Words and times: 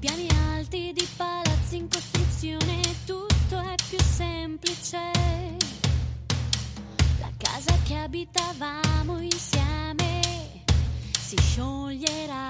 piani 0.00 0.26
alti 0.54 0.92
di 0.94 1.06
palazzi 1.14 1.76
in 1.76 1.88
costruzione 1.88 2.80
tutto 3.04 3.60
è 3.60 3.74
più 3.86 3.98
semplice. 4.00 4.98
La 7.18 7.30
casa 7.36 7.76
che 7.84 7.96
abitavamo 7.96 9.20
insieme 9.20 10.20
si 11.20 11.36
scioglierà. 11.36 12.48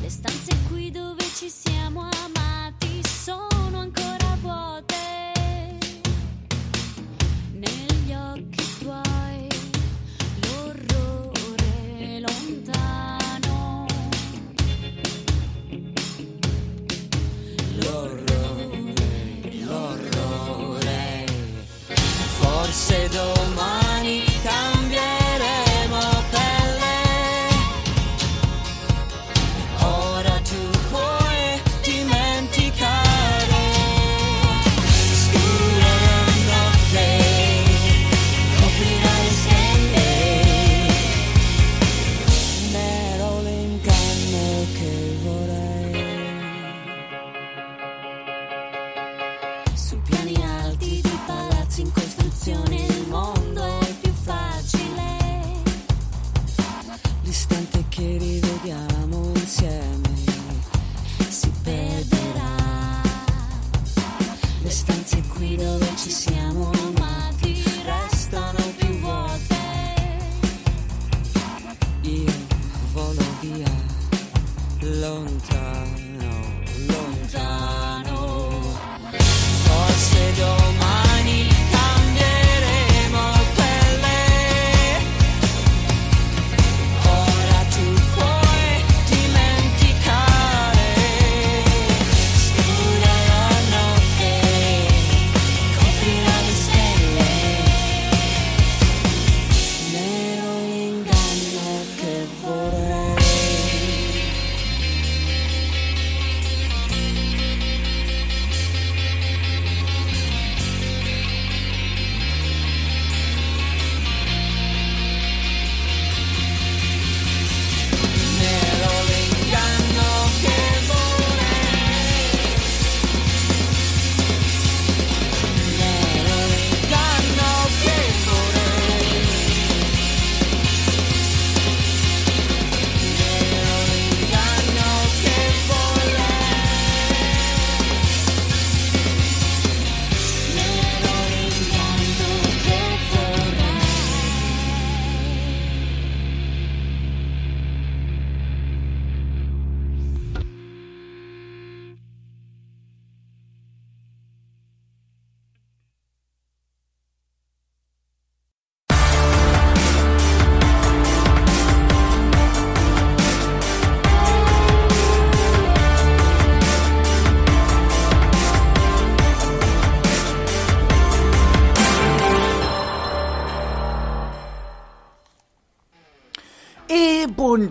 Le 0.00 0.08
stanze 0.08 0.56
qui 0.68 0.90
dove 0.90 1.24
ci 1.34 1.50
siamo 1.50 2.08
amati 2.08 3.02
sono 3.06 3.80
ancora 3.80 4.36
vuote. 4.40 5.03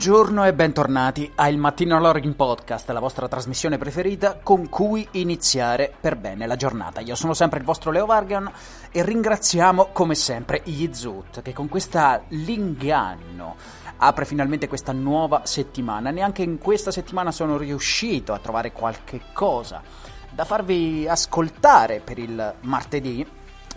Buongiorno 0.06 0.44
e 0.44 0.54
bentornati 0.54 1.32
a 1.36 1.48
Il 1.48 1.58
Mattino 1.58 1.98
Lorgin 1.98 2.36
Podcast, 2.36 2.90
la 2.90 3.00
vostra 3.00 3.30
trasmissione 3.30 3.78
preferita 3.78 4.38
con 4.44 4.68
cui 4.68 5.08
iniziare 5.12 5.94
per 5.98 6.18
bene 6.18 6.46
la 6.46 6.58
giornata. 6.58 7.00
Io 7.00 7.16
sono 7.16 7.34
sempre 7.34 7.60
il 7.60 7.64
vostro 7.64 7.90
Leo 7.90 8.06
Vargan 8.06 8.52
e 8.92 9.02
ringraziamo 9.02 9.92
come 9.94 10.14
sempre 10.16 10.62
Yizut 10.66 11.42
che 11.42 11.54
con 11.54 11.70
questa 11.70 12.22
l'inganno 12.28 13.56
apre 13.96 14.26
finalmente 14.26 14.68
questa 14.68 14.92
nuova 14.92 15.44
settimana. 15.46 16.12
Neanche 16.12 16.44
in 16.44 16.58
questa 16.58 16.92
settimana 16.92 17.32
sono 17.32 17.56
riuscito 17.56 18.34
a 18.34 18.40
trovare 18.40 18.74
qualche 18.74 19.22
cosa 19.32 19.82
da 20.30 20.44
farvi 20.44 21.08
ascoltare 21.08 22.02
per 22.02 22.20
il 22.20 22.56
martedì 22.64 23.26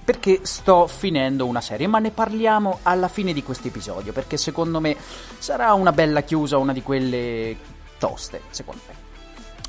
perché 0.06 0.42
sto 0.42 0.86
finendo 0.86 1.46
una 1.46 1.60
serie, 1.60 1.88
ma 1.88 1.98
ne 1.98 2.12
parliamo 2.12 2.78
alla 2.84 3.08
fine 3.08 3.32
di 3.32 3.42
questo 3.42 3.66
episodio, 3.66 4.12
perché 4.12 4.36
secondo 4.36 4.78
me 4.78 4.96
sarà 5.38 5.72
una 5.72 5.90
bella 5.90 6.20
chiusa, 6.20 6.58
una 6.58 6.72
di 6.72 6.80
quelle 6.80 7.56
toste, 7.98 8.42
secondo 8.50 8.82
me. 8.86 8.94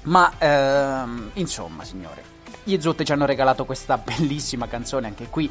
Ma 0.03 0.31
ehm, 0.37 1.31
insomma, 1.33 1.83
signore, 1.83 2.23
gli 2.63 2.79
Zotte 2.79 3.05
ci 3.05 3.11
hanno 3.11 3.25
regalato 3.25 3.65
questa 3.65 3.97
bellissima 3.97 4.67
canzone 4.67 5.07
anche 5.07 5.27
qui 5.29 5.49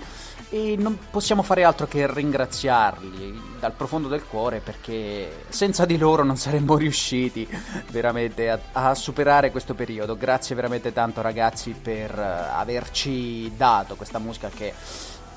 e 0.49 0.77
non 0.79 0.99
possiamo 1.11 1.43
fare 1.43 1.65
altro 1.65 1.87
che 1.87 2.13
ringraziarli 2.13 3.57
dal 3.59 3.73
profondo 3.73 4.09
del 4.09 4.25
cuore 4.25 4.61
perché 4.61 5.45
senza 5.49 5.85
di 5.85 5.99
loro 5.99 6.23
non 6.23 6.37
saremmo 6.37 6.77
riusciti 6.79 7.49
veramente 7.91 8.51
a, 8.51 8.59
a 8.73 8.95
superare 8.95 9.51
questo 9.51 9.75
periodo. 9.75 10.17
Grazie 10.17 10.55
veramente 10.55 10.93
tanto 10.93 11.23
ragazzi 11.23 11.71
per 11.71 12.17
eh, 12.17 12.23
averci 12.23 13.57
dato 13.57 13.97
questa 13.97 14.19
musica 14.19 14.49
che 14.49 14.73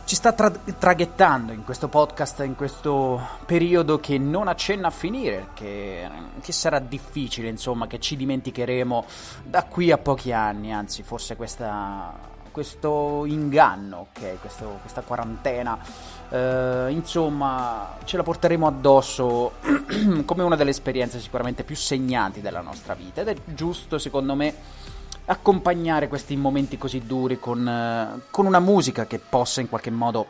ci 0.09 0.15
sta 0.15 0.33
tra- 0.33 0.49
traghettando 0.49 1.51
in 1.53 1.63
questo 1.63 1.87
podcast, 1.87 2.39
in 2.43 2.55
questo 2.55 3.21
periodo 3.45 4.00
che 4.00 4.17
non 4.17 4.47
accenna 4.47 4.88
a 4.88 4.89
finire, 4.89 5.50
che, 5.53 6.09
che 6.41 6.51
sarà 6.51 6.79
difficile, 6.79 7.47
insomma, 7.47 7.85
che 7.85 8.00
ci 8.00 8.15
dimenticheremo 8.15 9.06
da 9.44 9.65
qui 9.65 9.91
a 9.91 10.00
pochi 10.00 10.31
anni, 10.31 10.73
anzi 10.73 11.03
forse 11.03 11.35
questa, 11.35 12.11
questo 12.50 13.23
inganno, 13.25 14.07
ok, 14.09 14.39
questo- 14.39 14.79
questa 14.81 15.01
quarantena, 15.01 15.77
eh, 16.29 16.88
insomma, 16.89 17.97
ce 18.03 18.17
la 18.17 18.23
porteremo 18.23 18.65
addosso 18.65 19.51
come 20.25 20.41
una 20.41 20.55
delle 20.55 20.71
esperienze 20.71 21.19
sicuramente 21.19 21.63
più 21.63 21.75
segnanti 21.75 22.41
della 22.41 22.62
nostra 22.62 22.95
vita. 22.95 23.21
Ed 23.21 23.27
è 23.27 23.35
giusto, 23.45 24.00
secondo 24.00 24.33
me, 24.33 24.55
accompagnare 25.29 26.07
questi 26.07 26.35
momenti 26.35 26.77
così 26.77 27.05
duri 27.05 27.39
con, 27.39 27.67
eh, 27.67 28.21
con 28.31 28.45
una 28.45 28.59
musica 28.59 29.05
che 29.05 29.19
possa 29.19 29.61
in 29.61 29.69
qualche 29.69 29.91
modo 29.91 30.25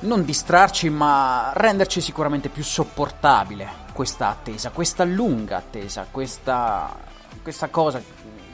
non 0.00 0.24
distrarci, 0.24 0.90
ma 0.90 1.50
renderci 1.54 2.00
sicuramente 2.00 2.48
più 2.48 2.62
sopportabile 2.62 3.86
questa 3.92 4.28
attesa, 4.28 4.70
questa 4.70 5.04
lunga 5.04 5.56
attesa, 5.56 6.06
questa, 6.10 6.96
questa 7.42 7.68
cosa. 7.68 8.00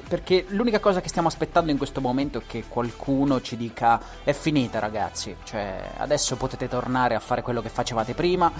Perché 0.06 0.44
l'unica 0.48 0.80
cosa 0.80 1.00
che 1.00 1.08
stiamo 1.08 1.28
aspettando 1.28 1.70
in 1.70 1.78
questo 1.78 2.02
momento 2.02 2.38
è 2.38 2.42
che 2.46 2.64
qualcuno 2.68 3.40
ci 3.40 3.56
dica 3.56 4.00
è 4.22 4.32
finita 4.32 4.78
ragazzi, 4.78 5.34
cioè 5.44 5.92
adesso 5.96 6.36
potete 6.36 6.68
tornare 6.68 7.14
a 7.14 7.20
fare 7.20 7.40
quello 7.40 7.62
che 7.62 7.70
facevate 7.70 8.14
prima, 8.14 8.52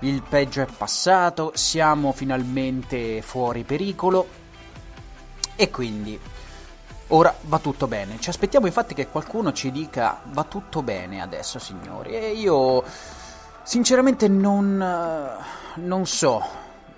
il 0.00 0.22
peggio 0.26 0.62
è 0.62 0.66
passato, 0.66 1.50
siamo 1.54 2.12
finalmente 2.12 3.20
fuori 3.20 3.64
pericolo 3.64 4.40
e 5.56 5.70
quindi 5.70 6.18
ora 7.08 7.34
va 7.42 7.58
tutto 7.58 7.86
bene. 7.86 8.18
Ci 8.18 8.30
aspettiamo 8.30 8.66
infatti 8.66 8.94
che 8.94 9.08
qualcuno 9.08 9.52
ci 9.52 9.70
dica 9.70 10.20
va 10.24 10.44
tutto 10.44 10.82
bene 10.82 11.20
adesso 11.20 11.58
signori 11.58 12.14
e 12.14 12.32
io 12.32 12.82
sinceramente 13.62 14.28
non, 14.28 14.76
non 15.74 16.06
so 16.06 16.42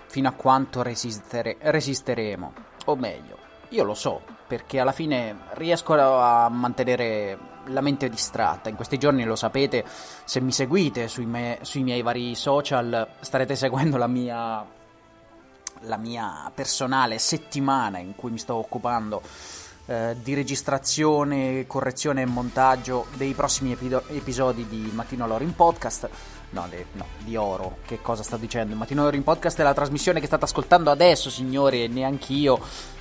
fino 0.07 0.29
a 0.29 0.33
quanto 0.33 0.83
resistere, 0.83 1.57
resisteremo, 1.61 2.53
o 2.87 2.97
meglio 2.97 3.45
io 3.75 3.83
lo 3.83 3.95
so, 3.95 4.21
perché 4.47 4.79
alla 4.79 4.93
fine 4.93 5.37
riesco 5.55 5.95
a 5.95 6.49
mantenere 6.49 7.37
la 7.67 7.81
mente 7.81 8.09
distratta. 8.09 8.69
In 8.69 8.77
questi 8.77 8.99
giorni 8.99 9.25
lo 9.25 9.37
sapete, 9.37 9.85
se 10.25 10.41
mi 10.41 10.53
seguite 10.53 11.09
sui, 11.09 11.27
me, 11.27 11.59
sui 11.63 11.83
miei 11.83 12.03
vari 12.03 12.35
social, 12.35 13.09
starete 13.21 13.57
seguendo 13.57 13.97
la 13.97 14.07
mia, 14.07 14.65
la 15.87 15.97
mia 15.97 16.51
personale 16.55 17.19
settimana 17.19 17.99
in 17.99 18.15
cui 18.15 18.31
mi 18.31 18.39
sto 18.39 18.55
occupando 18.55 19.23
eh, 19.87 20.17
di 20.23 20.35
registrazione, 20.35 21.67
correzione 21.67 22.23
e 22.23 22.27
montaggio 22.27 23.07
dei 23.15 23.35
prossimi 23.35 23.73
epido- 23.73 24.05
episodi 24.09 24.67
di 24.67 24.91
Mattino 24.95 25.27
Loro 25.27 25.45
in 25.45 25.55
podcast. 25.55 26.09
No, 26.51 26.67
de, 26.71 26.87
no, 26.93 27.07
di 27.19 27.37
oro. 27.37 27.79
Che 27.85 28.01
cosa 28.01 28.23
sto 28.23 28.37
dicendo? 28.37 28.75
Mattino 28.77 29.03
Loro 29.03 29.17
in 29.17 29.25
podcast 29.25 29.59
è 29.59 29.63
la 29.63 29.75
trasmissione 29.75 30.21
che 30.21 30.27
state 30.27 30.45
ascoltando 30.45 30.91
adesso, 30.91 31.29
signori, 31.29 31.85
e 31.85 31.89
neanch'io 31.89 32.59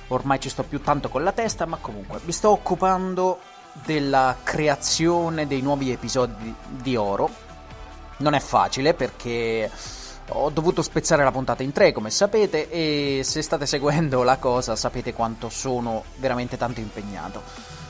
ormai 0.08 0.40
ci 0.40 0.48
sto 0.48 0.62
più 0.64 0.82
tanto 0.82 1.08
con 1.08 1.22
la 1.22 1.32
testa, 1.32 1.64
ma 1.64 1.78
comunque 1.78 2.20
mi 2.24 2.32
sto 2.32 2.50
occupando 2.50 3.38
della 3.84 4.36
creazione 4.42 5.46
dei 5.46 5.60
nuovi 5.62 5.90
episodi 5.90 6.54
di 6.68 6.96
Oro. 6.96 7.30
Non 8.18 8.34
è 8.34 8.40
facile 8.40 8.94
perché 8.94 9.70
ho 10.28 10.50
dovuto 10.50 10.82
spezzare 10.82 11.22
la 11.24 11.30
puntata 11.30 11.62
in 11.62 11.72
tre, 11.72 11.92
come 11.92 12.10
sapete, 12.10 12.70
e 12.70 13.22
se 13.24 13.42
state 13.42 13.66
seguendo 13.66 14.22
la 14.22 14.38
cosa 14.38 14.76
sapete 14.76 15.12
quanto 15.12 15.48
sono 15.48 16.04
veramente 16.16 16.56
tanto 16.56 16.80
impegnato. 16.80 17.42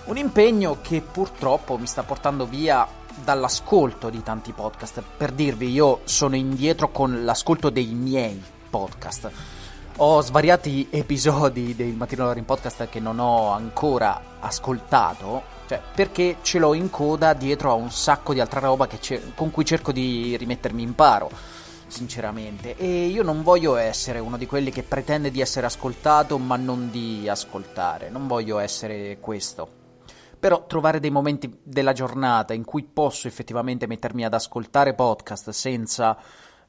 Un 0.05 0.17
impegno 0.17 0.79
che 0.83 1.01
purtroppo 1.01 1.79
mi 1.79 1.87
sta 1.87 2.03
portando 2.03 2.47
via 2.47 2.87
dall'ascolto 3.23 4.11
di 4.11 4.23
tanti 4.23 4.53
podcast. 4.53 5.03
Per 5.17 5.33
dirvi, 5.33 5.71
io 5.71 6.01
sono 6.05 6.37
indietro 6.37 6.91
con 6.91 7.25
l'ascolto 7.25 7.71
dei 7.71 7.95
miei 7.95 8.43
podcast 8.69 9.31
ho 9.99 10.21
svariati 10.21 10.89
episodi 10.91 11.77
del 11.77 11.95
Mattino 11.95 12.33
in 12.33 12.45
podcast 12.45 12.89
che 12.89 12.99
non 12.99 13.21
ho 13.21 13.51
ancora 13.53 14.21
ascoltato, 14.41 15.43
cioè 15.69 15.81
perché 15.95 16.39
ce 16.43 16.59
l'ho 16.59 16.75
in 16.75 16.91
coda 16.91 17.33
dietro 17.33 17.71
a 17.71 17.75
un 17.75 17.93
sacco 17.93 18.33
di 18.33 18.41
altra 18.41 18.59
roba 18.59 18.89
ce- 18.99 19.33
con 19.37 19.53
cui 19.53 19.65
cerco 19.65 19.93
di 19.93 20.37
rimettermi 20.37 20.83
in 20.83 20.97
paro, 20.97 21.31
sinceramente. 21.95 22.77
E 22.77 23.07
io 23.07 23.23
non 23.23 23.43
voglio 23.43 23.77
essere 23.77 24.19
uno 24.19 24.37
di 24.37 24.47
quelli 24.47 24.73
che 24.73 24.83
pretende 24.83 25.31
di 25.31 25.41
essere 25.41 25.67
ascoltato 25.67 26.39
ma 26.39 26.57
non 26.57 26.91
di 26.91 27.29
ascoltare, 27.29 28.11
non 28.11 28.27
voglio 28.27 28.59
essere 28.59 29.19
questo. 29.21 29.83
Però 30.41 30.67
trovare 30.67 30.99
dei 30.99 31.11
momenti 31.11 31.61
della 31.63 31.93
giornata 31.93 32.53
in 32.53 32.65
cui 32.65 32.83
posso 32.83 33.29
effettivamente 33.29 33.87
mettermi 33.87 34.25
ad 34.25 34.35
ascoltare 34.35 34.95
podcast 34.95 35.51
senza 35.51 36.19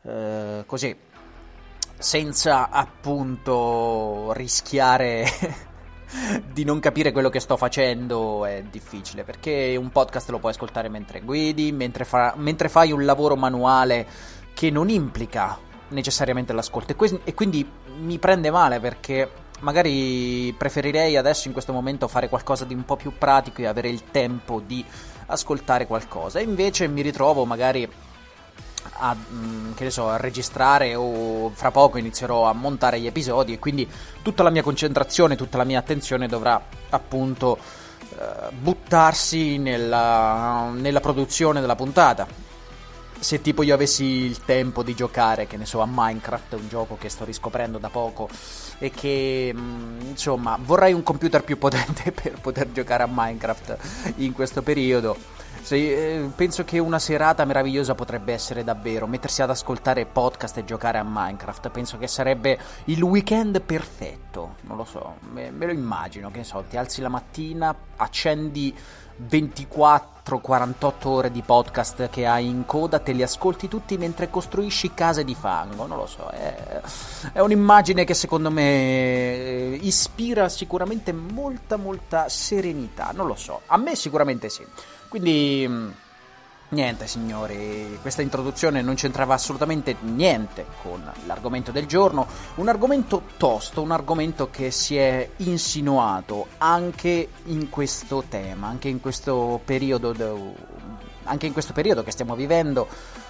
eh, 0.03 0.63
così 0.65 0.95
senza 1.97 2.69
appunto 2.69 4.31
rischiare 4.33 5.25
di 6.51 6.63
non 6.63 6.79
capire 6.79 7.11
quello 7.11 7.29
che 7.29 7.39
sto 7.39 7.57
facendo 7.57 8.45
è 8.45 8.63
difficile 8.69 9.23
perché 9.23 9.75
un 9.77 9.89
podcast 9.89 10.29
lo 10.29 10.39
puoi 10.39 10.51
ascoltare 10.51 10.89
mentre 10.89 11.21
guidi, 11.21 11.71
mentre, 11.71 12.05
fa, 12.05 12.33
mentre 12.37 12.69
fai 12.69 12.91
un 12.91 13.05
lavoro 13.05 13.35
manuale 13.35 14.07
che 14.55 14.71
non 14.71 14.89
implica 14.89 15.59
necessariamente 15.89 16.53
l'ascolto. 16.53 16.93
E, 16.93 16.95
que- 16.95 17.19
e 17.23 17.33
quindi 17.35 17.69
mi 17.99 18.17
prende 18.17 18.49
male 18.49 18.79
perché 18.79 19.29
magari 19.59 20.53
preferirei 20.57 21.17
adesso 21.17 21.47
in 21.47 21.53
questo 21.53 21.73
momento 21.73 22.07
fare 22.07 22.29
qualcosa 22.29 22.65
di 22.65 22.73
un 22.73 22.85
po' 22.85 22.95
più 22.95 23.11
pratico 23.17 23.61
e 23.61 23.67
avere 23.67 23.89
il 23.89 24.05
tempo 24.09 24.61
di 24.65 24.83
ascoltare 25.27 25.85
qualcosa. 25.85 26.39
E 26.39 26.43
invece 26.43 26.87
mi 26.87 27.01
ritrovo 27.01 27.45
magari 27.45 27.87
a, 28.97 29.15
mm, 29.15 29.87
so, 29.87 30.09
a 30.09 30.17
registrare 30.17 30.95
o 30.95 31.49
fra 31.49 31.71
poco 31.71 31.97
inizierò 31.97 32.47
a 32.47 32.53
montare 32.53 32.99
gli 32.99 33.07
episodi 33.07 33.53
e 33.53 33.59
quindi 33.59 33.87
tutta 34.21 34.41
la 34.41 34.49
mia 34.49 34.63
concentrazione, 34.63 35.35
tutta 35.35 35.57
la 35.57 35.65
mia 35.65 35.79
attenzione 35.79 36.27
dovrà 36.27 36.61
appunto 36.89 37.57
eh, 37.57 38.51
buttarsi 38.51 39.57
nella, 39.57 40.69
nella 40.73 41.01
produzione 41.01 41.59
della 41.59 41.75
puntata 41.75 42.44
se 43.19 43.41
tipo 43.41 43.63
io 43.63 43.73
avessi 43.73 44.03
il 44.03 44.43
tempo 44.45 44.83
di 44.83 44.93
giocare, 44.93 45.47
che 45.47 45.57
ne 45.57 45.65
so, 45.65 45.81
a 45.81 45.87
Minecraft, 45.89 46.53
un 46.53 46.67
gioco 46.67 46.97
che 46.97 47.09
sto 47.09 47.25
riscoprendo 47.25 47.77
da 47.77 47.89
poco 47.89 48.29
e 48.77 48.91
che 48.91 49.53
mm, 49.55 50.01
insomma 50.09 50.57
vorrei 50.61 50.93
un 50.93 51.03
computer 51.03 51.43
più 51.43 51.57
potente 51.57 52.11
per 52.13 52.39
poter 52.41 52.71
giocare 52.71 53.03
a 53.03 53.09
Minecraft 53.09 53.77
in 54.17 54.33
questo 54.33 54.61
periodo 54.61 55.17
sì, 55.65 55.91
eh, 55.91 56.29
penso 56.35 56.63
che 56.63 56.77
una 56.77 56.99
serata 56.99 57.43
meravigliosa 57.43 57.95
potrebbe 57.95 58.33
essere 58.33 58.63
davvero 58.63 59.07
mettersi 59.07 59.41
ad 59.41 59.49
ascoltare 59.49 60.05
podcast 60.05 60.57
e 60.57 60.63
giocare 60.63 60.99
a 60.99 61.03
Minecraft. 61.03 61.69
Penso 61.69 61.97
che 61.97 62.05
sarebbe 62.05 62.59
il 62.83 63.01
weekend 63.01 63.59
perfetto. 63.61 64.57
Non 64.61 64.77
lo 64.77 64.83
so, 64.85 65.15
me, 65.31 65.49
me 65.49 65.65
lo 65.65 65.71
immagino. 65.71 66.29
Che 66.29 66.43
so, 66.43 66.63
ti 66.69 66.77
alzi 66.77 67.01
la 67.01 67.09
mattina, 67.09 67.75
accendi 67.95 68.77
24-48 69.27 71.07
ore 71.07 71.31
di 71.31 71.41
podcast 71.41 72.09
che 72.09 72.27
hai 72.27 72.45
in 72.47 72.67
coda, 72.67 72.99
te 72.99 73.13
li 73.13 73.23
ascolti 73.23 73.67
tutti 73.67 73.97
mentre 73.97 74.29
costruisci 74.29 74.93
case 74.93 75.23
di 75.23 75.33
fango. 75.33 75.87
Non 75.87 75.97
lo 75.97 76.05
so, 76.05 76.27
è, 76.27 76.79
è 77.31 77.39
un'immagine 77.39 78.03
che 78.03 78.13
secondo 78.13 78.51
me 78.51 78.61
eh, 78.61 79.79
ispira 79.81 80.47
sicuramente 80.47 81.11
molta, 81.11 81.75
molta 81.77 82.29
serenità. 82.29 83.09
Non 83.15 83.25
lo 83.25 83.35
so, 83.35 83.61
a 83.65 83.77
me 83.77 83.95
sicuramente 83.95 84.47
sì. 84.49 84.63
Quindi 85.15 85.65
mm, 85.65 85.89
niente 86.71 87.07
signori, 87.07 87.97
questa 88.01 88.21
introduzione 88.21 88.81
non 88.81 88.95
c'entrava 88.95 89.33
assolutamente 89.33 89.95
niente 90.01 90.65
con 90.81 91.09
l'argomento 91.25 91.71
del 91.71 91.85
giorno, 91.85 92.27
un 92.55 92.67
argomento 92.67 93.21
tosto, 93.37 93.81
un 93.81 93.91
argomento 93.91 94.49
che 94.49 94.71
si 94.71 94.97
è 94.97 95.29
insinuato 95.37 96.47
anche 96.57 97.29
in 97.45 97.69
questo 97.69 98.25
tema, 98.27 98.67
anche 98.67 98.89
in 98.89 98.99
questo 98.99 99.61
periodo, 99.63 100.13
in 101.39 101.53
questo 101.53 101.71
periodo 101.71 102.03
che 102.03 102.11
stiamo 102.11 102.35
vivendo 102.35 102.85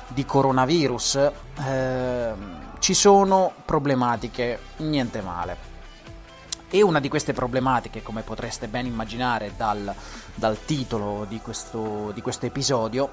di 0.07 0.25
coronavirus, 0.25 1.31
eh, 1.67 2.33
ci 2.79 2.95
sono 2.95 3.53
problematiche, 3.63 4.57
niente 4.77 5.21
male. 5.21 5.74
E 6.75 6.81
una 6.81 6.99
di 6.99 7.07
queste 7.07 7.31
problematiche, 7.31 8.03
come 8.03 8.21
potreste 8.21 8.67
ben 8.67 8.85
immaginare 8.85 9.53
dal, 9.55 9.95
dal 10.33 10.65
titolo 10.65 11.25
di 11.25 11.39
questo, 11.39 12.11
di 12.13 12.21
questo, 12.21 12.47
episodio, 12.47 13.09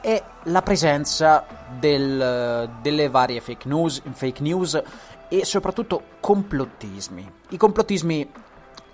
è 0.00 0.22
la 0.44 0.62
presenza 0.62 1.44
del, 1.78 2.70
delle 2.80 3.10
varie 3.10 3.42
fake 3.42 3.68
news, 3.68 4.00
fake 4.10 4.40
news 4.40 4.82
e 5.28 5.44
soprattutto 5.44 6.04
complottismi. 6.20 7.32
I 7.50 7.58
complottismi, 7.58 8.32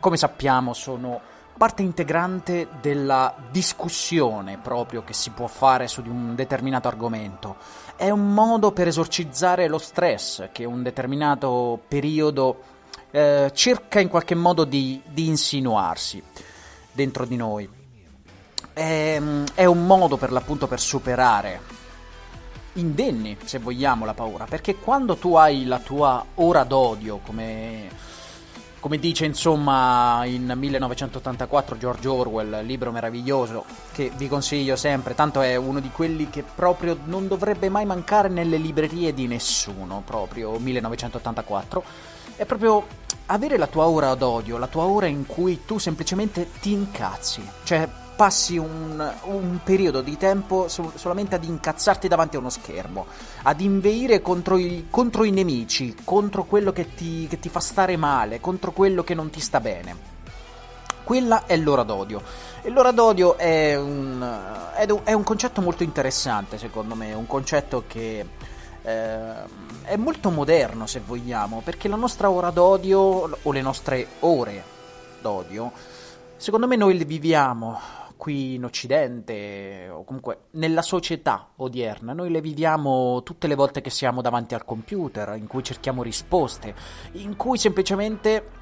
come 0.00 0.16
sappiamo, 0.16 0.74
sono 0.74 1.20
parte 1.56 1.82
integrante 1.82 2.66
della 2.80 3.32
discussione 3.52 4.58
proprio 4.58 5.04
che 5.04 5.12
si 5.12 5.30
può 5.30 5.46
fare 5.46 5.86
su 5.86 6.02
di 6.02 6.08
un 6.08 6.34
determinato 6.34 6.88
argomento. 6.88 7.54
È 7.94 8.10
un 8.10 8.34
modo 8.34 8.72
per 8.72 8.88
esorcizzare 8.88 9.68
lo 9.68 9.78
stress 9.78 10.48
che 10.50 10.64
un 10.64 10.82
determinato 10.82 11.78
periodo 11.86 12.71
eh, 13.12 13.50
cerca 13.54 14.00
in 14.00 14.08
qualche 14.08 14.34
modo 14.34 14.64
di, 14.64 15.00
di, 15.06 15.26
insinuarsi 15.28 16.22
dentro 16.90 17.24
di 17.26 17.36
noi. 17.36 17.68
È, 18.72 19.20
è 19.54 19.64
un 19.66 19.86
modo 19.86 20.16
per 20.16 20.32
l'appunto 20.32 20.66
per 20.66 20.80
superare 20.80 21.60
indenni, 22.74 23.36
se 23.44 23.58
vogliamo, 23.58 24.06
la 24.06 24.14
paura, 24.14 24.46
perché 24.46 24.76
quando 24.76 25.16
tu 25.16 25.34
hai 25.34 25.66
la 25.66 25.78
tua 25.78 26.24
ora 26.36 26.64
d'odio, 26.64 27.18
come, 27.18 27.90
come 28.80 28.98
dice 28.98 29.26
insomma 29.26 30.24
in 30.24 30.50
1984 30.56 31.76
George 31.76 32.08
Orwell, 32.08 32.64
libro 32.64 32.90
meraviglioso 32.90 33.66
che 33.92 34.10
vi 34.16 34.26
consiglio 34.26 34.76
sempre, 34.76 35.14
tanto 35.14 35.42
è 35.42 35.54
uno 35.56 35.80
di 35.80 35.90
quelli 35.90 36.30
che 36.30 36.42
proprio 36.42 36.96
non 37.04 37.28
dovrebbe 37.28 37.68
mai 37.68 37.84
mancare 37.84 38.28
nelle 38.28 38.56
librerie 38.56 39.12
di 39.12 39.26
nessuno, 39.26 40.02
proprio 40.02 40.58
1984, 40.58 41.84
è 42.42 42.46
proprio 42.46 42.86
avere 43.26 43.56
la 43.56 43.66
tua 43.66 43.86
ora 43.86 44.14
d'odio, 44.14 44.58
la 44.58 44.66
tua 44.66 44.84
ora 44.84 45.06
in 45.06 45.26
cui 45.26 45.64
tu 45.64 45.78
semplicemente 45.78 46.48
ti 46.60 46.72
incazzi, 46.72 47.40
cioè 47.62 47.88
passi 48.14 48.56
un, 48.58 49.12
un 49.24 49.60
periodo 49.64 50.00
di 50.02 50.16
tempo 50.16 50.68
sol- 50.68 50.92
solamente 50.96 51.36
ad 51.36 51.44
incazzarti 51.44 52.08
davanti 52.08 52.36
a 52.36 52.40
uno 52.40 52.50
schermo, 52.50 53.06
ad 53.42 53.60
inveire 53.60 54.20
contro 54.20 54.58
i, 54.58 54.86
contro 54.90 55.24
i 55.24 55.30
nemici, 55.30 55.94
contro 56.04 56.44
quello 56.44 56.72
che 56.72 56.94
ti, 56.94 57.26
che 57.28 57.38
ti 57.38 57.48
fa 57.48 57.60
stare 57.60 57.96
male, 57.96 58.40
contro 58.40 58.72
quello 58.72 59.02
che 59.04 59.14
non 59.14 59.30
ti 59.30 59.40
sta 59.40 59.60
bene. 59.60 60.10
Quella 61.04 61.46
è 61.46 61.56
l'ora 61.56 61.82
d'odio. 61.82 62.22
E 62.62 62.70
l'ora 62.70 62.92
d'odio 62.92 63.36
è 63.36 63.76
un, 63.76 64.24
è 65.04 65.12
un 65.12 65.22
concetto 65.24 65.60
molto 65.60 65.82
interessante, 65.82 66.58
secondo 66.58 66.94
me, 66.94 67.12
un 67.12 67.26
concetto 67.26 67.84
che 67.86 68.24
eh, 68.82 69.34
è 69.82 69.96
molto 69.96 70.30
moderno, 70.30 70.86
se 70.86 71.00
vogliamo, 71.04 71.60
perché 71.64 71.88
la 71.88 71.96
nostra 71.96 72.30
ora 72.30 72.50
d'odio, 72.50 73.38
o 73.42 73.52
le 73.52 73.62
nostre 73.62 74.06
ore 74.20 74.62
d'odio, 75.20 75.72
secondo 76.36 76.66
me 76.66 76.76
noi 76.76 76.96
le 76.98 77.04
viviamo 77.04 77.78
qui 78.16 78.54
in 78.54 78.64
Occidente, 78.64 79.88
o 79.90 80.04
comunque 80.04 80.42
nella 80.52 80.82
società 80.82 81.48
odierna, 81.56 82.12
noi 82.12 82.30
le 82.30 82.40
viviamo 82.40 83.22
tutte 83.24 83.48
le 83.48 83.56
volte 83.56 83.80
che 83.80 83.90
siamo 83.90 84.20
davanti 84.20 84.54
al 84.54 84.64
computer, 84.64 85.34
in 85.36 85.46
cui 85.46 85.64
cerchiamo 85.64 86.02
risposte, 86.02 86.74
in 87.12 87.34
cui 87.36 87.58
semplicemente 87.58 88.60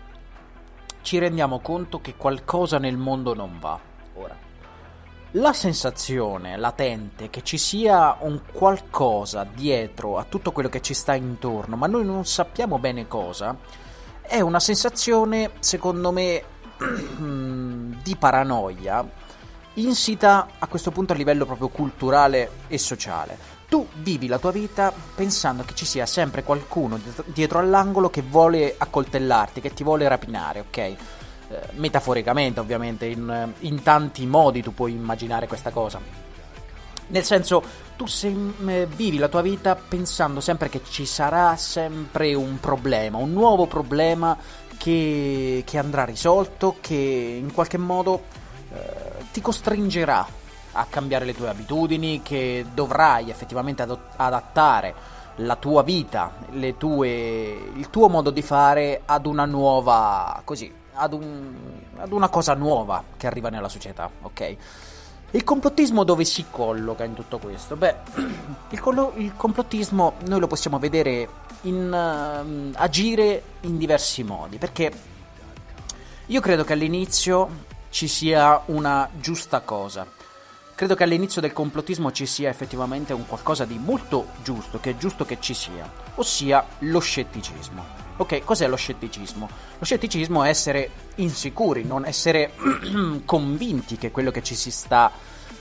ci 1.02 1.18
rendiamo 1.18 1.60
conto 1.60 2.00
che 2.00 2.14
qualcosa 2.16 2.78
nel 2.78 2.96
mondo 2.96 3.34
non 3.34 3.58
va. 3.58 3.78
Ora, 4.14 4.36
la 5.32 5.52
sensazione 5.52 6.56
latente 6.56 7.30
che 7.30 7.42
ci 7.42 7.56
sia 7.56 8.16
un 8.20 8.40
qualcosa 8.50 9.44
dietro 9.44 10.18
a 10.18 10.24
tutto 10.24 10.50
quello 10.50 10.68
che 10.68 10.80
ci 10.80 10.94
sta 10.94 11.14
intorno, 11.14 11.76
ma 11.76 11.86
noi 11.86 12.04
non 12.04 12.24
sappiamo 12.24 12.78
bene 12.78 13.06
cosa, 13.06 13.56
è 14.22 14.40
una 14.40 14.60
sensazione, 14.60 15.52
secondo 15.60 16.10
me, 16.10 16.42
di 18.02 18.16
paranoia 18.16 19.08
insita 19.74 20.48
a 20.58 20.66
questo 20.66 20.90
punto 20.90 21.12
a 21.12 21.16
livello 21.16 21.46
proprio 21.46 21.68
culturale 21.68 22.50
e 22.66 22.78
sociale. 22.78 23.58
Tu 23.68 23.86
vivi 23.94 24.26
la 24.26 24.40
tua 24.40 24.50
vita 24.50 24.92
pensando 25.14 25.62
che 25.62 25.76
ci 25.76 25.84
sia 25.84 26.04
sempre 26.06 26.42
qualcuno 26.42 26.98
dietro 27.26 27.60
all'angolo 27.60 28.10
che 28.10 28.22
vuole 28.22 28.74
accoltellarti, 28.76 29.60
che 29.60 29.72
ti 29.72 29.84
vuole 29.84 30.08
rapinare, 30.08 30.60
ok? 30.60 30.96
Eh, 31.50 31.58
metaforicamente, 31.72 32.60
ovviamente, 32.60 33.06
in, 33.06 33.52
in, 33.60 33.82
tanti 33.82 34.24
modi 34.24 34.62
tu 34.62 34.72
puoi 34.72 34.92
immaginare 34.92 35.48
questa 35.48 35.70
cosa. 35.70 36.00
Nel 37.08 37.24
senso, 37.24 37.60
tu 37.96 38.06
se, 38.06 38.32
eh, 38.66 38.86
vivi 38.86 39.18
la 39.18 39.26
tua 39.26 39.42
vita 39.42 39.74
pensando 39.74 40.40
sempre 40.40 40.68
che 40.68 40.80
ci 40.88 41.04
sarà 41.04 41.56
sempre 41.56 42.34
un 42.34 42.60
problema, 42.60 43.18
un 43.18 43.32
nuovo 43.32 43.66
problema 43.66 44.36
che, 44.78 45.64
che 45.66 45.76
andrà 45.76 46.04
risolto, 46.04 46.76
che 46.80 46.94
in 46.94 47.52
qualche 47.52 47.78
modo 47.78 48.22
eh, 48.72 49.24
ti 49.32 49.40
costringerà 49.40 50.24
a 50.72 50.86
cambiare 50.88 51.24
le 51.24 51.34
tue 51.34 51.48
abitudini, 51.48 52.22
che 52.22 52.64
dovrai 52.72 53.28
effettivamente 53.28 53.82
adott- 53.82 54.12
adattare 54.14 54.94
la 55.36 55.56
tua 55.56 55.82
vita, 55.82 56.32
tue, 56.78 57.08
il 57.74 57.90
tuo 57.90 58.08
modo 58.08 58.30
di 58.30 58.42
fare 58.42 59.02
ad 59.04 59.26
una 59.26 59.46
nuova, 59.46 60.42
così, 60.44 60.78
ad, 61.00 61.12
un, 61.12 61.54
ad 61.96 62.12
una 62.12 62.28
cosa 62.28 62.54
nuova 62.54 63.02
che 63.16 63.26
arriva 63.26 63.48
nella 63.48 63.68
società, 63.68 64.08
ok? 64.22 64.56
Il 65.32 65.44
complottismo 65.44 66.04
dove 66.04 66.24
si 66.24 66.46
colloca 66.50 67.04
in 67.04 67.14
tutto 67.14 67.38
questo? 67.38 67.76
Beh, 67.76 67.94
il, 68.70 68.80
collo- 68.80 69.12
il 69.16 69.34
complottismo 69.34 70.14
noi 70.26 70.40
lo 70.40 70.46
possiamo 70.46 70.78
vedere 70.78 71.28
in, 71.62 71.90
uh, 71.90 72.72
agire 72.76 73.42
in 73.60 73.78
diversi 73.78 74.22
modi, 74.22 74.58
perché 74.58 74.92
io 76.26 76.40
credo 76.40 76.64
che 76.64 76.72
all'inizio 76.74 77.68
ci 77.90 78.06
sia 78.06 78.62
una 78.66 79.08
giusta 79.18 79.60
cosa 79.60 80.06
credo 80.80 80.94
che 80.94 81.02
all'inizio 81.04 81.42
del 81.42 81.52
complottismo 81.52 82.10
ci 82.10 82.24
sia 82.24 82.48
effettivamente 82.48 83.12
un 83.12 83.26
qualcosa 83.26 83.66
di 83.66 83.78
molto 83.78 84.28
giusto, 84.42 84.80
che 84.80 84.92
è 84.92 84.96
giusto 84.96 85.26
che 85.26 85.36
ci 85.38 85.52
sia, 85.52 85.86
ossia 86.14 86.64
lo 86.78 87.00
scetticismo. 87.00 88.09
Ok, 88.20 88.44
cos'è 88.44 88.68
lo 88.68 88.76
scetticismo? 88.76 89.48
Lo 89.78 89.84
scetticismo 89.86 90.42
è 90.44 90.50
essere 90.50 90.90
insicuri, 91.16 91.84
non 91.84 92.04
essere 92.04 92.52
convinti 93.24 93.96
che 93.96 94.10
quello 94.10 94.30
che 94.30 94.42
ci 94.42 94.54
si 94.54 94.70
sta 94.70 95.10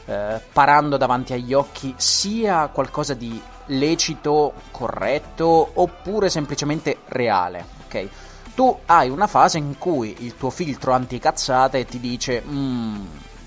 eh, 0.03 0.41
parando 0.51 0.97
davanti 0.97 1.31
agli 1.31 1.53
occhi 1.53 1.93
sia 1.95 2.67
qualcosa 2.67 3.13
di 3.13 3.41
lecito, 3.67 4.55
corretto, 4.71 5.71
oppure 5.75 6.29
semplicemente 6.29 6.97
reale, 7.05 7.65
ok? 7.85 8.09
Tu 8.55 8.79
hai 8.87 9.07
una 9.07 9.27
fase 9.27 9.57
in 9.57 9.77
cui 9.77 10.13
il 10.19 10.35
tuo 10.35 10.49
filtro 10.49 10.91
anticazzate 10.91 11.85
ti 11.85 12.01
dice, 12.01 12.43
mm, 12.45 13.05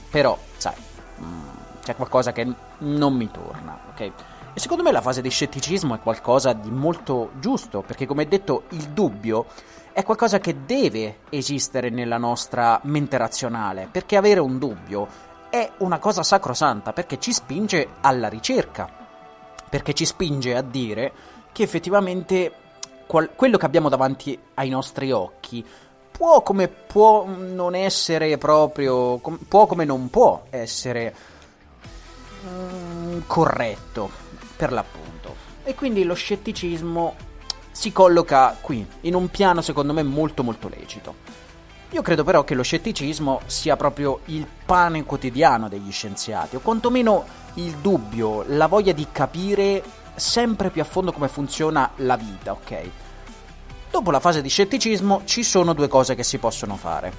però, 0.08 0.38
sai, 0.56 0.74
mm, 1.20 1.48
c'è 1.82 1.94
qualcosa 1.94 2.32
che 2.32 2.50
non 2.78 3.14
mi 3.14 3.30
torna, 3.30 3.78
ok? 3.90 4.12
E 4.54 4.60
secondo 4.60 4.82
me 4.82 4.92
la 4.92 5.00
fase 5.00 5.22
di 5.22 5.30
scetticismo 5.30 5.94
è 5.94 5.98
qualcosa 5.98 6.52
di 6.52 6.70
molto 6.70 7.30
giusto, 7.40 7.80
perché 7.80 8.04
come 8.04 8.28
detto 8.28 8.64
il 8.70 8.90
dubbio 8.90 9.46
è 9.92 10.02
qualcosa 10.02 10.40
che 10.40 10.64
deve 10.66 11.20
esistere 11.30 11.88
nella 11.88 12.18
nostra 12.18 12.78
mente 12.84 13.16
razionale, 13.16 13.88
perché 13.90 14.16
avere 14.16 14.40
un 14.40 14.58
dubbio 14.58 15.08
è 15.48 15.70
una 15.78 15.98
cosa 15.98 16.22
sacrosanta, 16.22 16.92
perché 16.92 17.18
ci 17.18 17.32
spinge 17.32 17.88
alla 18.02 18.28
ricerca, 18.28 18.90
perché 19.70 19.94
ci 19.94 20.04
spinge 20.04 20.54
a 20.54 20.62
dire 20.62 21.12
che 21.50 21.62
effettivamente 21.62 22.52
qual- 23.06 23.34
quello 23.34 23.56
che 23.56 23.66
abbiamo 23.66 23.88
davanti 23.88 24.38
ai 24.54 24.68
nostri 24.68 25.12
occhi 25.12 25.64
può 26.10 26.42
come 26.42 26.68
può 26.68 27.24
non 27.26 27.74
essere 27.74 28.36
proprio, 28.36 29.16
com- 29.18 29.38
può 29.48 29.64
come 29.64 29.86
non 29.86 30.10
può 30.10 30.44
essere 30.50 31.14
mm, 32.46 33.20
corretto, 33.26 34.21
per 34.62 34.70
l'appunto. 34.70 35.34
E 35.64 35.74
quindi 35.74 36.04
lo 36.04 36.14
scetticismo 36.14 37.16
si 37.72 37.90
colloca 37.90 38.56
qui, 38.60 38.86
in 39.00 39.16
un 39.16 39.28
piano 39.28 39.60
secondo 39.60 39.92
me 39.92 40.04
molto 40.04 40.44
molto 40.44 40.68
lecito. 40.68 41.16
Io 41.90 42.00
credo 42.00 42.22
però 42.22 42.44
che 42.44 42.54
lo 42.54 42.62
scetticismo 42.62 43.40
sia 43.46 43.76
proprio 43.76 44.20
il 44.26 44.46
pane 44.64 45.02
quotidiano 45.02 45.68
degli 45.68 45.90
scienziati, 45.90 46.54
o 46.54 46.60
quantomeno 46.60 47.24
il 47.54 47.74
dubbio, 47.78 48.44
la 48.46 48.68
voglia 48.68 48.92
di 48.92 49.08
capire 49.10 49.82
sempre 50.14 50.70
più 50.70 50.80
a 50.80 50.84
fondo 50.84 51.10
come 51.10 51.26
funziona 51.26 51.90
la 51.96 52.16
vita, 52.16 52.52
ok? 52.52 52.90
Dopo 53.90 54.12
la 54.12 54.20
fase 54.20 54.42
di 54.42 54.48
scetticismo 54.48 55.22
ci 55.24 55.42
sono 55.42 55.72
due 55.72 55.88
cose 55.88 56.14
che 56.14 56.22
si 56.22 56.38
possono 56.38 56.76
fare. 56.76 57.12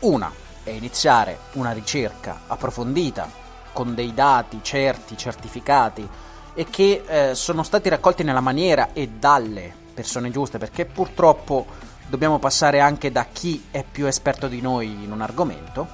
Una 0.00 0.32
è 0.64 0.70
iniziare 0.70 1.38
una 1.52 1.70
ricerca 1.70 2.40
approfondita 2.48 3.41
con 3.72 3.94
dei 3.94 4.14
dati 4.14 4.60
certi, 4.62 5.16
certificati 5.16 6.08
e 6.54 6.66
che 6.68 7.02
eh, 7.06 7.34
sono 7.34 7.62
stati 7.62 7.88
raccolti 7.88 8.22
nella 8.22 8.40
maniera 8.40 8.90
e 8.92 9.08
dalle 9.08 9.72
persone 9.94 10.30
giuste, 10.30 10.58
perché 10.58 10.84
purtroppo 10.84 11.66
dobbiamo 12.08 12.38
passare 12.38 12.80
anche 12.80 13.10
da 13.10 13.26
chi 13.32 13.66
è 13.70 13.84
più 13.90 14.06
esperto 14.06 14.48
di 14.48 14.60
noi 14.60 14.88
in 15.04 15.12
un 15.12 15.22
argomento, 15.22 15.86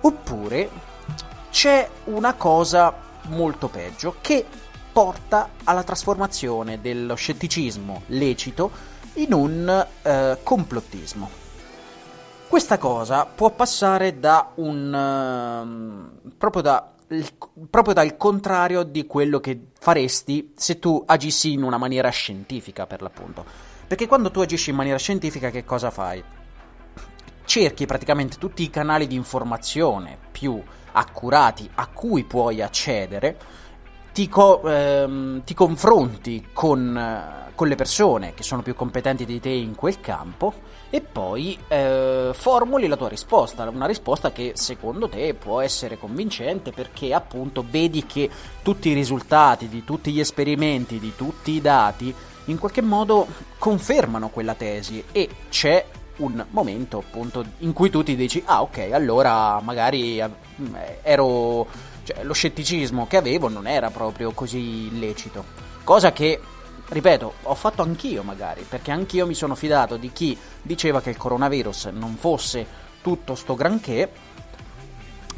oppure 0.00 0.68
c'è 1.50 1.88
una 2.04 2.34
cosa 2.34 2.94
molto 3.28 3.68
peggio 3.68 4.16
che 4.20 4.44
porta 4.92 5.50
alla 5.64 5.82
trasformazione 5.82 6.80
dello 6.80 7.14
scetticismo 7.14 8.02
lecito 8.06 8.70
in 9.14 9.32
un 9.32 9.86
eh, 10.02 10.38
complottismo. 10.42 11.40
Questa 12.48 12.76
cosa 12.76 13.24
può 13.24 13.50
passare 13.50 14.18
da 14.18 14.50
un 14.56 16.20
uh, 16.26 16.30
proprio 16.36 16.60
da 16.60 16.86
il, 17.08 17.28
proprio 17.68 17.94
dal 17.94 18.16
contrario 18.16 18.82
di 18.82 19.06
quello 19.06 19.40
che 19.40 19.68
faresti 19.78 20.52
se 20.56 20.78
tu 20.78 21.02
agissi 21.06 21.52
in 21.52 21.62
una 21.62 21.78
maniera 21.78 22.08
scientifica, 22.10 22.86
per 22.86 23.02
l'appunto. 23.02 23.44
Perché 23.86 24.06
quando 24.06 24.30
tu 24.30 24.40
agisci 24.40 24.70
in 24.70 24.76
maniera 24.76 24.98
scientifica, 24.98 25.50
che 25.50 25.64
cosa 25.64 25.90
fai? 25.90 26.22
Cerchi 27.44 27.86
praticamente 27.86 28.38
tutti 28.38 28.62
i 28.62 28.70
canali 28.70 29.06
di 29.06 29.14
informazione 29.14 30.16
più 30.30 30.60
accurati 30.92 31.68
a 31.74 31.86
cui 31.88 32.24
puoi 32.24 32.62
accedere, 32.62 33.38
ti, 34.12 34.28
co- 34.28 34.62
ehm, 34.62 35.42
ti 35.44 35.54
confronti 35.54 36.48
con 36.52 37.40
con 37.54 37.68
le 37.68 37.76
persone 37.76 38.34
che 38.34 38.42
sono 38.42 38.62
più 38.62 38.74
competenti 38.74 39.24
di 39.24 39.40
te 39.40 39.50
in 39.50 39.74
quel 39.74 40.00
campo 40.00 40.52
e 40.94 41.00
poi 41.00 41.58
eh, 41.68 42.32
formuli 42.34 42.86
la 42.86 42.98
tua 42.98 43.08
risposta, 43.08 43.66
una 43.66 43.86
risposta 43.86 44.30
che 44.30 44.52
secondo 44.56 45.08
te 45.08 45.32
può 45.32 45.62
essere 45.62 45.96
convincente 45.96 46.70
perché 46.70 47.14
appunto 47.14 47.64
vedi 47.66 48.04
che 48.04 48.28
tutti 48.62 48.90
i 48.90 48.92
risultati 48.92 49.68
di 49.68 49.84
tutti 49.84 50.12
gli 50.12 50.20
esperimenti, 50.20 50.98
di 50.98 51.14
tutti 51.16 51.52
i 51.52 51.62
dati 51.62 52.14
in 52.44 52.58
qualche 52.58 52.82
modo 52.82 53.26
confermano 53.56 54.28
quella 54.28 54.52
tesi. 54.52 55.02
E 55.12 55.30
c'è 55.48 55.82
un 56.16 56.44
momento 56.50 56.98
appunto 56.98 57.42
in 57.60 57.72
cui 57.72 57.88
tu 57.88 58.02
ti 58.02 58.14
dici 58.14 58.42
ah 58.44 58.60
ok 58.60 58.90
allora 58.92 59.58
magari 59.62 60.18
eh, 60.18 60.28
ero 61.00 61.66
cioè, 62.04 62.22
lo 62.22 62.34
scetticismo 62.34 63.06
che 63.06 63.16
avevo 63.16 63.48
non 63.48 63.66
era 63.66 63.88
proprio 63.88 64.32
così 64.32 64.88
illecito 64.88 65.42
cosa 65.84 66.12
che 66.12 66.38
ripeto, 66.92 67.34
ho 67.42 67.54
fatto 67.54 67.82
anch'io 67.82 68.22
magari, 68.22 68.64
perché 68.68 68.90
anch'io 68.90 69.26
mi 69.26 69.34
sono 69.34 69.54
fidato 69.54 69.96
di 69.96 70.12
chi 70.12 70.36
diceva 70.60 71.00
che 71.00 71.10
il 71.10 71.16
coronavirus 71.16 71.86
non 71.86 72.16
fosse 72.16 72.66
tutto 73.02 73.34
sto 73.34 73.54
granché, 73.54 74.10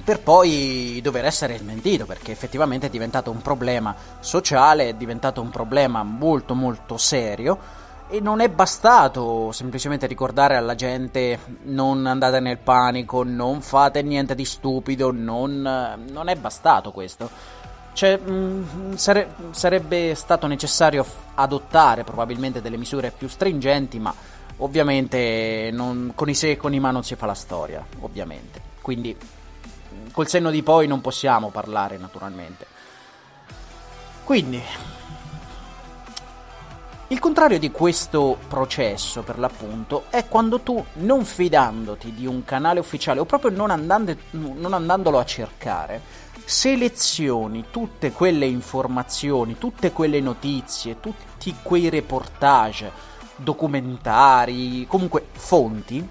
per 0.04 0.20
poi 0.20 1.00
dover 1.02 1.24
essere 1.24 1.56
smentito, 1.56 2.04
perché 2.04 2.32
effettivamente 2.32 2.88
è 2.88 2.90
diventato 2.90 3.30
un 3.30 3.40
problema 3.40 3.94
sociale, 4.20 4.90
è 4.90 4.94
diventato 4.94 5.40
un 5.40 5.48
problema 5.48 6.02
molto 6.02 6.54
molto 6.54 6.98
serio 6.98 7.82
e 8.08 8.20
non 8.20 8.40
è 8.40 8.50
bastato 8.50 9.50
semplicemente 9.52 10.06
ricordare 10.06 10.56
alla 10.56 10.74
gente 10.74 11.38
non 11.62 12.04
andate 12.04 12.38
nel 12.38 12.58
panico, 12.58 13.22
non 13.24 13.62
fate 13.62 14.02
niente 14.02 14.34
di 14.34 14.44
stupido, 14.44 15.10
non, 15.10 15.62
non 16.10 16.28
è 16.28 16.36
bastato 16.36 16.92
questo. 16.92 17.30
Cioè, 17.94 18.18
mh, 18.18 18.32
mm, 18.32 18.94
sare- 18.94 19.34
sarebbe 19.52 20.14
stato 20.14 20.46
necessario 20.46 21.06
adottare 21.34 22.04
probabilmente 22.04 22.60
delle 22.60 22.76
misure 22.76 23.12
più 23.16 23.28
stringenti, 23.28 23.98
ma 23.98 24.12
ovviamente 24.58 25.70
non, 25.72 26.12
con 26.14 26.28
i 26.28 26.34
se 26.34 26.50
e 26.50 26.56
con 26.56 26.74
i 26.74 26.80
ma 26.80 26.90
non 26.90 27.04
si 27.04 27.14
fa 27.14 27.26
la 27.26 27.34
storia, 27.34 27.84
ovviamente. 28.00 28.60
Quindi 28.80 29.16
col 30.10 30.28
senno 30.28 30.50
di 30.50 30.62
poi 30.62 30.86
non 30.86 31.00
possiamo 31.00 31.50
parlare 31.50 31.96
naturalmente. 31.96 32.66
Quindi, 34.24 34.60
il 37.08 37.18
contrario 37.18 37.58
di 37.58 37.70
questo 37.70 38.38
processo, 38.48 39.22
per 39.22 39.38
l'appunto, 39.38 40.04
è 40.08 40.26
quando 40.26 40.60
tu, 40.60 40.82
non 40.94 41.26
fidandoti 41.26 42.14
di 42.14 42.26
un 42.26 42.44
canale 42.44 42.80
ufficiale 42.80 43.20
o 43.20 43.26
proprio 43.26 43.50
non, 43.50 43.70
andando, 43.70 44.16
non 44.30 44.72
andandolo 44.72 45.18
a 45.18 45.24
cercare, 45.24 46.00
selezioni 46.44 47.66
tutte 47.70 48.10
quelle 48.10 48.46
informazioni, 48.46 49.58
tutte 49.58 49.92
quelle 49.92 50.20
notizie, 50.20 50.98
tutti 50.98 51.54
quei 51.62 51.90
reportage, 51.90 52.90
documentari, 53.36 54.86
comunque 54.86 55.26
fonti, 55.32 56.08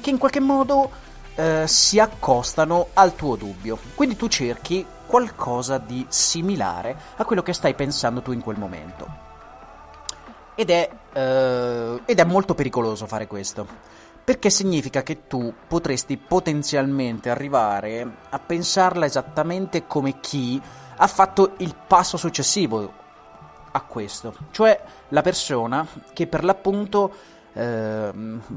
che 0.00 0.10
in 0.10 0.18
qualche 0.18 0.40
modo 0.40 0.90
eh, 1.34 1.64
si 1.66 1.98
accostano 1.98 2.88
al 2.94 3.16
tuo 3.16 3.34
dubbio. 3.34 3.76
Quindi 3.96 4.14
tu 4.14 4.28
cerchi 4.28 4.86
qualcosa 5.04 5.78
di 5.78 6.06
similare 6.08 6.96
a 7.16 7.24
quello 7.24 7.42
che 7.42 7.52
stai 7.52 7.74
pensando 7.74 8.22
tu 8.22 8.30
in 8.30 8.40
quel 8.40 8.58
momento. 8.58 9.27
Ed 10.58 10.70
è, 10.70 10.90
uh, 10.90 12.00
ed 12.04 12.18
è 12.18 12.24
molto 12.24 12.54
pericoloso 12.54 13.06
fare 13.06 13.28
questo, 13.28 13.64
perché 14.24 14.50
significa 14.50 15.04
che 15.04 15.28
tu 15.28 15.54
potresti 15.68 16.16
potenzialmente 16.16 17.30
arrivare 17.30 18.04
a 18.28 18.40
pensarla 18.40 19.06
esattamente 19.06 19.86
come 19.86 20.18
chi 20.18 20.60
ha 20.96 21.06
fatto 21.06 21.52
il 21.58 21.76
passo 21.86 22.16
successivo 22.16 22.92
a 23.70 23.80
questo, 23.82 24.34
cioè 24.50 24.82
la 25.10 25.22
persona 25.22 25.86
che 26.12 26.26
per 26.26 26.42
l'appunto, 26.42 27.12
eh, 27.52 28.10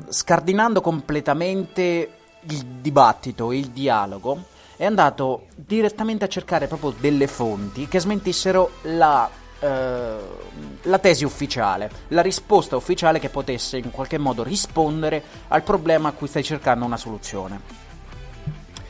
scardinando 0.10 0.81
completamente 0.81 2.13
il 2.39 2.65
dibattito, 2.65 3.51
il 3.51 3.67
dialogo, 3.67 4.46
è 4.75 4.86
andato 4.86 5.46
direttamente 5.53 6.25
a 6.25 6.27
cercare 6.27 6.65
proprio 6.65 6.96
delle 7.00 7.27
fonti 7.27 7.88
che 7.88 8.00
smentissero 8.00 8.72
la 8.86 9.29
eh, 9.29 9.40
la 9.62 11.00
tesi 11.00 11.24
ufficiale, 11.24 11.89
la 12.10 12.22
risposta 12.22 12.75
ufficiale 12.75 13.20
che 13.20 13.30
potesse 13.30 13.77
in 13.77 13.91
qualche 13.91 14.18
modo 14.18 14.44
rispondere 14.44 15.24
al 15.50 15.62
problema 15.62 16.10
a 16.10 16.12
cui 16.13 16.27
stai 16.27 16.44
cercando 16.44 16.86
una 16.86 16.98
soluzione. 16.98 17.89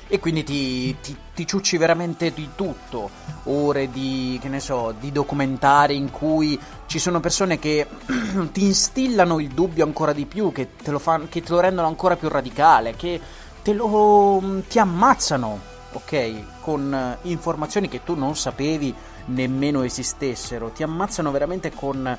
E 0.08 0.20
quindi 0.20 0.44
ti, 0.44 0.98
ti, 1.00 1.16
ti 1.34 1.48
ciucci 1.48 1.78
veramente 1.78 2.34
di 2.34 2.50
tutto, 2.56 3.10
ore 3.46 3.90
di, 3.90 4.38
che 4.42 4.50
ne 4.50 4.60
so, 4.60 4.94
di 5.00 5.10
documentari 5.10 5.96
in 5.96 6.12
cui 6.12 6.60
ci 6.86 7.00
sono 7.00 7.22
persone 7.22 7.60
che 7.60 7.88
ti 8.52 8.66
instillano 8.66 9.40
il 9.40 9.48
dubbio 9.48 9.86
ancora 9.86 10.12
di 10.12 10.26
più, 10.26 10.52
che 10.52 10.76
te 10.76 10.92
lo, 10.92 11.00
fan, 11.00 11.30
che 11.30 11.42
te 11.42 11.52
lo 11.54 11.62
rendono 11.62 11.88
ancora 11.88 12.18
più 12.18 12.28
radicale, 12.28 12.96
che 12.98 13.22
te 13.64 13.72
lo, 13.72 14.62
ti 14.68 14.80
ammazzano, 14.80 15.60
ok? 15.94 16.60
Con 16.60 17.18
informazioni 17.22 17.88
che 17.88 18.04
tu 18.04 18.16
non 18.16 18.36
sapevi 18.36 18.94
nemmeno 19.26 19.84
esistessero, 19.84 20.70
ti 20.70 20.84
ammazzano 20.84 21.32
veramente 21.32 21.72
con 21.72 22.18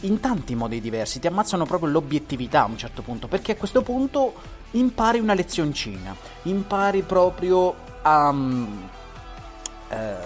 in 0.00 0.20
tanti 0.20 0.54
modi 0.54 0.80
diversi, 0.80 1.18
ti 1.20 1.26
ammazzano 1.26 1.64
proprio 1.64 1.90
l'obiettività 1.90 2.62
a 2.62 2.66
un 2.66 2.76
certo 2.76 3.02
punto, 3.02 3.28
perché 3.28 3.52
a 3.52 3.56
questo 3.56 3.82
punto 3.82 4.34
impari 4.72 5.18
una 5.18 5.34
lezioncina, 5.34 6.14
impari 6.42 7.02
proprio 7.02 7.74
a... 8.02 8.28
Um, 8.28 8.88
eh, 9.88 10.16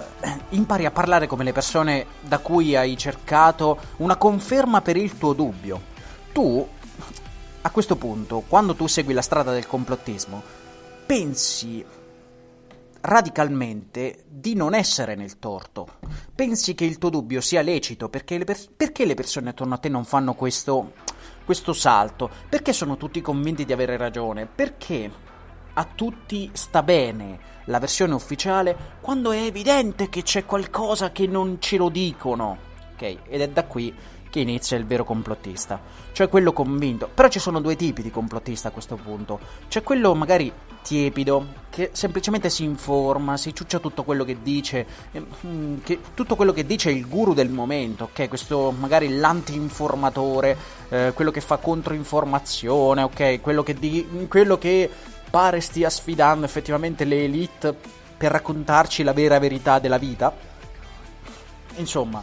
impari 0.50 0.87
a 0.87 0.90
parlare 0.90 1.26
come 1.26 1.45
le 1.45 1.52
persone 1.52 2.07
da 2.21 2.38
cui 2.38 2.75
hai 2.75 2.97
cercato 2.97 3.79
una 3.99 4.17
conferma 4.17 4.81
per 4.81 4.97
il 4.97 5.19
tuo 5.19 5.35
dubbio. 5.35 5.81
Tu, 6.33 6.66
a 7.61 7.70
questo 7.70 7.96
punto, 7.96 8.42
quando 8.49 8.75
tu 8.75 8.87
segui 8.87 9.12
la 9.12 9.20
strada 9.20 9.53
del 9.53 9.66
complottismo, 9.66 10.42
pensi 11.05 11.85
radicalmente 13.00 14.24
di 14.28 14.54
non 14.54 14.74
essere 14.74 15.14
nel 15.14 15.38
torto. 15.38 15.98
Pensi 16.34 16.74
che 16.74 16.84
il 16.84 16.98
tuo 16.98 17.10
dubbio 17.10 17.40
sia 17.40 17.62
lecito 17.62 18.08
perché 18.08 18.38
le, 18.38 18.44
per- 18.44 18.68
perché 18.76 19.04
le 19.04 19.14
persone 19.14 19.50
attorno 19.50 19.74
a 19.74 19.78
te 19.78 19.88
non 19.88 20.04
fanno 20.04 20.34
questo, 20.34 20.92
questo 21.44 21.72
salto? 21.72 22.30
Perché 22.48 22.72
sono 22.72 22.96
tutti 22.96 23.20
convinti 23.20 23.64
di 23.64 23.72
avere 23.72 23.96
ragione? 23.96 24.46
Perché 24.46 25.10
a 25.74 25.84
tutti 25.84 26.50
sta 26.52 26.82
bene 26.82 27.38
la 27.64 27.78
versione 27.78 28.14
ufficiale 28.14 28.76
quando 29.00 29.30
è 29.30 29.42
evidente 29.42 30.08
che 30.08 30.22
c'è 30.22 30.44
qualcosa 30.44 31.12
che 31.12 31.26
non 31.26 31.56
ce 31.60 31.76
lo 31.76 31.88
dicono? 31.88 32.68
Ok, 32.94 33.16
ed 33.28 33.40
è 33.40 33.48
da 33.48 33.64
qui 33.64 33.94
che 34.28 34.40
inizia 34.40 34.76
il 34.76 34.86
vero 34.86 35.04
complottista, 35.04 35.80
cioè 36.12 36.28
quello 36.28 36.52
convinto. 36.52 37.10
Però 37.12 37.28
ci 37.28 37.40
sono 37.40 37.60
due 37.60 37.76
tipi 37.76 38.00
di 38.02 38.10
complottista 38.10 38.68
a 38.68 38.70
questo 38.70 38.96
punto. 38.96 39.40
C'è 39.68 39.82
quello 39.82 40.14
magari 40.14 40.52
tiepido, 40.83 41.59
che 41.71 41.90
semplicemente 41.93 42.51
si 42.51 42.64
informa, 42.64 43.37
si 43.37 43.55
ciuccia 43.55 43.79
tutto 43.79 44.03
quello 44.03 44.25
che 44.25 44.38
dice, 44.43 44.87
mm, 45.47 45.79
che 45.83 46.01
tutto 46.14 46.37
quello 46.37 46.53
che 46.53 46.66
dice 46.66 46.90
è 46.90 46.93
il 46.93 47.07
guru 47.07 47.33
del 47.33 47.49
momento, 47.49 48.05
ok? 48.05 48.29
Questo 48.29 48.73
magari 48.73 49.16
l'anti-informatore, 49.16 50.57
eh, 50.88 51.12
quello 51.14 51.31
che 51.31 51.40
fa 51.40 51.59
controinformazione, 51.59 53.03
ok? 53.03 53.40
Quello 53.40 53.62
che, 53.62 53.75
di, 53.75 54.27
quello 54.29 54.59
che 54.59 54.90
pare 55.31 55.61
stia 55.61 55.88
sfidando 55.88 56.45
effettivamente 56.45 57.05
le 57.05 57.25
elite 57.25 57.75
per 58.16 58.33
raccontarci 58.33 59.03
la 59.03 59.12
vera 59.12 59.38
verità 59.38 59.79
della 59.79 59.99
vita. 59.99 60.35
Insomma, 61.77 62.23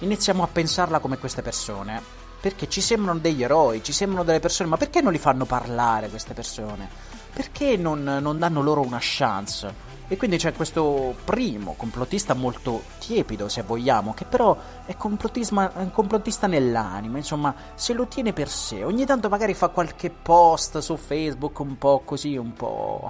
iniziamo 0.00 0.42
a 0.42 0.48
pensarla 0.48 0.98
come 0.98 1.18
queste 1.18 1.40
persone. 1.40 2.16
Perché 2.40 2.68
ci 2.68 2.80
sembrano 2.80 3.18
degli 3.18 3.42
eroi, 3.42 3.82
ci 3.82 3.92
sembrano 3.92 4.24
delle 4.24 4.38
persone, 4.38 4.68
ma 4.68 4.76
perché 4.76 5.00
non 5.00 5.10
li 5.10 5.18
fanno 5.18 5.44
parlare 5.44 6.08
queste 6.08 6.34
persone? 6.34 7.07
Perché 7.38 7.76
non, 7.76 8.02
non 8.02 8.36
danno 8.36 8.62
loro 8.62 8.80
una 8.80 8.98
chance? 9.00 9.72
E 10.08 10.16
quindi 10.16 10.38
c'è 10.38 10.52
questo 10.52 11.14
primo 11.24 11.74
complottista 11.76 12.34
molto 12.34 12.82
tiepido, 12.98 13.48
se 13.48 13.62
vogliamo, 13.62 14.12
che 14.12 14.24
però 14.24 14.56
è, 14.84 14.96
un 14.98 15.92
complottista 15.92 16.48
nell'anima, 16.48 17.16
insomma, 17.16 17.54
se 17.76 17.92
lo 17.92 18.08
tiene 18.08 18.32
per 18.32 18.48
sé. 18.48 18.82
Ogni 18.82 19.06
tanto 19.06 19.28
magari 19.28 19.54
fa 19.54 19.68
qualche 19.68 20.10
post 20.10 20.78
su 20.78 20.96
Facebook 20.96 21.60
un 21.60 21.78
po' 21.78 22.02
così, 22.04 22.36
un 22.36 22.54
po' 22.54 23.08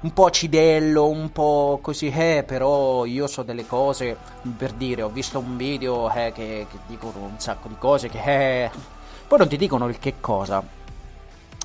un 0.00 0.12
po' 0.14 0.24
acidello, 0.24 1.06
un 1.06 1.30
po' 1.30 1.80
così, 1.82 2.08
eh, 2.08 2.44
però 2.46 3.04
io 3.04 3.26
so 3.26 3.42
delle 3.42 3.66
cose, 3.66 4.16
per 4.56 4.72
dire, 4.72 5.02
ho 5.02 5.10
visto 5.10 5.38
un 5.38 5.58
video 5.58 6.10
eh, 6.10 6.32
che, 6.32 6.66
che 6.70 6.78
dicono 6.86 7.18
un 7.24 7.38
sacco 7.38 7.68
di 7.68 7.76
cose 7.76 8.08
che, 8.08 8.64
eh, 8.64 8.70
poi 9.26 9.36
non 9.36 9.48
ti 9.48 9.58
dicono 9.58 9.86
il 9.86 9.98
che 9.98 10.14
cosa, 10.18 10.62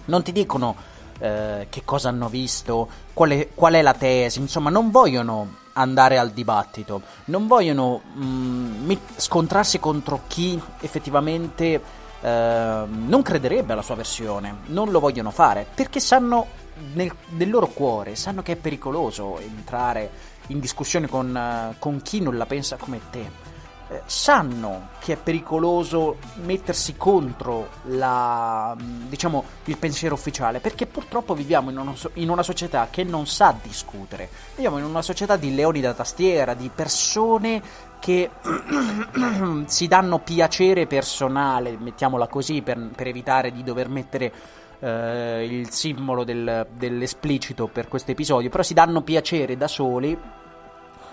non 0.06 0.24
ti 0.24 0.34
dicono 0.34 0.92
eh, 1.20 1.68
che 1.70 1.82
cosa 1.86 2.10
hanno 2.10 2.30
visto, 2.30 2.88
qual 3.14 3.32
è, 3.32 3.50
qual 3.54 3.74
è, 3.74 3.82
la 3.82 3.94
tesi, 3.94 4.40
insomma, 4.40 4.70
non 4.70 4.92
vogliono 4.92 5.62
andare 5.74 6.18
al 6.18 6.32
dibattito, 6.32 7.02
non 7.26 7.48
vogliono 7.48 8.02
mh, 8.14 8.24
mm, 8.24 8.92
scontrarsi 9.16 9.80
contro 9.80 10.22
chi 10.28 10.62
effettivamente 10.82 11.82
eh, 12.22 12.84
non 12.88 13.22
crederebbe 13.22 13.74
alla 13.74 13.82
sua 13.82 13.96
versione, 13.96 14.58
non 14.68 14.92
lo 14.92 15.00
vogliono 15.00 15.32
fare, 15.32 15.66
perché 15.74 16.00
sanno 16.00 16.48
nel, 16.94 17.14
nel, 17.30 17.50
loro 17.50 17.68
cuore 17.68 18.16
sanno 18.16 18.42
che 18.42 18.54
è 18.54 18.56
pericoloso 18.56 19.40
entrare 19.40 20.10
in 20.48 20.60
discussione 20.60 21.08
con, 21.08 21.34
uh, 21.34 21.76
con 21.80 22.02
chi 22.02 22.22
non 22.22 22.38
la 22.38 22.46
pensa 22.46 22.78
come 22.78 23.00
te. 23.10 23.52
Eh, 23.94 24.02
sanno 24.06 24.90
che 24.98 25.14
è 25.14 25.18
pericoloso 25.18 26.18
mettersi 26.46 26.96
contro 26.98 27.70
la, 27.84 28.76
diciamo, 28.80 29.44
il 29.66 29.78
pensiero 29.78 30.16
ufficiale 30.16 30.60
perché 30.60 30.88
purtroppo 30.88 31.36
viviamo 31.36 31.70
in 31.70 31.78
una, 31.78 31.94
in 32.14 32.30
una 32.30 32.42
società 32.42 32.88
che 32.90 33.04
non 33.04 33.28
sa 33.28 33.56
discutere. 33.62 34.30
Viviamo 34.56 34.80
in 34.80 34.86
una 34.86 35.04
società 35.04 35.36
di 35.36 35.54
leoni 35.54 35.80
da 35.80 35.94
tastiera, 35.94 36.56
di 36.56 36.72
persone 36.74 37.62
che 38.00 38.32
si 39.68 39.88
danno 39.88 40.20
piacere 40.20 40.88
personale, 40.88 41.78
mettiamola 41.78 42.28
così, 42.28 42.64
per, 42.64 42.90
per 42.96 43.06
evitare 43.06 43.52
di 43.52 43.64
dover 43.64 43.90
mettere 43.90 44.34
eh, 44.80 45.46
il 45.46 45.70
simbolo 45.70 46.24
del, 46.24 46.66
dell'esplicito 46.76 47.68
per 47.68 47.88
questo 47.88 48.10
episodio, 48.10 48.50
però 48.50 48.64
si 48.64 48.74
danno 48.74 49.04
piacere 49.04 49.56
da 49.56 49.68
soli 49.68 50.18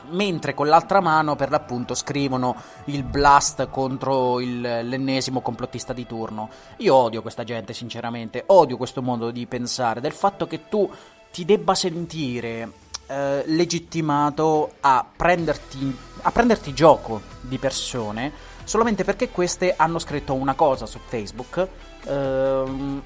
mentre 0.08 0.54
con 0.54 0.66
l'altra 0.66 1.00
mano 1.00 1.36
per 1.36 1.50
l'appunto 1.50 1.94
scrivono 1.94 2.56
il 2.86 3.02
blast 3.02 3.68
contro 3.68 4.40
il, 4.40 4.60
l'ennesimo 4.60 5.40
complottista 5.40 5.92
di 5.92 6.06
turno. 6.06 6.48
Io 6.78 6.94
odio 6.94 7.22
questa 7.22 7.44
gente, 7.44 7.72
sinceramente, 7.72 8.44
odio 8.46 8.76
questo 8.76 9.02
modo 9.02 9.30
di 9.30 9.46
pensare, 9.46 10.00
del 10.00 10.12
fatto 10.12 10.46
che 10.46 10.68
tu 10.68 10.90
ti 11.30 11.44
debba 11.44 11.74
sentire 11.74 12.72
eh, 13.06 13.42
legittimato 13.46 14.72
a 14.80 15.04
prenderti, 15.16 15.96
a 16.22 16.30
prenderti 16.30 16.72
gioco 16.72 17.20
di 17.40 17.58
persone 17.58 18.32
solamente 18.64 19.02
perché 19.02 19.30
queste 19.30 19.74
hanno 19.76 19.98
scritto 19.98 20.34
una 20.34 20.54
cosa 20.54 20.86
su 20.86 21.00
Facebook 21.04 21.66
ehm, 22.04 23.02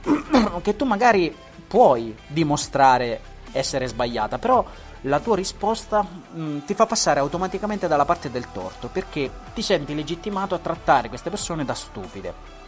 che 0.62 0.76
tu 0.76 0.84
magari 0.84 1.34
puoi 1.66 2.14
dimostrare 2.26 3.20
essere 3.52 3.86
sbagliata, 3.86 4.38
però 4.38 4.64
la 5.04 5.20
tua 5.20 5.36
risposta 5.36 6.02
mh, 6.02 6.40
mm, 6.40 6.58
ti 6.66 6.74
fa 6.74 6.86
passare 6.86 7.20
automaticamente 7.20 7.88
dalla 7.88 8.04
parte 8.04 8.30
del 8.30 8.50
torto 8.52 8.88
perché 8.88 9.30
ti 9.54 9.62
senti 9.62 9.94
legittimato 9.94 10.54
a 10.54 10.58
trattare 10.58 11.08
queste 11.08 11.30
persone 11.30 11.64
da 11.64 11.74
stupide. 11.74 12.62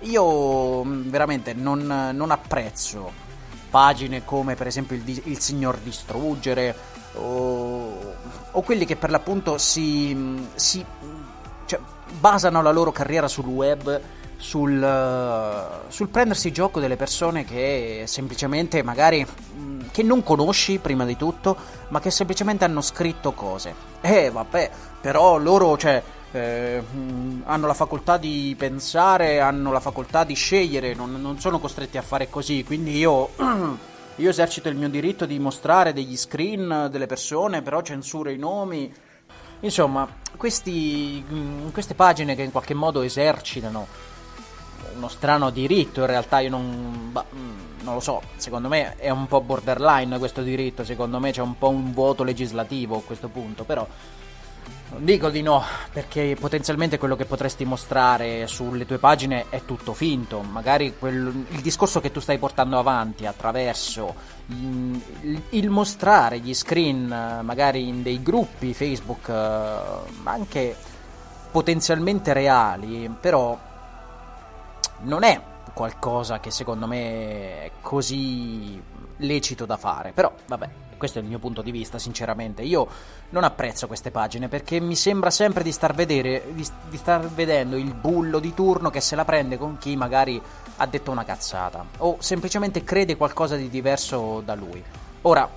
Io 0.00 0.84
mm, 0.84 1.10
veramente 1.10 1.54
non, 1.54 2.10
non 2.12 2.30
apprezzo 2.30 3.26
pagine 3.70 4.24
come 4.24 4.54
per 4.54 4.66
esempio 4.66 4.96
il, 4.96 5.22
il 5.24 5.38
Signor 5.38 5.76
Distruggere 5.78 6.74
o, 7.14 8.14
o, 8.50 8.62
quelli 8.62 8.84
che 8.86 8.96
per 8.96 9.10
l'appunto 9.10 9.58
si, 9.58 10.14
mm, 10.14 10.44
si 10.54 10.84
cioè, 11.66 11.80
basano 12.18 12.62
la 12.62 12.70
loro 12.70 12.92
carriera 12.92 13.28
sul 13.28 13.46
web 13.46 14.00
sul, 14.38 15.84
sul, 15.88 16.08
prendersi 16.08 16.52
gioco 16.52 16.78
delle 16.78 16.96
persone 16.96 17.44
che 17.44 18.04
semplicemente 18.06 18.82
magari 18.84 19.26
mm, 19.26 19.80
che 19.90 20.02
non 20.04 20.22
conosci 20.22 20.78
prima 20.78 21.04
di 21.04 21.16
tutto, 21.16 21.56
ma 21.88 22.00
che 22.00 22.10
semplicemente 22.10 22.64
hanno 22.64 22.80
scritto 22.80 23.32
cose. 23.32 23.74
Eh, 24.00 24.30
vabbè, 24.30 24.70
però 25.00 25.38
loro, 25.38 25.76
cioè, 25.76 26.00
eh, 26.30 26.82
hanno 27.44 27.66
la 27.66 27.74
facoltà 27.74 28.16
di 28.16 28.54
pensare, 28.56 29.40
hanno 29.40 29.72
la 29.72 29.80
facoltà 29.80 30.22
di 30.22 30.34
scegliere, 30.34 30.94
non, 30.94 31.20
non 31.20 31.40
sono 31.40 31.58
costretti 31.58 31.98
a 31.98 32.02
fare 32.02 32.30
così, 32.30 32.62
quindi 32.64 32.96
io, 32.96 33.30
io 34.16 34.30
esercito 34.30 34.68
il 34.68 34.76
mio 34.76 34.88
diritto 34.88 35.26
di 35.26 35.38
mostrare 35.40 35.92
degli 35.92 36.16
screen 36.16 36.88
delle 36.90 37.06
persone, 37.06 37.62
però 37.62 37.82
censuro 37.82 38.30
i 38.30 38.38
nomi. 38.38 38.92
Insomma, 39.60 40.06
questi, 40.36 41.24
mm, 41.28 41.70
queste 41.70 41.94
pagine 41.94 42.36
che 42.36 42.42
in 42.42 42.52
qualche 42.52 42.74
modo 42.74 43.02
esercitano 43.02 44.07
uno 44.94 45.08
strano 45.08 45.50
diritto 45.50 46.00
in 46.00 46.06
realtà 46.06 46.40
io 46.40 46.50
non, 46.50 47.08
bah, 47.12 47.24
mm, 47.34 47.82
non 47.82 47.94
lo 47.94 48.00
so 48.00 48.22
secondo 48.36 48.68
me 48.68 48.96
è 48.96 49.10
un 49.10 49.26
po' 49.26 49.40
borderline 49.40 50.18
questo 50.18 50.42
diritto 50.42 50.84
secondo 50.84 51.18
me 51.18 51.32
c'è 51.32 51.42
un 51.42 51.56
po' 51.56 51.68
un 51.68 51.92
vuoto 51.92 52.24
legislativo 52.24 52.96
a 52.96 53.02
questo 53.02 53.28
punto 53.28 53.64
però 53.64 53.86
non 54.90 55.04
dico 55.04 55.28
di 55.28 55.42
no 55.42 55.62
perché 55.92 56.36
potenzialmente 56.38 56.98
quello 56.98 57.14
che 57.14 57.26
potresti 57.26 57.64
mostrare 57.64 58.46
sulle 58.46 58.86
tue 58.86 58.98
pagine 58.98 59.46
è 59.50 59.62
tutto 59.64 59.92
finto 59.92 60.40
magari 60.40 60.94
quel, 60.98 61.44
il 61.50 61.60
discorso 61.60 62.00
che 62.00 62.10
tu 62.10 62.20
stai 62.20 62.38
portando 62.38 62.78
avanti 62.78 63.26
attraverso 63.26 64.14
il, 64.46 65.42
il 65.50 65.68
mostrare 65.68 66.38
gli 66.40 66.54
screen 66.54 67.40
magari 67.42 67.86
in 67.86 68.02
dei 68.02 68.22
gruppi 68.22 68.72
Facebook 68.72 69.28
ma 69.28 70.32
anche 70.32 70.74
potenzialmente 71.50 72.32
reali 72.32 73.14
però 73.20 73.58
non 75.00 75.22
è 75.22 75.40
qualcosa 75.72 76.40
che 76.40 76.50
secondo 76.50 76.86
me 76.86 77.64
è 77.64 77.70
così 77.80 78.80
lecito 79.18 79.66
da 79.66 79.76
fare, 79.76 80.12
però 80.12 80.32
vabbè, 80.46 80.68
questo 80.98 81.18
è 81.18 81.22
il 81.22 81.28
mio 81.28 81.38
punto 81.38 81.62
di 81.62 81.70
vista, 81.70 81.98
sinceramente. 81.98 82.62
Io 82.62 82.86
non 83.30 83.44
apprezzo 83.44 83.86
queste 83.86 84.10
pagine 84.10 84.48
perché 84.48 84.80
mi 84.80 84.96
sembra 84.96 85.30
sempre 85.30 85.62
di 85.62 85.72
star, 85.72 85.94
vedere, 85.94 86.42
di, 86.52 86.66
di 86.88 86.96
star 86.96 87.26
vedendo 87.28 87.76
il 87.76 87.94
bullo 87.94 88.38
di 88.38 88.52
turno 88.52 88.90
che 88.90 89.00
se 89.00 89.16
la 89.16 89.24
prende 89.24 89.56
con 89.56 89.78
chi 89.78 89.96
magari 89.96 90.40
ha 90.76 90.86
detto 90.86 91.10
una 91.10 91.24
cazzata 91.24 91.84
o 91.98 92.16
semplicemente 92.18 92.84
crede 92.84 93.16
qualcosa 93.16 93.56
di 93.56 93.70
diverso 93.70 94.42
da 94.44 94.54
lui. 94.54 94.82
Ora, 95.22 95.48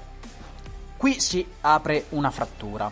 qui 0.96 1.20
si 1.20 1.46
apre 1.62 2.06
una 2.10 2.32
frattura 2.32 2.92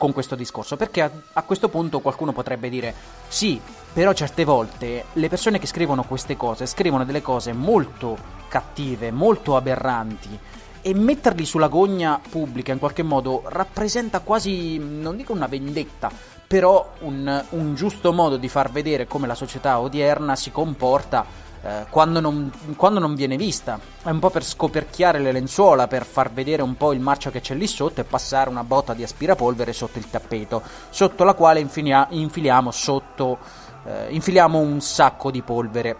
con 0.00 0.14
questo 0.14 0.34
discorso, 0.34 0.78
perché 0.78 1.02
a, 1.02 1.10
a, 1.34 1.42
questo 1.42 1.68
punto 1.68 2.00
qualcuno 2.00 2.32
potrebbe 2.32 2.70
dire 2.70 2.94
sì, 3.28 3.60
però 3.92 4.14
certe 4.14 4.44
volte 4.44 5.04
le 5.12 5.28
persone 5.28 5.58
che 5.58 5.66
scrivono 5.66 6.04
queste 6.04 6.38
cose 6.38 6.64
scrivono 6.64 7.04
delle 7.04 7.20
cose 7.20 7.52
molto 7.52 8.16
cattive, 8.48 9.10
molto 9.10 9.56
aberranti 9.56 10.38
e 10.80 10.94
metterli 10.94 11.44
sulla 11.44 11.68
gogna 11.68 12.18
pubblica 12.30 12.72
in 12.72 12.78
qualche 12.78 13.02
modo 13.02 13.42
rappresenta 13.44 14.20
quasi, 14.20 14.78
non 14.78 15.16
dico 15.16 15.34
una 15.34 15.48
vendetta, 15.48 16.10
però 16.46 16.94
un, 17.00 17.44
un 17.50 17.74
giusto 17.74 18.14
modo 18.14 18.38
di 18.38 18.48
far 18.48 18.70
vedere 18.70 19.06
come 19.06 19.26
la 19.26 19.34
società 19.34 19.80
odierna 19.80 20.34
si 20.34 20.50
comporta 20.50 21.26
eh, 21.62 21.86
quando, 21.90 22.20
non, 22.20 22.50
quando, 22.76 22.98
non, 22.98 23.14
viene 23.14 23.36
vista. 23.36 23.78
È 24.02 24.10
un 24.10 24.18
po' 24.18 24.30
per 24.30 24.44
scoperchiare 24.44 25.18
le 25.18 25.32
lenzuola, 25.32 25.86
per 25.88 26.04
far 26.04 26.32
vedere 26.32 26.62
un 26.62 26.76
po' 26.76 26.92
il 26.92 27.00
marcio 27.00 27.30
che 27.30 27.40
c'è 27.40 27.54
lì 27.54 27.66
sotto 27.66 28.00
e 28.00 28.04
passare 28.04 28.48
una 28.48 28.64
botta 28.64 28.94
di 28.94 29.02
aspirapolvere 29.02 29.72
sotto 29.72 29.98
il 29.98 30.08
tappeto, 30.08 30.62
sotto 30.88 31.24
la 31.24 31.34
quale 31.34 31.60
infilia, 31.60 32.06
infiliamo, 32.10 32.70
sotto, 32.70 33.38
eh, 33.84 34.06
infiliamo 34.10 34.58
un 34.58 34.80
sacco 34.80 35.30
di 35.30 35.42
polvere 35.42 35.96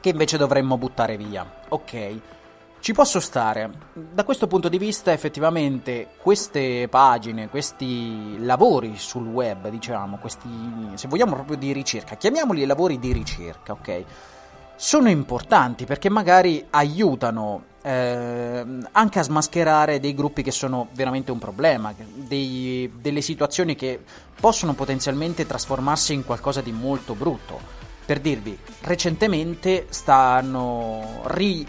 che 0.00 0.10
invece 0.10 0.38
dovremmo 0.38 0.78
buttare 0.78 1.16
via. 1.16 1.46
Ok. 1.68 2.20
Ci 2.80 2.92
posso 2.92 3.18
stare. 3.18 3.70
Da 3.92 4.22
questo 4.22 4.46
punto 4.46 4.68
di 4.68 4.78
vista, 4.78 5.12
effettivamente, 5.12 6.10
queste 6.22 6.86
pagine, 6.88 7.48
questi 7.48 8.42
lavori 8.44 8.96
sul 8.96 9.26
web, 9.26 9.68
diciamo, 9.68 10.16
questi, 10.18 10.48
se 10.94 11.08
vogliamo 11.08 11.34
proprio 11.34 11.56
di 11.56 11.72
ricerca, 11.72 12.14
chiamiamoli 12.14 12.64
lavori 12.64 13.00
di 13.00 13.12
ricerca, 13.12 13.72
ok? 13.72 14.04
Sono 14.80 15.10
importanti 15.10 15.86
perché 15.86 16.08
magari 16.08 16.64
aiutano 16.70 17.64
eh, 17.82 18.64
anche 18.92 19.18
a 19.18 19.22
smascherare 19.22 19.98
dei 19.98 20.14
gruppi 20.14 20.44
che 20.44 20.52
sono 20.52 20.86
veramente 20.92 21.32
un 21.32 21.38
problema, 21.38 21.92
dei, 22.14 22.88
delle 23.00 23.20
situazioni 23.20 23.74
che 23.74 24.00
possono 24.38 24.74
potenzialmente 24.74 25.46
trasformarsi 25.46 26.14
in 26.14 26.24
qualcosa 26.24 26.60
di 26.60 26.70
molto 26.70 27.14
brutto. 27.14 27.58
Per 28.06 28.20
dirvi, 28.20 28.56
recentemente 28.82 29.86
stanno 29.88 31.22
ri, 31.24 31.66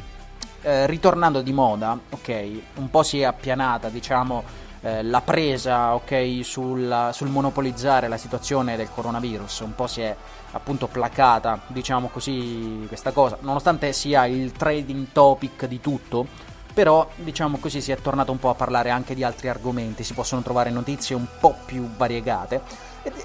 eh, 0.62 0.86
ritornando 0.86 1.42
di 1.42 1.52
moda, 1.52 2.00
ok, 2.12 2.52
un 2.76 2.92
po' 2.92 3.02
si 3.02 3.22
è 3.22 3.24
appianata, 3.24 3.90
diciamo, 3.90 4.44
eh, 4.82 5.02
la 5.02 5.22
presa, 5.22 5.96
ok, 5.96 6.42
sul, 6.44 7.10
sul 7.12 7.30
monopolizzare 7.30 8.08
la 8.08 8.18
situazione 8.18 8.78
del 8.78 8.90
coronavirus, 8.94 9.62
un 9.62 9.74
po' 9.74 9.88
si 9.88 10.02
è 10.02 10.16
appunto 10.52 10.88
placata, 10.88 11.62
diciamo 11.68 12.08
così, 12.08 12.86
questa 12.88 13.12
cosa, 13.12 13.38
nonostante 13.42 13.94
sia 13.94 14.26
il 14.26 14.52
trading 14.52 15.08
topic 15.12 15.66
di 15.66 15.80
tutto, 15.80 16.28
però 16.74 17.10
diciamo 17.16 17.58
così 17.58 17.82
si 17.82 17.92
è 17.92 17.98
tornato 17.98 18.32
un 18.32 18.40
po' 18.40 18.50
a 18.50 18.56
parlare 18.56 18.90
anche 18.90 19.16
di 19.16 19.24
altri 19.24 19.50
argomenti, 19.50 20.04
si 20.04 20.14
possono 20.14 20.42
trovare 20.42 20.70
notizie 20.70 21.16
un 21.16 21.26
po' 21.40 21.56
più 21.66 21.90
variegate. 21.96 22.62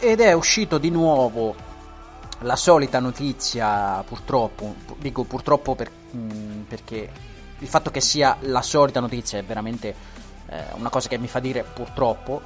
Ed 0.00 0.20
è 0.20 0.32
uscito 0.32 0.78
di 0.78 0.90
nuovo 0.90 1.54
la 2.40 2.56
solita 2.56 3.00
notizia, 3.00 4.02
purtroppo, 4.06 4.74
dico 4.98 5.24
purtroppo 5.24 5.74
per, 5.74 5.90
mm, 6.14 6.62
perché 6.62 7.10
il 7.58 7.68
fatto 7.68 7.90
che 7.90 8.00
sia 8.00 8.36
la 8.40 8.62
solita 8.62 9.00
notizia 9.00 9.38
è 9.38 9.44
veramente 9.44 9.94
eh, 10.46 10.64
una 10.74 10.90
cosa 10.90 11.08
che 11.08 11.18
mi 11.18 11.28
fa 11.28 11.38
dire 11.38 11.62
purtroppo. 11.64 12.42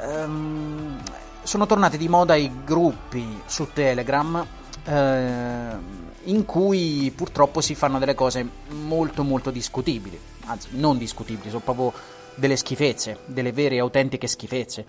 Ehm, 0.00 1.00
sono 1.42 1.66
tornati 1.66 1.98
di 1.98 2.08
moda 2.08 2.34
i 2.34 2.50
gruppi 2.64 3.42
su 3.46 3.68
Telegram 3.72 4.46
eh, 4.84 6.00
in 6.24 6.44
cui 6.44 7.12
purtroppo 7.14 7.60
si 7.60 7.74
fanno 7.74 7.98
delle 7.98 8.14
cose 8.14 8.46
molto 8.70 9.24
molto 9.24 9.50
discutibili, 9.50 10.18
anzi 10.46 10.68
non 10.72 10.98
discutibili, 10.98 11.48
sono 11.48 11.62
proprio 11.62 11.92
delle 12.34 12.56
schifezze, 12.56 13.18
delle 13.26 13.52
vere 13.52 13.76
e 13.76 13.80
autentiche 13.80 14.26
schifezze. 14.26 14.86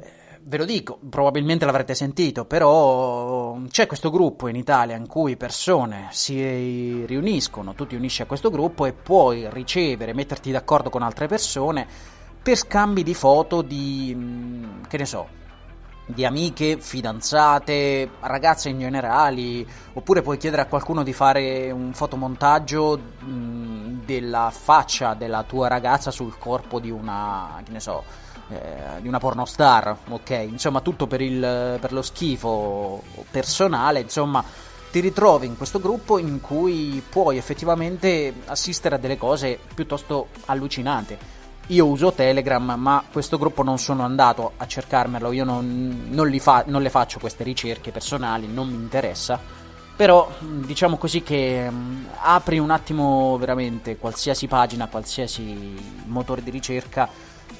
Eh, 0.00 0.40
ve 0.42 0.56
lo 0.56 0.64
dico, 0.64 0.98
probabilmente 1.08 1.66
l'avrete 1.66 1.94
sentito, 1.94 2.46
però 2.46 3.58
c'è 3.68 3.86
questo 3.86 4.10
gruppo 4.10 4.48
in 4.48 4.56
Italia 4.56 4.96
in 4.96 5.06
cui 5.06 5.36
persone 5.36 6.08
si 6.12 7.04
riuniscono, 7.04 7.74
tu 7.74 7.86
ti 7.86 7.94
unisci 7.94 8.22
a 8.22 8.26
questo 8.26 8.50
gruppo 8.50 8.86
e 8.86 8.92
puoi 8.94 9.48
ricevere, 9.50 10.14
metterti 10.14 10.50
d'accordo 10.50 10.88
con 10.88 11.02
altre 11.02 11.26
persone 11.26 11.86
per 12.42 12.56
scambi 12.56 13.02
di 13.04 13.14
foto 13.14 13.62
di, 13.62 14.12
mm, 14.16 14.82
che 14.88 14.96
ne 14.96 15.06
so, 15.06 15.40
di 16.12 16.24
amiche, 16.24 16.78
fidanzate, 16.78 18.08
ragazze 18.20 18.68
in 18.68 18.78
generale, 18.78 19.64
oppure 19.92 20.22
puoi 20.22 20.38
chiedere 20.38 20.62
a 20.62 20.66
qualcuno 20.66 21.02
di 21.02 21.12
fare 21.12 21.70
un 21.70 21.92
fotomontaggio 21.92 22.98
mh, 23.18 24.04
della 24.04 24.50
faccia 24.50 25.14
della 25.14 25.42
tua 25.42 25.68
ragazza 25.68 26.10
sul 26.10 26.36
corpo 26.38 26.80
di 26.80 26.90
una, 26.90 27.60
che 27.64 27.72
ne 27.72 27.80
so, 27.80 28.04
eh, 28.48 29.00
di 29.00 29.08
una 29.08 29.18
pornostar, 29.18 29.96
ok? 30.08 30.30
Insomma, 30.30 30.80
tutto 30.80 31.06
per, 31.06 31.20
il, 31.20 31.78
per 31.80 31.92
lo 31.92 32.02
schifo 32.02 33.02
personale, 33.30 34.00
insomma, 34.00 34.44
ti 34.90 35.00
ritrovi 35.00 35.46
in 35.46 35.56
questo 35.56 35.80
gruppo 35.80 36.18
in 36.18 36.40
cui 36.40 37.02
puoi 37.08 37.38
effettivamente 37.38 38.34
assistere 38.46 38.96
a 38.96 38.98
delle 38.98 39.16
cose 39.16 39.58
piuttosto 39.74 40.28
allucinanti 40.46 41.16
io 41.72 41.86
uso 41.86 42.12
Telegram, 42.12 42.74
ma 42.76 43.02
questo 43.10 43.38
gruppo 43.38 43.62
non 43.62 43.78
sono 43.78 44.02
andato 44.02 44.52
a 44.56 44.66
cercarmelo, 44.66 45.32
io 45.32 45.44
non, 45.44 46.06
non, 46.10 46.38
fa, 46.38 46.64
non, 46.66 46.82
le 46.82 46.90
faccio 46.90 47.18
queste 47.18 47.44
ricerche 47.44 47.90
personali, 47.90 48.46
non 48.46 48.68
mi 48.68 48.74
interessa. 48.74 49.40
Però 49.94 50.30
diciamo 50.40 50.96
così 50.96 51.22
che 51.22 51.68
mh, 51.70 52.08
apri 52.20 52.58
un 52.58 52.70
attimo 52.70 53.36
veramente 53.38 53.96
qualsiasi 53.96 54.46
pagina, 54.46 54.88
qualsiasi 54.88 56.02
motore 56.06 56.42
di 56.42 56.50
ricerca, 56.50 57.08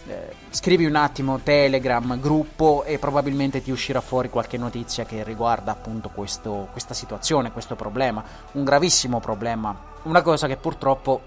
eh, 0.07 0.35
scrivi 0.51 0.85
un 0.85 0.97
attimo 0.97 1.41
Telegram, 1.41 2.19
gruppo 2.19 2.85
e 2.85 2.99
probabilmente 2.99 3.63
ti 3.63 3.71
uscirà 3.71 4.01
fuori 4.01 4.29
qualche 4.31 4.59
notizia 4.59 5.05
che 5.05 5.23
riguarda 5.23 5.73
appunto 5.73 6.09
questo, 6.09 6.69
questa 6.73 6.95
situazione, 6.95 7.53
questo 7.53 7.77
problema, 7.77 8.25
un 8.53 8.65
gravissimo 8.65 9.21
problema, 9.21 9.75
una 10.05 10.23
cosa 10.23 10.47
che 10.47 10.57
purtroppo 10.57 11.21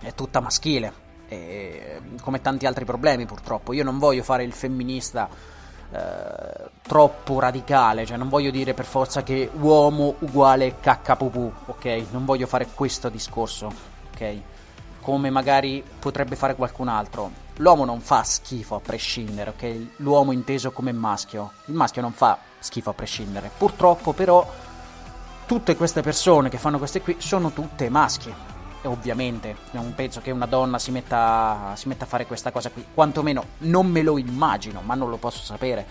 è 0.00 0.12
tutta 0.14 0.40
maschile, 0.40 1.01
e, 1.32 2.00
come 2.20 2.40
tanti 2.40 2.66
altri 2.66 2.84
problemi 2.84 3.26
purtroppo. 3.26 3.72
Io 3.72 3.84
non 3.84 3.98
voglio 3.98 4.22
fare 4.22 4.44
il 4.44 4.52
femminista 4.52 5.28
eh, 5.92 6.70
troppo 6.82 7.38
radicale, 7.38 8.06
cioè 8.06 8.16
non 8.16 8.28
voglio 8.28 8.50
dire 8.50 8.74
per 8.74 8.84
forza 8.84 9.22
che 9.22 9.50
uomo 9.60 10.14
uguale 10.20 10.76
caccapupù, 10.80 11.52
ok? 11.66 12.04
Non 12.10 12.24
voglio 12.24 12.46
fare 12.46 12.68
questo 12.74 13.08
discorso, 13.08 13.72
ok? 14.12 14.36
Come 15.00 15.30
magari 15.30 15.82
potrebbe 15.98 16.36
fare 16.36 16.54
qualcun 16.54 16.88
altro. 16.88 17.30
L'uomo 17.56 17.84
non 17.84 18.00
fa 18.00 18.22
schifo 18.22 18.76
a 18.76 18.80
prescindere, 18.80 19.50
ok? 19.50 19.86
L'uomo 19.96 20.32
inteso 20.32 20.70
come 20.70 20.92
maschio. 20.92 21.52
Il 21.66 21.74
maschio 21.74 22.02
non 22.02 22.12
fa 22.12 22.38
schifo 22.58 22.90
a 22.90 22.94
prescindere. 22.94 23.50
Purtroppo 23.56 24.12
però 24.12 24.48
tutte 25.44 25.76
queste 25.76 26.02
persone 26.02 26.48
che 26.48 26.56
fanno 26.56 26.78
queste 26.78 27.02
qui 27.02 27.16
sono 27.18 27.50
tutte 27.50 27.90
maschi 27.90 28.32
ovviamente 28.84 29.56
non 29.72 29.92
penso 29.94 30.20
che 30.20 30.30
una 30.30 30.46
donna 30.46 30.78
si 30.78 30.90
metta, 30.90 31.72
si 31.76 31.88
metta 31.88 32.04
a 32.04 32.08
fare 32.08 32.26
questa 32.26 32.50
cosa 32.50 32.70
qui, 32.70 32.84
quantomeno 32.92 33.44
non 33.58 33.86
me 33.86 34.02
lo 34.02 34.18
immagino, 34.18 34.80
ma 34.82 34.94
non 34.94 35.10
lo 35.10 35.16
posso 35.16 35.42
sapere. 35.42 35.86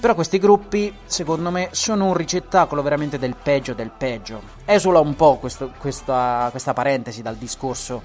Però 0.00 0.14
questi 0.14 0.38
gruppi, 0.38 0.94
secondo 1.06 1.50
me, 1.50 1.70
sono 1.72 2.06
un 2.06 2.14
ricettacolo 2.14 2.82
veramente 2.82 3.18
del 3.18 3.34
peggio 3.34 3.74
del 3.74 3.90
peggio. 3.90 4.40
Esula 4.64 5.00
un 5.00 5.16
po' 5.16 5.38
questo, 5.38 5.72
questa, 5.76 6.46
questa, 6.52 6.72
parentesi 6.72 7.20
dal 7.20 7.34
discorso, 7.34 8.02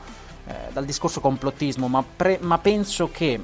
eh, 0.47 0.71
dal 0.71 0.85
discorso 0.85 1.19
complottismo, 1.19 1.87
ma, 1.87 2.03
pre, 2.03 2.39
ma 2.41 2.57
penso 2.57 3.11
che, 3.11 3.39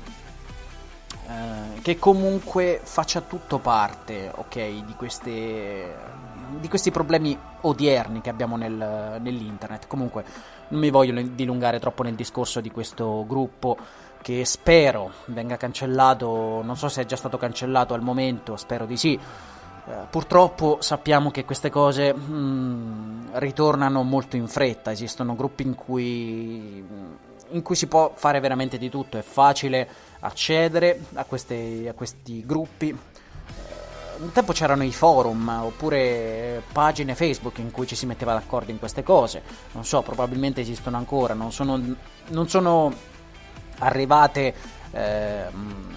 eh, 1.28 1.82
che, 1.84 2.00
comunque 2.00 2.82
faccia 2.84 3.22
tutto 3.22 3.60
parte, 3.60 4.32
ok, 4.34 4.56
di, 4.84 4.96
queste, 4.98 5.96
di 6.60 6.68
questi 6.68 6.90
problemi 6.90 7.38
odierni 7.62 8.20
che 8.20 8.32
abbiamo 8.32 8.58
nel, 8.58 9.20
nell'internet. 9.22 9.86
Comunque, 9.86 10.26
non 10.70 10.80
mi 10.80 10.90
voglio 10.90 11.22
dilungare 11.22 11.80
troppo 11.80 12.04
nel 12.04 12.16
discorso 12.16 12.62
di 12.62 12.72
questo 12.72 13.26
gruppo 13.28 13.78
che 14.22 14.44
spero 14.46 15.12
venga 15.26 15.58
cancellato, 15.58 16.62
non 16.64 16.76
so 16.76 16.90
se 16.90 17.02
è 17.02 17.06
già 17.06 17.16
stato 17.16 17.38
cancellato 17.38 17.94
al 17.94 18.02
momento, 18.02 18.58
spero 18.58 18.86
di 18.86 18.98
sì. 18.98 19.14
Eh, 19.14 19.94
purtroppo 20.10 20.78
sappiamo 20.82 21.32
che 21.32 21.46
queste 21.46 21.70
cose 21.70 22.14
mm, 22.14 23.30
ritornano 23.34 24.04
molto 24.04 24.36
in 24.36 24.48
fretta, 24.48 24.92
esistono 24.92 25.36
gruppi 25.36 25.64
in 25.64 25.74
cui, 25.74 26.86
in 27.50 27.62
cui, 27.62 27.76
si 27.76 27.88
può 27.88 28.12
fare 28.14 28.40
veramente 28.40 28.78
di 28.78 28.90
tutto, 28.90 29.18
è 29.18 29.22
facile 29.22 29.88
accedere 30.20 31.06
a, 31.14 31.24
queste, 31.24 31.88
a 31.88 31.94
questi 31.94 32.46
gruppi, 32.46 32.96
un 34.20 34.32
tempo 34.32 34.52
c'erano 34.52 34.84
i 34.84 34.92
forum 34.92 35.48
oppure 35.64 36.62
pagine 36.72 37.16
Facebook 37.16 37.60
in 37.60 37.72
cui 37.72 37.88
ci 37.88 37.96
si 37.96 38.06
metteva 38.06 38.34
d'accordo 38.34 38.72
in 38.72 38.80
queste 38.80 39.04
cose. 39.04 39.42
Non 39.74 39.86
so, 39.86 40.02
probabilmente 40.02 40.62
esistono 40.62 40.98
ancora, 40.98 41.34
non 41.34 41.52
sono, 41.52 41.82
non 42.28 42.50
sono 42.50 42.94
arrivate 43.80 44.54
eh, 44.92 45.46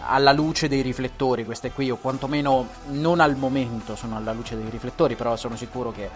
alla 0.07 0.33
luce 0.33 0.69
dei 0.69 0.83
riflettori 0.83 1.45
queste 1.45 1.73
qui, 1.73 1.91
o 1.91 1.97
quantomeno 1.97 2.69
non 2.89 3.21
al 3.21 3.37
momento 3.37 3.97
sono 3.97 4.17
alla 4.17 4.33
luce 4.33 4.57
dei 4.57 4.71
riflettori, 4.71 5.17
però 5.17 5.35
sono 5.37 5.57
sicuro 5.57 5.91
che 5.91 6.09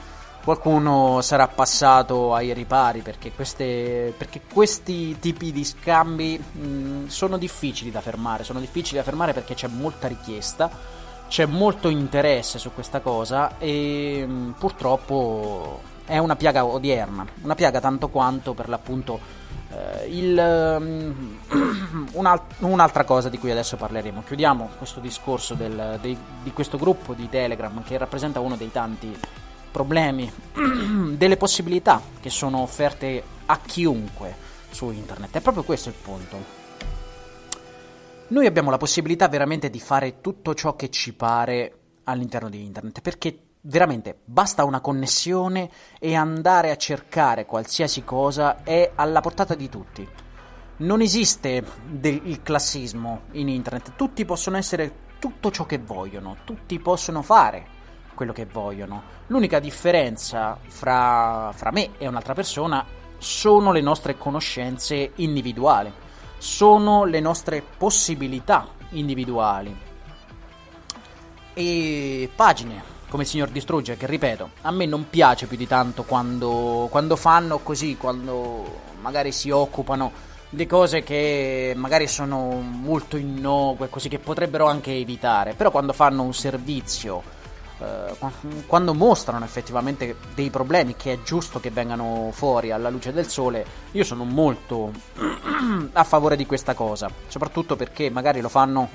qualcuno 0.44 1.22
sarà 1.22 1.48
passato 1.48 2.32
ai 2.32 2.52
ripari 2.52 3.00
perché, 3.00 3.32
queste, 3.32 4.14
perché 4.16 4.42
questi 4.52 5.18
tipi 5.18 5.50
di 5.50 5.64
scambi 5.64 6.38
mh, 6.38 7.06
sono 7.08 7.36
difficili 7.36 7.90
da 7.90 8.00
fermare, 8.00 8.44
sono 8.44 8.60
difficili 8.60 8.98
da 8.98 9.02
fermare 9.02 9.32
perché 9.32 9.54
c'è 9.54 9.66
molta 9.66 10.06
richiesta 10.06 10.70
c'è 11.28 11.46
molto 11.46 11.88
interesse 11.88 12.58
su 12.58 12.72
questa 12.72 13.00
cosa 13.00 13.58
e 13.58 14.24
mm, 14.26 14.50
purtroppo 14.52 15.80
è 16.04 16.18
una 16.18 16.36
piaga 16.36 16.64
odierna, 16.64 17.26
una 17.42 17.54
piaga 17.54 17.80
tanto 17.80 18.08
quanto 18.08 18.54
per 18.54 18.68
l'appunto 18.68 19.18
eh, 19.70 20.06
il, 20.08 20.38
um, 20.78 21.38
un'altra 22.60 23.04
cosa 23.04 23.28
di 23.28 23.38
cui 23.38 23.50
adesso 23.50 23.76
parleremo. 23.76 24.22
Chiudiamo 24.24 24.70
questo 24.78 25.00
discorso 25.00 25.54
del, 25.54 25.98
dei, 26.00 26.16
di 26.42 26.52
questo 26.52 26.78
gruppo 26.78 27.12
di 27.12 27.28
Telegram 27.28 27.82
che 27.82 27.98
rappresenta 27.98 28.40
uno 28.40 28.56
dei 28.56 28.70
tanti 28.70 29.14
problemi, 29.70 30.30
delle 31.16 31.36
possibilità 31.36 32.00
che 32.20 32.30
sono 32.30 32.58
offerte 32.58 33.22
a 33.46 33.58
chiunque 33.58 34.34
su 34.70 34.90
internet. 34.90 35.36
È 35.36 35.40
proprio 35.40 35.64
questo 35.64 35.88
il 35.88 35.96
punto. 36.00 36.64
Noi 38.28 38.46
abbiamo 38.46 38.70
la 38.70 38.76
possibilità 38.76 39.28
veramente 39.28 39.70
di 39.70 39.78
fare 39.78 40.20
tutto 40.20 40.52
ciò 40.52 40.74
che 40.74 40.90
ci 40.90 41.14
pare 41.14 41.78
all'interno 42.04 42.48
di 42.48 42.64
internet, 42.64 43.00
perché 43.00 43.38
veramente 43.60 44.18
basta 44.24 44.64
una 44.64 44.80
connessione 44.80 45.70
e 46.00 46.16
andare 46.16 46.72
a 46.72 46.76
cercare 46.76 47.46
qualsiasi 47.46 48.02
cosa 48.02 48.64
è 48.64 48.90
alla 48.96 49.20
portata 49.20 49.54
di 49.54 49.68
tutti. 49.68 50.06
Non 50.78 51.02
esiste 51.02 51.64
del, 51.88 52.20
il 52.24 52.42
classismo 52.42 53.26
in 53.32 53.48
internet, 53.48 53.92
tutti 53.94 54.24
possono 54.24 54.56
essere 54.56 55.04
tutto 55.20 55.52
ciò 55.52 55.64
che 55.64 55.78
vogliono, 55.78 56.38
tutti 56.42 56.80
possono 56.80 57.22
fare 57.22 57.64
quello 58.16 58.32
che 58.32 58.44
vogliono. 58.44 59.02
L'unica 59.28 59.60
differenza 59.60 60.58
fra, 60.66 61.52
fra 61.54 61.70
me 61.70 61.90
e 61.96 62.08
un'altra 62.08 62.34
persona 62.34 62.84
sono 63.18 63.70
le 63.70 63.80
nostre 63.80 64.18
conoscenze 64.18 65.12
individuali 65.14 65.92
sono 66.38 67.04
le 67.04 67.20
nostre 67.20 67.62
possibilità 67.76 68.68
individuali. 68.90 69.76
E 71.54 72.30
pagine 72.34 72.94
come 73.08 73.22
il 73.22 73.28
signor 73.28 73.48
Distrugge, 73.48 73.96
che 73.96 74.06
ripeto, 74.06 74.50
a 74.62 74.70
me 74.70 74.84
non 74.84 75.08
piace 75.08 75.46
più 75.46 75.56
di 75.56 75.66
tanto 75.66 76.02
quando, 76.02 76.88
quando 76.90 77.16
fanno 77.16 77.58
così, 77.58 77.96
quando 77.96 78.80
magari 79.00 79.32
si 79.32 79.50
occupano 79.50 80.12
di 80.48 80.66
cose 80.66 81.02
che 81.02 81.72
magari 81.76 82.08
sono 82.08 82.60
molto 82.60 83.16
innocue, 83.16 83.88
così 83.88 84.08
che 84.08 84.18
potrebbero 84.18 84.66
anche 84.66 84.92
evitare, 84.92 85.54
però 85.54 85.70
quando 85.70 85.92
fanno 85.92 86.22
un 86.22 86.34
servizio 86.34 87.22
quando 88.66 88.94
mostrano 88.94 89.44
effettivamente 89.44 90.16
dei 90.34 90.48
problemi 90.48 90.96
che 90.96 91.12
è 91.12 91.22
giusto 91.22 91.60
che 91.60 91.70
vengano 91.70 92.30
fuori 92.32 92.70
alla 92.70 92.88
luce 92.88 93.12
del 93.12 93.28
sole, 93.28 93.64
io 93.92 94.04
sono 94.04 94.24
molto 94.24 94.92
a 95.92 96.04
favore 96.04 96.36
di 96.36 96.46
questa 96.46 96.74
cosa, 96.74 97.10
soprattutto 97.28 97.76
perché 97.76 98.08
magari 98.08 98.40
lo 98.40 98.48
fanno 98.48 98.88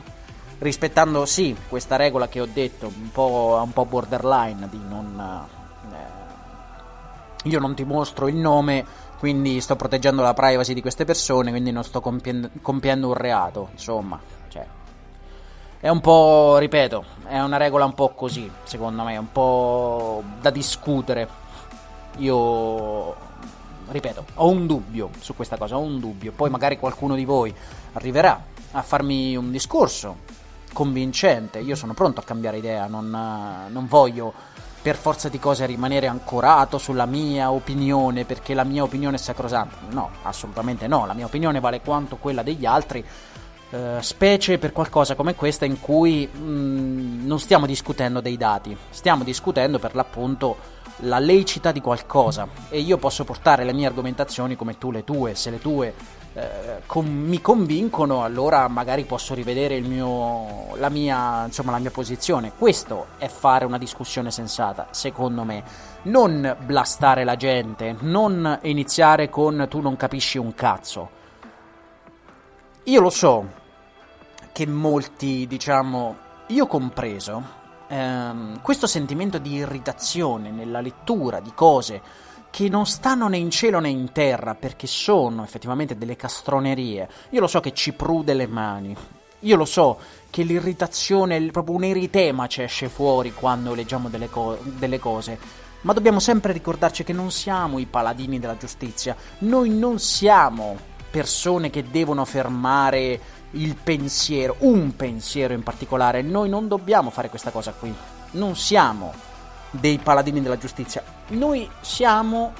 rispettando 0.59 1.25
sì 1.25 1.55
questa 1.67 1.95
regola 1.95 2.27
che 2.27 2.41
ho 2.41 2.47
detto, 2.51 2.87
un 2.87 3.11
po', 3.11 3.59
un 3.63 3.71
po 3.71 3.85
borderline 3.85 4.67
di 4.69 4.79
non... 4.87 5.47
Eh, 5.91 7.49
io 7.49 7.59
non 7.59 7.73
ti 7.73 7.83
mostro 7.83 8.27
il 8.27 8.35
nome, 8.35 8.85
quindi 9.17 9.61
sto 9.61 9.75
proteggendo 9.75 10.21
la 10.21 10.33
privacy 10.33 10.73
di 10.73 10.81
queste 10.81 11.05
persone, 11.05 11.49
quindi 11.49 11.71
non 11.71 11.83
sto 11.83 12.01
compiendo, 12.01 12.49
compiendo 12.61 13.07
un 13.07 13.13
reato, 13.15 13.69
insomma, 13.71 14.19
è 15.81 15.89
un 15.89 15.99
po', 15.99 16.57
ripeto, 16.59 17.03
è 17.25 17.39
una 17.39 17.57
regola 17.57 17.85
un 17.85 17.95
po' 17.95 18.09
così, 18.09 18.49
secondo 18.65 19.01
me, 19.01 19.17
un 19.17 19.31
po' 19.31 20.21
da 20.39 20.51
discutere. 20.51 21.27
Io, 22.17 23.15
ripeto, 23.89 24.25
ho 24.35 24.47
un 24.47 24.67
dubbio 24.67 25.09
su 25.19 25.35
questa 25.35 25.57
cosa, 25.57 25.77
ho 25.77 25.81
un 25.81 25.99
dubbio. 25.99 26.33
Poi 26.33 26.51
magari 26.51 26.77
qualcuno 26.77 27.15
di 27.15 27.25
voi 27.25 27.51
arriverà 27.93 28.43
a 28.73 28.81
farmi 28.83 29.35
un 29.35 29.49
discorso 29.49 30.17
convincente. 30.71 31.57
Io 31.57 31.75
sono 31.75 31.95
pronto 31.95 32.19
a 32.19 32.23
cambiare 32.23 32.57
idea, 32.57 32.85
non, 32.85 33.09
non 33.67 33.87
voglio 33.87 34.31
per 34.83 34.95
forza 34.95 35.29
di 35.29 35.39
cose 35.39 35.65
rimanere 35.65 36.05
ancorato 36.05 36.77
sulla 36.77 37.05
mia 37.07 37.51
opinione 37.51 38.23
perché 38.23 38.53
la 38.53 38.63
mia 38.63 38.83
opinione 38.83 39.15
è 39.15 39.19
sacrosanta. 39.19 39.77
No, 39.89 40.11
assolutamente 40.21 40.85
no, 40.85 41.07
la 41.07 41.13
mia 41.13 41.25
opinione 41.25 41.59
vale 41.59 41.81
quanto 41.81 42.17
quella 42.17 42.43
degli 42.43 42.67
altri 42.67 43.03
eh, 43.71 43.97
specie 44.01 44.57
per 44.57 44.71
qualcosa 44.71 45.15
come 45.15 45.35
questa 45.35 45.65
in 45.65 45.79
cui 45.79 46.27
mh, 46.27 46.39
mm, 46.39 47.25
non 47.25 47.39
stiamo 47.39 47.65
discutendo 47.65 48.21
dei 48.21 48.37
dati, 48.37 48.75
stiamo 48.89 49.23
discutendo 49.23 49.79
per 49.79 49.95
l'appunto 49.95 50.79
la 51.03 51.19
lecita 51.19 51.71
di 51.71 51.81
qualcosa 51.81 52.47
e 52.69 52.79
io 52.79 52.97
posso 52.97 53.23
portare 53.23 53.63
le 53.63 53.73
mie 53.73 53.87
argomentazioni 53.87 54.55
come 54.55 54.77
tu 54.77 54.91
le 54.91 55.03
tue, 55.03 55.35
se 55.35 55.49
le 55.49 55.59
tue 55.59 55.93
eh, 56.33 56.81
con, 56.85 57.05
mi 57.05 57.41
convincono 57.41 58.23
allora 58.23 58.67
magari 58.69 59.03
posso 59.03 59.33
rivedere 59.33 59.81
mio, 59.81 60.75
la, 60.75 60.87
mia, 60.89 61.45
insomma, 61.45 61.71
la 61.71 61.79
mia 61.79 61.91
posizione. 61.91 62.53
Questo 62.57 63.07
è 63.17 63.27
fare 63.27 63.65
una 63.65 63.77
discussione 63.77 64.31
sensata, 64.31 64.87
secondo 64.91 65.43
me. 65.43 65.63
Non 66.03 66.55
blastare 66.63 67.23
la 67.25 67.35
gente, 67.35 67.95
non 67.99 68.59
iniziare 68.63 69.29
con 69.29 69.67
tu 69.69 69.81
non 69.81 69.97
capisci 69.97 70.37
un 70.37 70.53
cazzo. 70.53 71.19
Io 72.85 73.01
lo 73.01 73.09
so 73.09 73.59
che 74.51 74.67
molti, 74.67 75.47
diciamo, 75.47 76.15
io 76.47 76.67
compreso, 76.67 77.43
ehm, 77.87 78.61
questo 78.61 78.87
sentimento 78.87 79.37
di 79.37 79.53
irritazione 79.55 80.51
nella 80.51 80.81
lettura 80.81 81.39
di 81.39 81.51
cose 81.53 82.01
che 82.51 82.67
non 82.67 82.85
stanno 82.85 83.29
né 83.29 83.37
in 83.37 83.49
cielo 83.49 83.79
né 83.79 83.89
in 83.89 84.11
terra 84.11 84.55
perché 84.55 84.85
sono 84.85 85.43
effettivamente 85.43 85.97
delle 85.97 86.17
castronerie. 86.17 87.09
Io 87.29 87.39
lo 87.39 87.47
so 87.47 87.61
che 87.61 87.73
ci 87.73 87.93
prude 87.93 88.33
le 88.33 88.47
mani. 88.47 88.95
Io 89.39 89.55
lo 89.55 89.65
so 89.65 89.97
che 90.29 90.43
l'irritazione, 90.43 91.43
proprio 91.47 91.75
un 91.75 91.85
eritema 91.85 92.47
ci 92.47 92.61
esce 92.61 92.89
fuori 92.89 93.33
quando 93.33 93.73
leggiamo 93.73 94.09
delle, 94.09 94.29
co- 94.29 94.59
delle 94.61 94.99
cose. 94.99 95.39
Ma 95.81 95.93
dobbiamo 95.93 96.19
sempre 96.19 96.53
ricordarci 96.53 97.03
che 97.03 97.13
non 97.13 97.31
siamo 97.31 97.79
i 97.79 97.87
paladini 97.87 98.37
della 98.39 98.57
giustizia. 98.57 99.15
Noi 99.39 99.69
non 99.69 99.97
siamo 99.97 100.77
persone 101.09 101.69
che 101.69 101.89
devono 101.89 102.23
fermare 102.25 103.19
il 103.51 103.75
pensiero, 103.75 104.55
un 104.59 104.95
pensiero 104.95 105.53
in 105.53 105.63
particolare. 105.63 106.21
Noi 106.21 106.49
non 106.49 106.67
dobbiamo 106.67 107.09
fare 107.09 107.29
questa 107.29 107.51
cosa 107.51 107.73
qui. 107.73 107.93
Non 108.31 108.55
siamo 108.55 109.13
dei 109.71 109.97
paladini 109.97 110.41
della 110.41 110.57
giustizia. 110.57 111.03
Noi 111.29 111.69
siamo, 111.81 112.53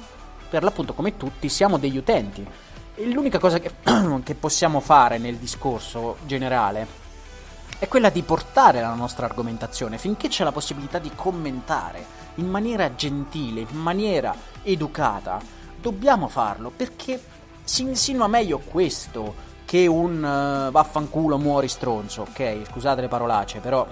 per 0.48 0.62
l'appunto 0.62 0.94
come 0.94 1.16
tutti, 1.16 1.48
siamo 1.48 1.78
degli 1.78 1.96
utenti. 1.96 2.46
E 2.94 3.06
l'unica 3.06 3.38
cosa 3.38 3.58
che, 3.58 3.72
che 4.22 4.34
possiamo 4.34 4.80
fare 4.80 5.18
nel 5.18 5.36
discorso 5.36 6.16
generale 6.26 7.00
è 7.78 7.88
quella 7.88 8.10
di 8.10 8.22
portare 8.22 8.80
la 8.80 8.94
nostra 8.94 9.26
argomentazione 9.26 9.98
finché 9.98 10.28
c'è 10.28 10.44
la 10.44 10.52
possibilità 10.52 11.00
di 11.00 11.10
commentare 11.16 12.20
in 12.36 12.48
maniera 12.48 12.94
gentile, 12.94 13.66
in 13.68 13.78
maniera 13.78 14.34
educata. 14.62 15.40
Dobbiamo 15.80 16.28
farlo 16.28 16.70
perché 16.70 17.20
si 17.64 17.82
insinua 17.82 18.28
meglio 18.28 18.58
questo 18.58 19.50
che 19.72 19.86
un 19.86 20.22
uh, 20.22 20.70
vaffanculo 20.70 21.38
muori 21.38 21.66
stronzo. 21.66 22.26
Ok, 22.28 22.60
scusate 22.68 23.00
le 23.00 23.08
parolacce, 23.08 23.60
però 23.60 23.86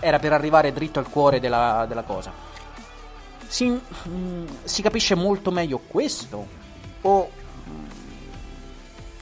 era 0.00 0.18
per 0.18 0.34
arrivare 0.34 0.70
dritto 0.70 0.98
al 0.98 1.08
cuore 1.08 1.40
della, 1.40 1.86
della 1.88 2.02
cosa. 2.02 2.30
Si, 3.46 3.70
mm, 3.70 4.44
si, 4.64 4.82
capisce 4.82 5.14
molto 5.14 5.50
meglio 5.50 5.78
questo? 5.78 6.46
O, 7.00 7.30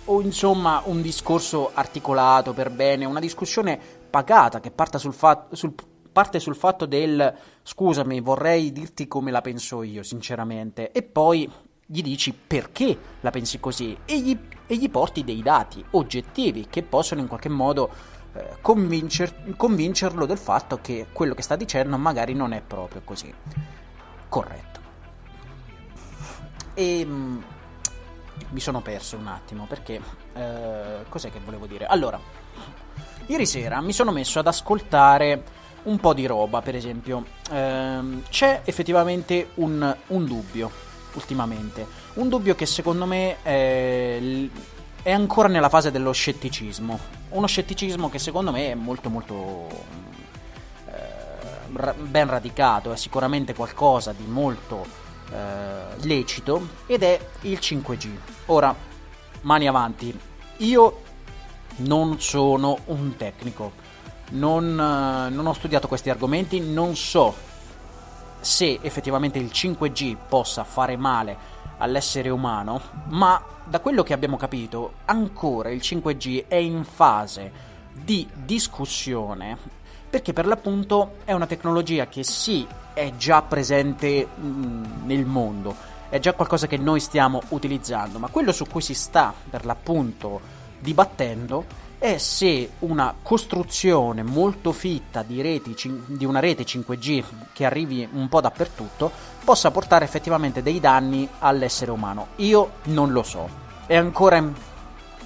o 0.06 0.20
insomma 0.22 0.82
un 0.86 1.02
discorso 1.02 1.70
articolato 1.72 2.52
per 2.52 2.70
bene, 2.70 3.04
una 3.04 3.20
discussione 3.20 3.78
pagata 4.10 4.58
che 4.58 4.72
sul 4.96 5.12
fa- 5.12 5.46
sul, 5.52 5.72
parte 6.10 6.40
sul 6.40 6.56
fatto 6.56 6.86
del 6.86 7.32
scusami, 7.62 8.20
vorrei 8.20 8.72
dirti 8.72 9.06
come 9.06 9.30
la 9.30 9.40
penso 9.40 9.84
io, 9.84 10.02
sinceramente, 10.02 10.90
e 10.90 11.04
poi 11.04 11.48
gli 11.86 12.02
dici 12.02 12.32
perché 12.32 12.98
la 13.20 13.30
pensi 13.30 13.60
così 13.60 13.96
e 14.04 14.20
gli, 14.20 14.36
e 14.66 14.76
gli 14.76 14.90
porti 14.90 15.22
dei 15.22 15.40
dati 15.40 15.84
oggettivi 15.90 16.66
che 16.68 16.82
possono 16.82 17.20
in 17.20 17.28
qualche 17.28 17.48
modo 17.48 17.90
eh, 18.32 18.56
convincer, 18.60 19.54
convincerlo 19.56 20.26
del 20.26 20.38
fatto 20.38 20.80
che 20.80 21.06
quello 21.12 21.34
che 21.34 21.42
sta 21.42 21.54
dicendo 21.54 21.96
magari 21.96 22.34
non 22.34 22.52
è 22.52 22.60
proprio 22.60 23.02
così 23.04 23.32
corretto. 24.28 24.80
E 26.74 27.04
mh, 27.04 27.10
mm, 27.10 27.42
mi 28.50 28.60
sono 28.60 28.80
perso 28.80 29.16
un 29.16 29.28
attimo 29.28 29.66
perché 29.66 30.00
eh, 30.34 31.04
cos'è 31.08 31.30
che 31.30 31.40
volevo 31.44 31.66
dire? 31.66 31.86
Allora, 31.86 32.18
ieri 33.26 33.46
sera 33.46 33.80
mi 33.80 33.92
sono 33.92 34.10
messo 34.10 34.40
ad 34.40 34.48
ascoltare 34.48 35.54
un 35.84 35.98
po' 35.98 36.14
di 36.14 36.26
roba, 36.26 36.62
per 36.62 36.74
esempio. 36.74 37.24
Eh, 37.48 38.22
c'è 38.28 38.62
effettivamente 38.64 39.50
un, 39.54 39.96
un 40.08 40.24
dubbio 40.26 40.85
ultimamente, 41.16 41.86
un 42.14 42.28
dubbio 42.28 42.54
che 42.54 42.64
secondo 42.64 43.04
me 43.04 43.42
è 43.42 44.48
è 45.06 45.12
ancora 45.12 45.46
nella 45.46 45.68
fase 45.68 45.92
dello 45.92 46.10
scetticismo. 46.10 46.98
Uno 47.28 47.46
scetticismo 47.46 48.10
che 48.10 48.18
secondo 48.18 48.50
me 48.50 48.72
è 48.72 48.74
molto 48.74 49.08
molto 49.08 49.68
eh, 50.84 51.94
ben 51.94 52.28
radicato, 52.28 52.90
è 52.92 52.96
sicuramente 52.96 53.54
qualcosa 53.54 54.10
di 54.10 54.24
molto 54.26 54.84
eh, 55.30 56.04
lecito 56.04 56.70
ed 56.86 57.04
è 57.04 57.20
il 57.42 57.56
5G. 57.62 58.08
Ora, 58.46 58.74
mani 59.42 59.68
avanti, 59.68 60.12
io 60.56 61.02
non 61.76 62.20
sono 62.20 62.76
un 62.86 63.14
tecnico, 63.14 63.74
non, 64.30 64.64
eh, 64.72 65.30
non 65.32 65.46
ho 65.46 65.52
studiato 65.52 65.86
questi 65.86 66.10
argomenti, 66.10 66.58
non 66.58 66.96
so 66.96 67.32
se 68.40 68.78
effettivamente 68.82 69.38
il 69.38 69.50
5G 69.52 70.16
possa 70.28 70.64
fare 70.64 70.96
male 70.96 71.54
all'essere 71.78 72.28
umano, 72.28 72.80
ma 73.08 73.42
da 73.64 73.80
quello 73.80 74.02
che 74.02 74.12
abbiamo 74.12 74.36
capito 74.36 74.94
ancora 75.06 75.70
il 75.70 75.80
5G 75.82 76.44
è 76.48 76.56
in 76.56 76.84
fase 76.84 77.74
di 77.92 78.28
discussione 78.32 79.58
perché 80.08 80.32
per 80.32 80.46
l'appunto 80.46 81.16
è 81.24 81.32
una 81.32 81.46
tecnologia 81.46 82.06
che 82.06 82.22
sì 82.22 82.66
è 82.94 83.12
già 83.16 83.42
presente 83.42 84.26
mm, 84.26 85.04
nel 85.04 85.26
mondo, 85.26 85.74
è 86.08 86.18
già 86.18 86.32
qualcosa 86.32 86.66
che 86.66 86.78
noi 86.78 87.00
stiamo 87.00 87.42
utilizzando, 87.48 88.18
ma 88.18 88.28
quello 88.28 88.52
su 88.52 88.64
cui 88.66 88.80
si 88.80 88.94
sta 88.94 89.34
per 89.50 89.66
l'appunto 89.66 90.40
dibattendo 90.78 91.64
è 91.98 92.18
se 92.18 92.70
una 92.80 93.14
costruzione 93.22 94.22
molto 94.22 94.72
fitta 94.72 95.22
di, 95.22 95.40
reti, 95.40 95.74
di 96.06 96.24
una 96.24 96.40
rete 96.40 96.64
5G 96.64 97.24
che 97.52 97.64
arrivi 97.64 98.06
un 98.12 98.28
po' 98.28 98.40
dappertutto 98.40 99.10
possa 99.44 99.70
portare 99.70 100.04
effettivamente 100.04 100.62
dei 100.62 100.80
danni 100.80 101.28
all'essere 101.38 101.90
umano. 101.90 102.28
Io 102.36 102.74
non 102.84 103.12
lo 103.12 103.22
so. 103.22 103.48
È 103.86 103.96
ancora, 103.96 104.44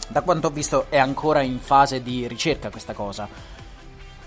da 0.08 0.22
quanto 0.22 0.46
ho 0.46 0.50
visto, 0.50 0.86
è 0.88 0.98
ancora 0.98 1.42
in 1.42 1.58
fase 1.58 2.02
di 2.02 2.28
ricerca 2.28 2.70
questa 2.70 2.92
cosa. 2.92 3.28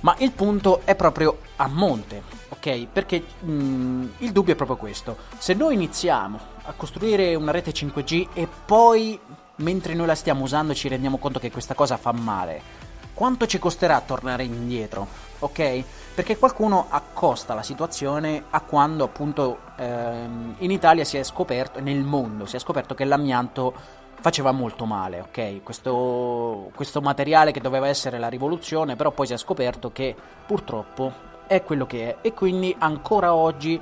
Ma 0.02 0.16
il 0.20 0.32
punto 0.32 0.82
è 0.84 0.96
proprio 0.96 1.38
a 1.56 1.68
monte, 1.68 2.24
ok? 2.50 2.88
Perché 2.92 3.24
mh, 3.40 3.52
mm, 3.52 4.08
il 4.18 4.32
dubbio 4.34 4.52
è 4.52 4.58
proprio 4.58 4.76
questo. 4.76 5.16
Se 5.38 5.54
noi 5.54 5.76
iniziamo 5.76 6.40
a 6.64 6.74
costruire 6.74 7.36
una 7.36 7.52
rete 7.52 7.72
5G 7.72 8.28
e 8.34 8.48
poi 8.66 9.18
mentre 9.58 9.94
noi 9.94 10.08
la 10.08 10.16
stiamo 10.16 10.44
usando 10.44 10.74
ci 10.74 10.88
rendiamo 10.88 11.18
conto 11.18 11.40
che 11.40 11.52
questa 11.52 11.74
cosa 11.74 11.98
fa 11.98 12.12
male. 12.12 12.82
Quanto 13.14 13.46
ci 13.46 13.60
costerà 13.60 14.02
tornare 14.02 14.44
indietro? 14.44 15.08
Ok? 15.40 15.84
Perché 16.16 16.38
qualcuno 16.38 16.88
accosta 16.90 17.54
la 17.54 17.62
situazione 17.62 18.46
a 18.50 18.62
quando 18.62 19.04
appunto 19.04 19.60
ehm, 19.78 20.56
in 20.60 20.72
Italia 20.72 21.04
si 21.04 21.18
è 21.18 21.24
scoperto, 21.24 21.80
nel 21.80 22.02
mondo 22.02 22.46
si 22.46 22.56
è 22.56 22.60
scoperto 22.60 22.96
che 22.96 23.06
l'amianto 23.06 24.02
faceva 24.20 24.52
molto 24.52 24.86
male, 24.86 25.20
ok? 25.20 25.62
Questo, 25.64 26.72
questo 26.74 27.02
materiale 27.02 27.52
che 27.52 27.60
doveva 27.60 27.88
essere 27.88 28.18
la 28.18 28.30
rivoluzione, 28.30 28.96
però 28.96 29.12
poi 29.12 29.28
si 29.28 29.34
è 29.34 29.38
scoperto 29.38 29.92
che 29.92 30.16
purtroppo 30.46 31.12
è 31.46 31.62
quello 31.62 31.86
che 31.86 32.10
è 32.10 32.16
e 32.22 32.34
quindi 32.34 32.74
ancora 32.80 33.36
oggi 33.36 33.80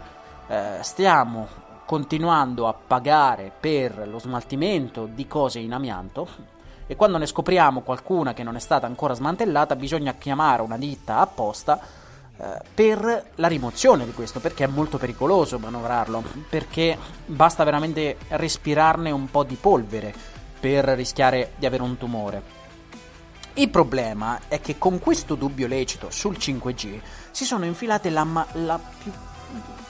eh, 0.47 0.77
stiamo 0.81 1.47
continuando 1.91 2.69
a 2.69 2.73
pagare 2.73 3.51
per 3.59 4.07
lo 4.07 4.17
smaltimento 4.17 5.09
di 5.13 5.27
cose 5.27 5.59
in 5.59 5.73
amianto 5.73 6.25
e 6.87 6.95
quando 6.95 7.17
ne 7.17 7.25
scopriamo 7.25 7.81
qualcuna 7.81 8.33
che 8.33 8.43
non 8.43 8.55
è 8.55 8.59
stata 8.59 8.85
ancora 8.85 9.13
smantellata 9.13 9.75
bisogna 9.75 10.13
chiamare 10.13 10.61
una 10.61 10.77
ditta 10.77 11.17
apposta 11.17 11.81
eh, 12.37 12.61
per 12.73 13.31
la 13.35 13.47
rimozione 13.49 14.05
di 14.05 14.13
questo 14.13 14.39
perché 14.39 14.63
è 14.63 14.67
molto 14.67 14.97
pericoloso 14.97 15.59
manovrarlo 15.59 16.23
perché 16.47 16.97
basta 17.25 17.65
veramente 17.65 18.15
respirarne 18.29 19.11
un 19.11 19.29
po' 19.29 19.43
di 19.43 19.55
polvere 19.55 20.13
per 20.61 20.85
rischiare 20.85 21.51
di 21.57 21.65
avere 21.65 21.83
un 21.83 21.97
tumore. 21.97 22.41
Il 23.55 23.69
problema 23.69 24.39
è 24.47 24.61
che 24.61 24.77
con 24.77 24.99
questo 24.99 25.35
dubbio 25.35 25.67
lecito 25.67 26.09
sul 26.09 26.37
5G 26.39 27.01
si 27.31 27.43
sono 27.43 27.65
infilate 27.65 28.09
la, 28.09 28.25
la 28.53 28.79
più 28.79 29.11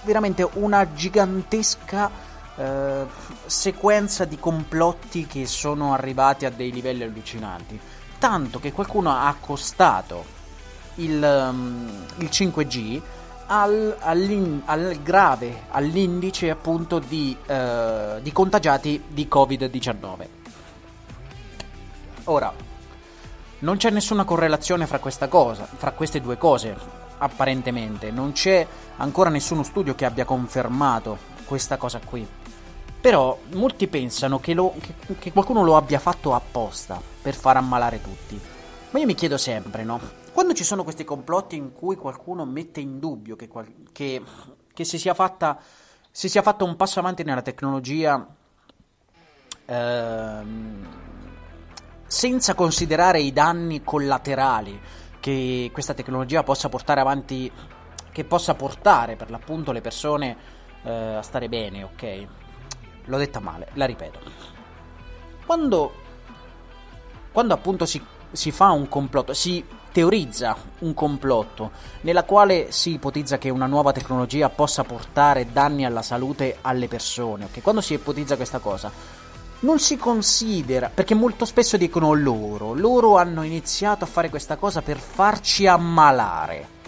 veramente 0.04 0.48
una 0.54 0.94
gigantesca 0.94 2.10
eh, 2.56 3.06
sequenza 3.46 4.26
di 4.26 4.38
complotti 4.38 5.26
che 5.26 5.46
sono 5.46 5.94
arrivati 5.94 6.46
a 6.46 6.50
dei 6.50 6.72
livelli 6.72 7.04
allucinanti. 7.04 7.80
Tanto 8.20 8.60
che 8.60 8.72
qualcuno 8.72 9.10
ha 9.12 9.28
accostato 9.28 10.40
il, 10.96 11.50
um, 11.50 11.90
il 12.18 12.30
5G 12.32 13.02
al, 13.48 13.96
al, 14.00 15.00
grave, 15.02 15.64
all'indice 15.72 16.50
appunto 16.50 17.00
di, 17.00 17.36
uh, 17.48 18.22
di 18.22 18.32
contagiati 18.32 19.04
di 19.08 19.28
Covid-19. 19.30 20.28
Ora, 22.26 22.54
non 23.60 23.78
c'è 23.78 23.90
nessuna 23.90 24.24
correlazione 24.24 24.86
fra 24.86 25.00
cosa, 25.00 25.68
fra 25.76 25.92
queste 25.92 26.22
due 26.22 26.38
cose 26.38 27.01
apparentemente. 27.22 28.12
Non 28.12 28.32
c'è 28.32 28.66
ancora 28.98 29.30
nessuno 29.30 29.64
studio 29.64 29.96
che 29.96 30.06
abbia 30.06 30.26
confermato 30.26 31.18
questa 31.46 31.78
cosa 31.78 32.00
qui. 32.04 32.28
Però 33.00 33.38
molti 33.54 33.88
pensano 33.88 34.40
che, 34.40 34.54
lo, 34.54 34.74
che, 34.80 35.16
che 35.18 35.32
qualcuno 35.32 35.64
lo 35.64 35.76
abbia 35.76 36.00
fatto 36.00 36.34
apposta 36.34 37.02
per 37.22 37.34
far 37.34 37.58
ammalare 37.58 38.02
tutti. 38.02 38.40
Ma 38.92 39.00
io 39.00 39.06
mi 39.06 39.16
chiedo 39.16 39.38
sempre, 39.38 39.84
no? 39.84 40.00
Quando 40.32 40.54
ci 40.54 40.64
sono 40.64 40.84
questi 40.84 41.04
complotti 41.04 41.56
in 41.56 41.74
cui 41.74 41.96
qualcuno 41.96 42.46
mette 42.46 42.80
in 42.80 43.00
dubbio 43.00 43.36
che, 43.36 43.50
che, 43.92 44.22
che 44.74 44.84
si, 44.84 44.98
sia 44.98 45.14
fatta, 45.14 45.60
si 46.10 46.30
sia 46.30 46.42
fatto 46.42 46.66
un 46.66 46.76
passo 46.76 47.00
avanti 47.00 47.24
nella 47.24 47.42
tecnologia 47.42 48.26
ehm, 49.66 50.88
senza 52.06 52.54
considerare 52.54 53.20
i 53.20 53.34
danni 53.34 53.84
collaterali 53.84 54.80
che 55.22 55.70
questa 55.72 55.94
tecnologia 55.94 56.44
possa 56.44 56.68
portare 56.68 57.00
avanti 57.00 57.50
che 58.12 58.26
possa 58.26 58.56
portare 58.56 59.16
per 59.16 59.30
l'appunto 59.30 59.72
le 59.72 59.80
persone 59.80 60.36
eh, 60.84 60.92
a 60.92 61.22
stare 61.22 61.48
bene, 61.48 61.84
ok? 61.84 62.28
L'ho 63.06 63.18
detta 63.18 63.40
male, 63.40 63.70
la 63.74 63.86
ripeto. 63.86 64.20
Quando, 65.46 65.94
quando 67.32 67.54
appunto 67.54 67.86
si, 67.86 68.04
si 68.32 68.52
fa 68.52 68.72
un 68.72 68.90
complotto, 68.90 69.34
si 69.34 69.64
teorizza 69.92 70.56
un 70.80 70.94
complotto 70.94 71.72
nella 72.02 72.24
quale 72.24 72.72
si 72.72 72.94
ipotizza 72.94 73.38
che 73.38 73.50
una 73.50 73.66
nuova 73.66 73.92
tecnologia 73.92 74.50
possa 74.50 74.84
portare 74.84 75.52
danni 75.52 75.86
alla 75.86 76.02
salute 76.02 76.58
alle 76.62 76.88
persone, 76.88 77.46
ok? 77.46 77.62
Quando 77.62 77.82
si 77.82 77.94
ipotizza 77.94 78.36
questa 78.36 78.60
cosa, 78.60 78.92
non 79.62 79.80
si 79.80 79.98
considera, 79.98 80.90
perché 80.94 81.14
molto 81.14 81.46
spesso 81.46 81.78
dicono 81.78 82.14
loro, 82.14 82.74
loro 82.74 83.18
hanno 83.18 83.44
iniziato 83.44 84.04
a 84.04 84.08
fare 84.08 84.30
questa 84.30 84.56
cosa 84.56 84.82
per 84.82 84.98
farci 84.98 85.68
ammalare. 85.68 86.80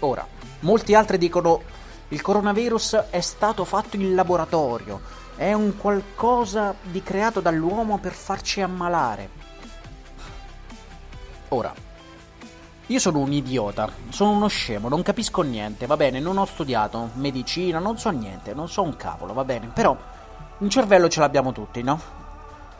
Ora, 0.00 0.26
molti 0.60 0.94
altri 0.94 1.18
dicono 1.18 1.62
il 2.08 2.20
coronavirus 2.20 3.06
è 3.10 3.20
stato 3.20 3.64
fatto 3.64 3.96
in 3.96 4.14
laboratorio, 4.14 5.00
è 5.36 5.52
un 5.52 5.76
qualcosa 5.76 6.74
di 6.82 7.02
creato 7.02 7.40
dall'uomo 7.40 7.98
per 7.98 8.12
farci 8.12 8.60
ammalare. 8.60 9.44
Ora, 11.48 11.72
io 12.86 12.98
sono 12.98 13.18
un 13.18 13.32
idiota, 13.32 13.88
sono 14.08 14.32
uno 14.32 14.48
scemo, 14.48 14.88
non 14.88 15.02
capisco 15.02 15.42
niente, 15.42 15.86
va 15.86 15.96
bene, 15.96 16.18
non 16.18 16.38
ho 16.38 16.44
studiato 16.44 17.10
medicina, 17.14 17.78
non 17.78 17.98
so 17.98 18.10
niente, 18.10 18.52
non 18.52 18.68
so 18.68 18.82
un 18.82 18.96
cavolo, 18.96 19.32
va 19.32 19.44
bene, 19.44 19.68
però 19.68 19.96
un 20.58 20.70
cervello 20.70 21.08
ce 21.08 21.20
l'abbiamo 21.20 21.52
tutti, 21.52 21.82
no? 21.82 22.00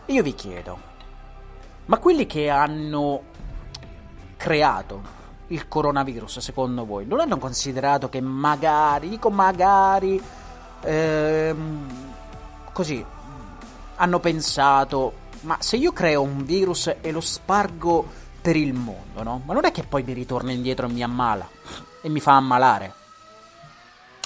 E 0.07 0.13
io 0.13 0.23
vi 0.23 0.35
chiedo, 0.35 0.79
ma 1.87 1.99
quelli 1.99 2.27
che 2.27 2.49
hanno 2.49 3.23
creato 4.37 5.15
il 5.49 5.69
coronavirus, 5.69 6.39
secondo 6.39 6.85
voi, 6.85 7.07
non 7.07 7.21
hanno 7.21 7.39
considerato 7.39 8.09
che 8.09 8.21
magari, 8.21 9.09
dico 9.09 9.31
magari, 9.31 10.21
ehm, 10.81 11.89
così, 12.73 13.05
hanno 13.97 14.21
pensato, 14.21 15.13
ma 15.43 15.57
se 15.61 15.77
io 15.77 15.93
creo 15.93 16.23
un 16.23 16.45
virus 16.45 16.95
e 17.01 17.11
lo 17.13 17.21
spargo 17.21 18.07
per 18.41 18.57
il 18.57 18.75
mondo, 18.75 19.23
no? 19.23 19.43
Ma 19.45 19.55
non 19.55 19.65
è 19.65 19.73
che 19.73 19.83
poi 19.83 20.03
mi 20.03 20.13
ritorna 20.13 20.53
indietro 20.53 20.87
e 20.87 20.91
mi 20.91 21.03
ammala 21.03 21.49
e 22.01 22.09
mi 22.09 22.21
fa 22.21 22.37
ammalare. 22.37 22.93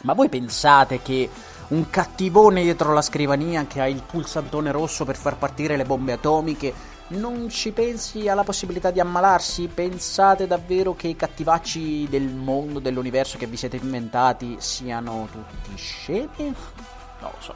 Ma 0.02 0.14
voi 0.14 0.28
pensate 0.28 1.02
che 1.02 1.28
un 1.70 1.88
cattivone 1.88 2.62
dietro 2.62 2.92
la 2.92 3.02
scrivania 3.02 3.66
che 3.66 3.80
ha 3.80 3.88
il 3.88 4.02
pulsantone 4.02 4.70
rosso 4.72 5.04
per 5.04 5.16
far 5.16 5.36
partire 5.36 5.76
le 5.76 5.84
bombe 5.84 6.12
atomiche 6.12 6.98
non 7.10 7.48
ci 7.48 7.72
pensi 7.72 8.28
alla 8.28 8.44
possibilità 8.44 8.90
di 8.90 9.00
ammalarsi? 9.00 9.66
Pensate 9.66 10.46
davvero 10.46 10.94
che 10.94 11.08
i 11.08 11.16
cattivacci 11.16 12.08
del 12.08 12.28
mondo, 12.28 12.78
dell'universo 12.78 13.36
che 13.36 13.46
vi 13.46 13.56
siete 13.56 13.76
inventati 13.76 14.56
siano 14.58 15.28
tutti 15.30 15.76
scemi? 15.76 16.30
Non 16.38 17.30
lo 17.30 17.40
so. 17.40 17.54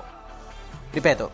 Ripeto, 0.90 1.30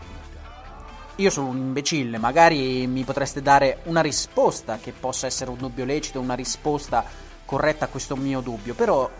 io 1.16 1.30
sono 1.30 1.48
un 1.48 1.56
imbecille, 1.56 2.18
magari 2.18 2.86
mi 2.86 3.04
potreste 3.04 3.40
dare 3.40 3.80
una 3.84 4.00
risposta 4.02 4.78
che 4.78 4.92
possa 4.92 5.26
essere 5.26 5.50
un 5.50 5.56
dubbio 5.56 5.84
lecito, 5.84 6.20
una 6.20 6.34
risposta 6.34 7.04
corretta 7.44 7.86
a 7.86 7.88
questo 7.88 8.16
mio 8.16 8.40
dubbio, 8.40 8.74
però 8.74 9.10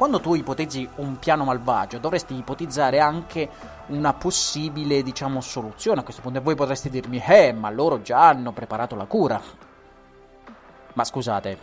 quando 0.00 0.18
tu 0.18 0.32
ipotizzi 0.32 0.88
un 0.94 1.18
piano 1.18 1.44
malvagio, 1.44 1.98
dovresti 1.98 2.34
ipotizzare 2.34 3.00
anche 3.00 3.46
una 3.88 4.14
possibile, 4.14 5.02
diciamo, 5.02 5.42
soluzione 5.42 6.00
a 6.00 6.02
questo 6.02 6.22
punto. 6.22 6.38
E 6.38 6.40
voi 6.40 6.54
potreste 6.54 6.88
dirmi, 6.88 7.22
eh, 7.22 7.52
ma 7.52 7.68
loro 7.68 8.00
già 8.00 8.28
hanno 8.28 8.52
preparato 8.52 8.96
la 8.96 9.04
cura. 9.04 9.38
Ma 10.94 11.04
scusate, 11.04 11.58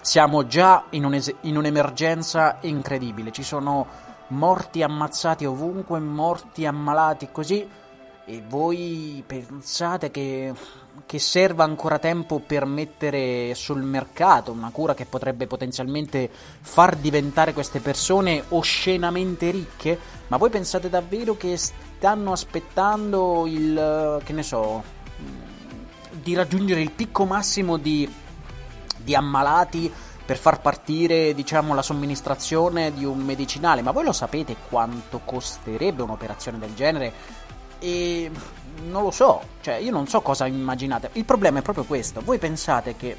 siamo 0.00 0.48
già 0.48 0.86
in, 0.90 1.04
un'es- 1.04 1.36
in 1.42 1.56
un'emergenza 1.56 2.56
incredibile. 2.62 3.30
Ci 3.30 3.44
sono 3.44 3.86
morti 4.30 4.82
ammazzati 4.82 5.44
ovunque, 5.44 6.00
morti 6.00 6.66
ammalati 6.66 7.28
così. 7.30 7.68
E 8.24 8.42
voi 8.48 9.22
pensate 9.24 10.10
che 10.10 10.52
che 11.06 11.18
serva 11.18 11.64
ancora 11.64 11.98
tempo 11.98 12.40
per 12.40 12.64
mettere 12.64 13.54
sul 13.54 13.82
mercato 13.82 14.52
una 14.52 14.70
cura 14.70 14.94
che 14.94 15.06
potrebbe 15.06 15.46
potenzialmente 15.46 16.30
far 16.60 16.96
diventare 16.96 17.52
queste 17.52 17.80
persone 17.80 18.42
oscenamente 18.48 19.50
ricche? 19.50 19.98
Ma 20.28 20.36
voi 20.36 20.50
pensate 20.50 20.88
davvero 20.88 21.36
che 21.36 21.56
stanno 21.56 22.32
aspettando 22.32 23.46
il, 23.46 24.20
che 24.24 24.32
ne 24.32 24.42
so, 24.42 24.82
di 26.10 26.34
raggiungere 26.34 26.80
il 26.80 26.90
picco 26.90 27.24
massimo 27.24 27.76
di, 27.76 28.10
di 28.96 29.14
ammalati 29.14 29.92
per 30.24 30.38
far 30.38 30.60
partire, 30.60 31.34
diciamo, 31.34 31.74
la 31.74 31.82
somministrazione 31.82 32.92
di 32.92 33.04
un 33.04 33.18
medicinale? 33.18 33.82
Ma 33.82 33.90
voi 33.90 34.04
lo 34.04 34.12
sapete 34.12 34.56
quanto 34.68 35.20
costerebbe 35.24 36.02
un'operazione 36.02 36.58
del 36.58 36.74
genere? 36.74 37.12
E 37.78 38.30
non 38.82 39.02
lo 39.02 39.10
so, 39.10 39.40
cioè 39.60 39.74
io 39.76 39.90
non 39.90 40.06
so 40.06 40.20
cosa 40.20 40.46
immaginate. 40.46 41.10
Il 41.12 41.24
problema 41.24 41.58
è 41.58 41.62
proprio 41.62 41.84
questo. 41.84 42.20
Voi 42.20 42.38
pensate 42.38 42.96
che 42.96 43.16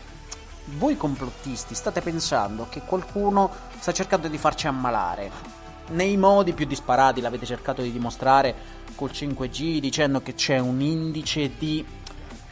voi 0.77 0.97
complottisti 0.97 1.75
state 1.75 2.01
pensando 2.01 2.67
che 2.69 2.81
qualcuno 2.81 3.51
sta 3.79 3.91
cercando 3.91 4.27
di 4.27 4.37
farci 4.37 4.67
ammalare. 4.67 5.63
Nei 5.87 6.17
modi 6.17 6.53
più 6.53 6.65
disparati 6.65 7.21
l'avete 7.21 7.45
cercato 7.45 7.81
di 7.81 7.91
dimostrare 7.91 8.55
col 8.95 9.11
5G 9.11 9.79
dicendo 9.79 10.21
che 10.21 10.33
c'è 10.33 10.57
un 10.57 10.81
indice 10.81 11.51
di, 11.57 11.85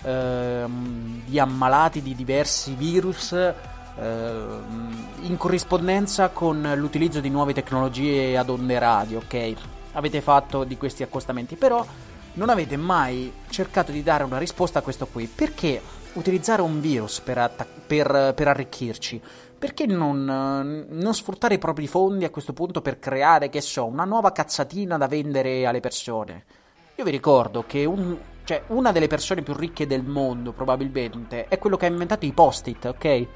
ehm, 0.04 1.24
di 1.26 1.40
ammalati 1.40 2.04
di 2.04 2.14
diversi 2.14 2.76
virus 2.76 3.32
ehm, 3.32 5.08
in 5.22 5.38
corrispondenza 5.38 6.30
con 6.30 6.74
l'utilizzo 6.76 7.20
di 7.20 7.30
nuove 7.30 7.54
tecnologie 7.54 8.38
ad 8.38 8.50
onde 8.50 8.78
radio, 8.78 9.18
ok? 9.20 9.54
Avete 9.94 10.22
fatto 10.22 10.64
di 10.64 10.78
questi 10.78 11.02
accostamenti, 11.02 11.56
però 11.56 11.84
non 12.34 12.50
avete 12.50 12.78
mai 12.78 13.32
cercato 13.50 13.92
di 13.92 14.04
dare 14.04 14.24
una 14.24 14.38
risposta 14.38 14.80
a 14.80 14.82
questo 14.82 15.08
qui. 15.08 15.28
Perché 15.28 15.82
utilizzare 16.14 16.62
un 16.62 16.80
virus 16.80 17.20
per, 17.22 17.38
attac- 17.38 17.82
per, 17.86 18.34
per 18.36 18.48
arricchirci? 18.48 19.22
Perché 19.58 19.86
non, 19.86 20.26
non, 20.90 21.14
sfruttare 21.14 21.56
i 21.56 21.60
propri 21.60 21.88
fondi 21.88 22.26
a 22.26 22.30
questo 22.30 22.54
punto 22.54 22.82
per 22.82 23.00
creare, 23.00 23.50
che 23.50 23.62
so, 23.62 23.86
una 23.86 24.04
nuova 24.04 24.32
cazzatina 24.32 24.98
da 24.98 25.08
vendere 25.08 25.66
alle 25.66 25.80
persone? 25.80 26.44
Io 26.96 27.04
vi 27.06 27.12
ricordo 27.12 27.64
che 27.66 27.86
un, 27.86 28.18
cioè, 28.44 28.64
una 28.68 28.92
delle 28.92 29.08
persone 29.08 29.42
più 29.42 29.54
ricche 29.54 29.88
del 29.88 30.04
mondo, 30.04 30.52
probabilmente, 30.52 31.48
è 31.48 31.58
quello 31.60 31.78
che 31.78 31.86
ha 31.86 31.90
inventato 31.90 32.26
i 32.26 32.34
post-it, 32.34 32.86
ok? 32.86 33.28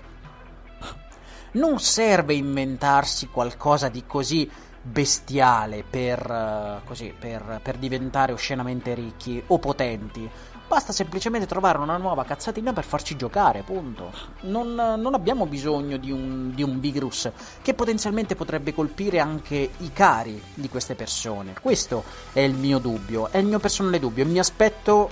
Non 1.54 1.80
serve 1.80 2.34
inventarsi 2.34 3.28
qualcosa 3.28 3.88
di 3.88 4.06
così 4.06 4.50
bestiale 4.88 5.84
per, 5.88 6.30
uh, 6.30 6.88
così, 6.88 7.14
per, 7.18 7.60
per 7.62 7.78
diventare 7.78 8.32
oscenamente 8.32 8.94
ricchi 8.94 9.42
o 9.48 9.60
potenti. 9.60 10.30
Basta 10.68 10.92
semplicemente 10.92 11.48
trovare 11.48 11.78
una 11.78 11.96
nuova 11.96 12.26
cazzatina 12.26 12.74
per 12.74 12.84
farci 12.84 13.16
giocare, 13.16 13.62
punto. 13.62 14.12
Non, 14.42 14.74
non 14.76 15.14
abbiamo 15.14 15.46
bisogno 15.46 15.96
di 15.96 16.12
un, 16.12 16.52
di 16.54 16.62
un, 16.62 16.82
virus 16.82 17.32
che 17.62 17.74
potenzialmente 17.74 18.36
potrebbe 18.36 18.74
colpire 18.74 19.20
anche 19.20 19.70
i 19.78 19.94
cari 19.94 20.42
di 20.54 20.68
queste 20.68 20.96
persone. 20.96 21.54
Questo 21.62 22.04
è 22.34 22.42
il 22.42 22.54
mio 22.54 22.80
dubbio, 22.80 23.30
è 23.32 23.38
il 23.38 23.46
mio 23.46 23.60
personale 23.60 23.98
dubbio. 23.98 24.26
E 24.26 24.28
mi 24.28 24.40
aspetto 24.40 25.10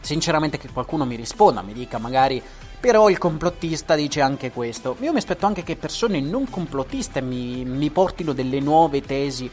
sinceramente 0.00 0.56
che 0.56 0.70
qualcuno 0.70 1.04
mi 1.04 1.16
risponda, 1.16 1.60
mi 1.60 1.74
dica 1.74 1.98
magari 1.98 2.42
però 2.82 3.08
il 3.08 3.16
complottista 3.16 3.94
dice 3.94 4.20
anche 4.20 4.50
questo. 4.50 4.96
Io 5.02 5.12
mi 5.12 5.18
aspetto 5.18 5.46
anche 5.46 5.62
che 5.62 5.76
persone 5.76 6.20
non 6.20 6.50
complottiste 6.50 7.20
mi, 7.20 7.64
mi 7.64 7.90
portino 7.90 8.32
delle 8.32 8.58
nuove 8.58 9.00
tesi 9.02 9.48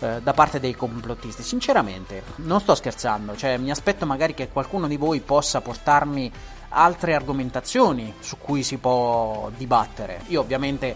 eh, 0.00 0.20
da 0.22 0.34
parte 0.34 0.60
dei 0.60 0.74
complottisti. 0.74 1.42
Sinceramente, 1.42 2.22
non 2.36 2.60
sto 2.60 2.74
scherzando. 2.74 3.34
Cioè, 3.36 3.56
mi 3.56 3.70
aspetto 3.70 4.04
magari 4.04 4.34
che 4.34 4.50
qualcuno 4.50 4.86
di 4.86 4.98
voi 4.98 5.20
possa 5.20 5.62
portarmi 5.62 6.30
altre 6.68 7.14
argomentazioni 7.14 8.12
su 8.20 8.36
cui 8.36 8.62
si 8.62 8.76
può 8.76 9.50
dibattere. 9.56 10.20
Io 10.26 10.40
ovviamente 10.42 10.94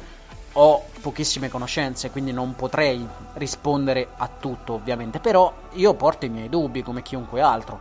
ho 0.53 0.85
pochissime 1.01 1.49
conoscenze, 1.49 2.11
quindi 2.11 2.33
non 2.33 2.55
potrei 2.55 3.03
rispondere 3.37 4.09
a 4.15 4.29
tutto, 4.29 4.75
ovviamente. 4.75 5.21
Però 5.21 5.51
io 5.73 5.95
porto 5.95 6.27
i 6.27 6.29
miei 6.29 6.51
dubbi 6.51 6.83
come 6.83 7.01
chiunque 7.01 7.41
altro. 7.41 7.81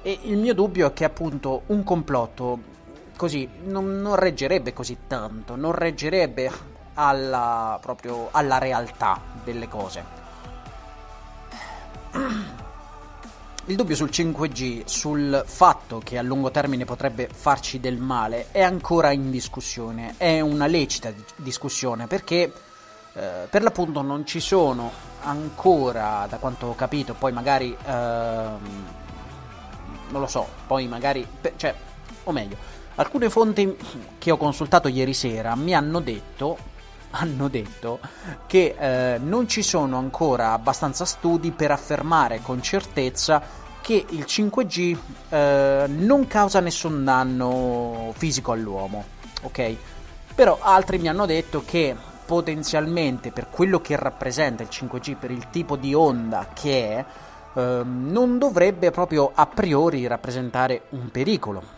E 0.00 0.16
il 0.22 0.36
mio 0.36 0.54
dubbio 0.54 0.86
è 0.86 0.92
che 0.92 1.02
appunto 1.02 1.62
un 1.66 1.82
complotto 1.82 2.76
così 3.18 3.48
non, 3.64 4.00
non 4.00 4.14
reggerebbe 4.14 4.72
così 4.72 4.96
tanto, 5.08 5.56
non 5.56 5.72
reggerebbe 5.72 6.50
alla, 6.94 7.76
proprio 7.82 8.28
alla 8.30 8.58
realtà 8.58 9.20
delle 9.42 9.68
cose. 9.68 10.16
Il 13.66 13.76
dubbio 13.76 13.96
sul 13.96 14.08
5G, 14.08 14.84
sul 14.86 15.42
fatto 15.44 16.00
che 16.02 16.16
a 16.16 16.22
lungo 16.22 16.50
termine 16.50 16.84
potrebbe 16.84 17.28
farci 17.30 17.80
del 17.80 17.98
male, 17.98 18.46
è 18.52 18.62
ancora 18.62 19.10
in 19.10 19.30
discussione, 19.30 20.14
è 20.16 20.40
una 20.40 20.66
lecita 20.66 21.12
discussione 21.36 22.06
perché 22.06 22.50
eh, 23.12 23.46
per 23.50 23.62
l'appunto 23.62 24.00
non 24.00 24.24
ci 24.24 24.38
sono 24.38 24.90
ancora, 25.22 26.26
da 26.30 26.38
quanto 26.38 26.68
ho 26.68 26.74
capito, 26.74 27.14
poi 27.14 27.32
magari... 27.32 27.76
Ehm, 27.84 28.96
non 30.10 30.20
lo 30.22 30.26
so, 30.26 30.46
poi 30.66 30.86
magari... 30.88 31.26
cioè, 31.56 31.74
o 32.24 32.32
meglio, 32.32 32.77
Alcune 32.98 33.30
fonti 33.30 33.76
che 34.18 34.32
ho 34.32 34.36
consultato 34.36 34.88
ieri 34.88 35.14
sera 35.14 35.54
mi 35.54 35.72
hanno 35.72 36.00
detto, 36.00 36.58
hanno 37.10 37.46
detto 37.46 38.00
che 38.48 38.74
eh, 38.76 39.18
non 39.18 39.46
ci 39.46 39.62
sono 39.62 39.98
ancora 39.98 40.50
abbastanza 40.50 41.04
studi 41.04 41.52
per 41.52 41.70
affermare 41.70 42.40
con 42.42 42.60
certezza 42.60 43.40
che 43.80 44.04
il 44.08 44.24
5G 44.26 44.98
eh, 45.28 45.84
non 45.86 46.26
causa 46.26 46.58
nessun 46.58 47.04
danno 47.04 48.12
fisico 48.16 48.50
all'uomo, 48.50 49.04
ok? 49.42 49.76
Però 50.34 50.58
altri 50.60 50.98
mi 50.98 51.06
hanno 51.06 51.24
detto 51.24 51.62
che 51.64 51.94
potenzialmente 52.26 53.30
per 53.30 53.48
quello 53.48 53.80
che 53.80 53.94
rappresenta 53.94 54.64
il 54.64 54.70
5G, 54.72 55.14
per 55.14 55.30
il 55.30 55.50
tipo 55.50 55.76
di 55.76 55.94
onda 55.94 56.48
che 56.52 56.96
è, 56.96 57.04
eh, 57.54 57.82
non 57.84 58.38
dovrebbe 58.38 58.90
proprio 58.90 59.30
a 59.32 59.46
priori 59.46 60.04
rappresentare 60.08 60.82
un 60.90 61.12
pericolo. 61.12 61.77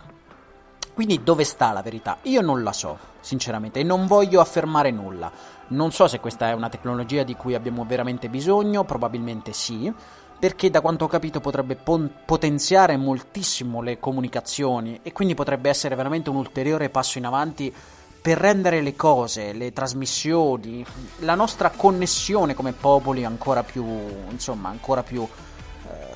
Quindi 1.01 1.25
dove 1.25 1.45
sta 1.45 1.73
la 1.73 1.81
verità? 1.81 2.19
Io 2.25 2.43
non 2.43 2.63
la 2.63 2.75
so, 2.75 2.99
sinceramente, 3.21 3.81
e 3.81 3.83
non 3.83 4.07
voglio 4.07 4.39
affermare 4.39 4.91
nulla. 4.91 5.33
Non 5.69 5.93
so 5.93 6.07
se 6.07 6.21
questa 6.21 6.51
è 6.51 6.53
una 6.53 6.69
tecnologia 6.69 7.23
di 7.23 7.35
cui 7.37 7.55
abbiamo 7.55 7.87
veramente 7.87 8.29
bisogno, 8.29 8.85
probabilmente 8.85 9.55
sì, 9.55 9.91
perché 10.39 10.69
da 10.69 10.83
quanto 10.83 11.07
ho 11.07 11.09
capito 11.09 11.41
potrebbe 11.41 11.77
pon- 11.77 12.17
potenziare 12.27 12.99
moltissimo 12.99 13.81
le 13.81 13.99
comunicazioni 13.99 15.01
e 15.03 15.13
quindi 15.13 15.35
potrebbe 15.35 15.71
essere 15.71 15.95
veramente 15.95 16.29
un 16.29 16.37
ulteriore 16.37 16.91
passo 16.91 17.17
in 17.17 17.25
avanti 17.25 17.75
per 18.21 18.37
rendere 18.37 18.83
le 18.83 18.95
cose, 18.95 19.55
le 19.55 19.73
trasmissioni, 19.73 20.85
la 21.21 21.35
nostra 21.35 21.71
connessione 21.71 22.53
come 22.53 22.75
popoli 22.75 23.25
ancora 23.25 23.63
più, 23.63 23.87
insomma, 24.29 24.69
ancora 24.69 25.03
più 25.03 25.23
eh, 25.23 26.07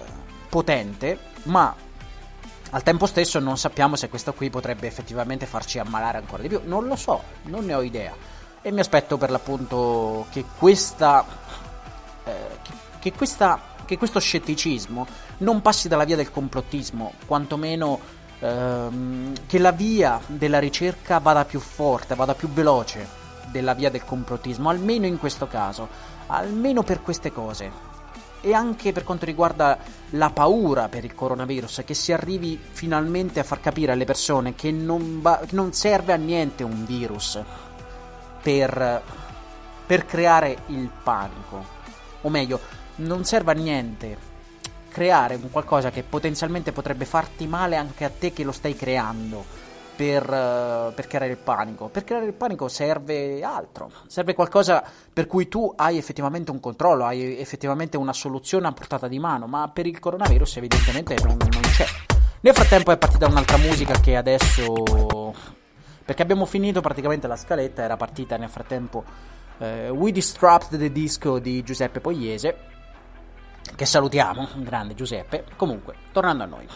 potente, 0.50 1.18
ma 1.44 1.74
al 2.74 2.82
tempo 2.82 3.06
stesso 3.06 3.38
non 3.38 3.56
sappiamo 3.56 3.94
se 3.94 4.08
questo 4.08 4.32
qui 4.32 4.50
potrebbe 4.50 4.88
effettivamente 4.88 5.46
farci 5.46 5.78
ammalare 5.78 6.18
ancora 6.18 6.42
di 6.42 6.48
più. 6.48 6.60
Non 6.64 6.86
lo 6.86 6.96
so, 6.96 7.22
non 7.44 7.64
ne 7.64 7.74
ho 7.74 7.82
idea. 7.82 8.12
E 8.60 8.72
mi 8.72 8.80
aspetto 8.80 9.16
per 9.16 9.30
l'appunto 9.30 10.26
che 10.32 10.44
questa. 10.58 11.24
Eh, 12.24 12.32
che, 12.62 12.72
che, 12.98 13.12
questa 13.12 13.60
che 13.84 13.96
questo 13.96 14.18
scetticismo 14.18 15.06
non 15.38 15.60
passi 15.60 15.86
dalla 15.86 16.04
via 16.04 16.16
del 16.16 16.32
complottismo, 16.32 17.12
quantomeno 17.26 18.00
ehm, 18.40 19.46
che 19.46 19.58
la 19.58 19.72
via 19.72 20.20
della 20.26 20.58
ricerca 20.58 21.18
vada 21.18 21.44
più 21.44 21.60
forte, 21.60 22.16
vada 22.16 22.34
più 22.34 22.48
veloce 22.48 23.06
della 23.52 23.74
via 23.74 23.90
del 23.90 24.04
complottismo, 24.04 24.68
almeno 24.68 25.06
in 25.06 25.18
questo 25.18 25.46
caso, 25.46 25.86
almeno 26.26 26.82
per 26.82 27.02
queste 27.02 27.30
cose 27.30 27.93
e 28.44 28.52
anche 28.52 28.92
per 28.92 29.04
quanto 29.04 29.24
riguarda 29.24 29.78
la 30.10 30.28
paura 30.28 30.90
per 30.90 31.02
il 31.02 31.14
coronavirus, 31.14 31.82
che 31.86 31.94
si 31.94 32.12
arrivi 32.12 32.60
finalmente 32.60 33.40
a 33.40 33.42
far 33.42 33.58
capire 33.58 33.92
alle 33.92 34.04
persone 34.04 34.54
che 34.54 34.70
non, 34.70 35.22
va, 35.22 35.40
che 35.46 35.54
non 35.54 35.72
serve 35.72 36.12
a 36.12 36.16
niente 36.16 36.62
un 36.62 36.84
virus 36.84 37.40
per, 38.42 39.02
per 39.86 40.04
creare 40.04 40.58
il 40.66 40.90
panico, 41.02 41.64
o 42.20 42.28
meglio, 42.28 42.60
non 42.96 43.24
serve 43.24 43.52
a 43.52 43.54
niente 43.54 44.32
creare 44.90 45.36
un 45.36 45.50
qualcosa 45.50 45.90
che 45.90 46.02
potenzialmente 46.02 46.70
potrebbe 46.70 47.06
farti 47.06 47.46
male 47.46 47.76
anche 47.76 48.04
a 48.04 48.10
te 48.10 48.34
che 48.34 48.44
lo 48.44 48.52
stai 48.52 48.76
creando 48.76 49.63
per, 49.94 50.22
uh, 50.24 50.92
per, 50.94 51.06
creare 51.06 51.30
il 51.30 51.36
panico. 51.36 51.88
Per 51.88 52.04
creare 52.04 52.26
il 52.26 52.32
panico 52.32 52.68
serve 52.68 53.42
altro, 53.42 53.90
serve 54.06 54.34
qualcosa 54.34 54.84
per 55.12 55.26
cui 55.26 55.48
tu 55.48 55.72
hai 55.76 55.96
effettivamente 55.96 56.50
un 56.50 56.60
controllo, 56.60 57.04
hai 57.04 57.38
effettivamente 57.38 57.96
una 57.96 58.12
soluzione 58.12 58.66
a 58.66 58.72
portata 58.72 59.08
di 59.08 59.18
mano, 59.18 59.46
ma 59.46 59.68
per 59.68 59.86
il 59.86 59.98
coronavirus 59.98 60.56
evidentemente 60.56 61.16
non, 61.22 61.36
non 61.38 61.62
c'è. 61.62 61.86
Nel 62.40 62.54
frattempo 62.54 62.92
è 62.92 62.98
partita 62.98 63.26
un'altra 63.26 63.56
musica 63.56 63.98
che 64.00 64.16
adesso... 64.16 65.32
perché 66.04 66.22
abbiamo 66.22 66.44
finito 66.44 66.80
praticamente 66.80 67.26
la 67.26 67.36
scaletta, 67.36 67.82
era 67.82 67.96
partita 67.96 68.36
nel 68.36 68.50
frattempo 68.50 69.04
uh, 69.58 69.64
We 69.90 70.12
Distrapped 70.12 70.78
the 70.78 70.92
Disco 70.92 71.38
di 71.38 71.62
Giuseppe 71.62 72.00
Pogliese, 72.00 72.56
che 73.74 73.86
salutiamo, 73.86 74.48
grande 74.56 74.94
Giuseppe. 74.94 75.44
Comunque, 75.56 75.94
tornando 76.12 76.42
a 76.42 76.46
noi. 76.46 76.66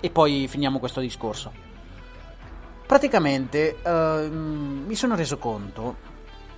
E 0.00 0.10
poi 0.10 0.46
finiamo 0.48 0.78
questo 0.78 1.00
discorso. 1.00 1.65
Praticamente 2.86 3.78
uh, 3.82 4.30
mi 4.30 4.94
sono 4.94 5.16
reso 5.16 5.38
conto, 5.38 5.96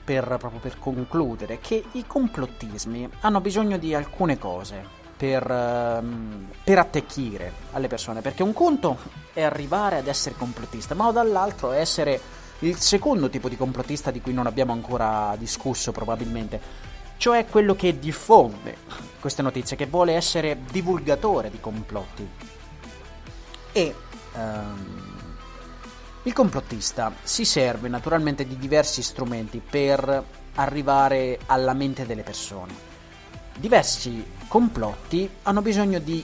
per, 0.05 0.25
proprio 0.39 0.61
per 0.61 0.79
concludere, 0.79 1.59
che 1.59 1.83
i 1.93 2.05
complottismi 2.07 3.09
hanno 3.21 3.41
bisogno 3.41 3.79
di 3.79 3.95
alcune 3.95 4.39
cose 4.39 4.85
per, 5.17 5.43
uh, 5.51 6.07
per 6.63 6.79
attecchire 6.79 7.53
alle 7.73 7.89
persone. 7.89 8.21
Perché 8.21 8.43
un 8.43 8.53
conto 8.53 8.99
è 9.33 9.43
arrivare 9.43 9.97
ad 9.97 10.07
essere 10.07 10.35
complottista, 10.37 10.95
ma 10.95 11.11
dall'altro 11.13 11.73
essere 11.73 12.21
il 12.61 12.77
secondo 12.77 13.31
tipo 13.31 13.49
di 13.49 13.57
complottista 13.57 14.11
di 14.11 14.21
cui 14.21 14.35
non 14.35 14.47
abbiamo 14.47 14.73
ancora 14.73 15.35
discusso 15.39 15.93
probabilmente, 15.93 16.61
cioè 17.17 17.47
quello 17.47 17.75
che 17.75 17.99
diffonde 17.99 18.77
queste 19.19 19.41
notizie, 19.41 19.77
che 19.77 19.87
vuole 19.87 20.13
essere 20.13 20.59
divulgatore 20.71 21.51
di 21.51 21.59
complotti. 21.59 22.29
E 23.73 23.95
um, 24.35 25.08
il 26.29 26.35
complottista 26.35 27.11
si 27.23 27.47
serve 27.47 27.89
naturalmente 27.89 28.47
di 28.47 28.59
diversi 28.59 29.01
strumenti 29.01 29.61
per 29.61 30.23
arrivare 30.57 31.39
alla 31.47 31.73
mente 31.73 32.05
delle 32.05 32.23
persone. 32.23 32.75
Diversi 33.57 34.33
complotti 34.47 35.29
hanno 35.45 35.63
bisogno 35.63 35.99
di... 35.99 36.23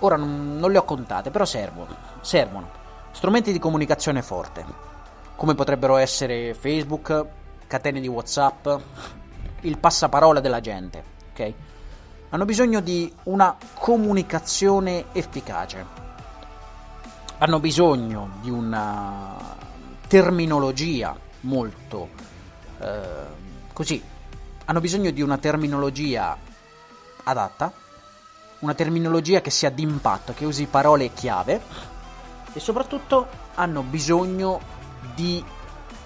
Ora 0.00 0.16
non, 0.16 0.56
non 0.58 0.72
le 0.72 0.78
ho 0.78 0.84
contate, 0.84 1.30
però 1.30 1.44
servono. 1.44 1.96
Servono 2.22 2.82
strumenti 3.12 3.52
di 3.52 3.60
comunicazione 3.60 4.20
forte, 4.20 4.64
come 5.36 5.54
potrebbero 5.54 5.96
essere 5.96 6.54
Facebook, 6.54 7.26
catene 7.68 8.00
di 8.00 8.08
WhatsApp, 8.08 8.68
il 9.60 9.78
passaparola 9.78 10.40
della 10.40 10.58
gente, 10.58 11.04
ok? 11.30 11.52
Hanno 12.30 12.44
bisogno 12.44 12.80
di 12.80 13.14
una 13.24 13.56
comunicazione 13.74 15.04
efficace 15.12 16.03
hanno 17.38 17.60
bisogno 17.60 18.38
di 18.40 18.50
una 18.50 19.36
terminologia 20.06 21.16
molto 21.40 22.08
eh, 22.80 23.42
così, 23.72 24.02
hanno 24.66 24.80
bisogno 24.80 25.10
di 25.10 25.20
una 25.20 25.38
terminologia 25.38 26.36
adatta, 27.24 27.72
una 28.60 28.74
terminologia 28.74 29.40
che 29.40 29.50
sia 29.50 29.70
d'impatto, 29.70 30.32
che 30.32 30.44
usi 30.44 30.66
parole 30.66 31.12
chiave 31.12 31.60
e 32.52 32.60
soprattutto 32.60 33.26
hanno 33.54 33.82
bisogno 33.82 34.60
di 35.14 35.44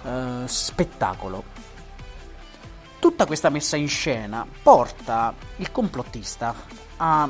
eh, 0.03 0.43
spettacolo. 0.45 1.57
Tutta 2.99 3.25
questa 3.25 3.49
messa 3.49 3.77
in 3.77 3.87
scena 3.87 4.45
porta 4.61 5.33
il 5.57 5.71
complottista 5.71 6.53
a 6.97 7.29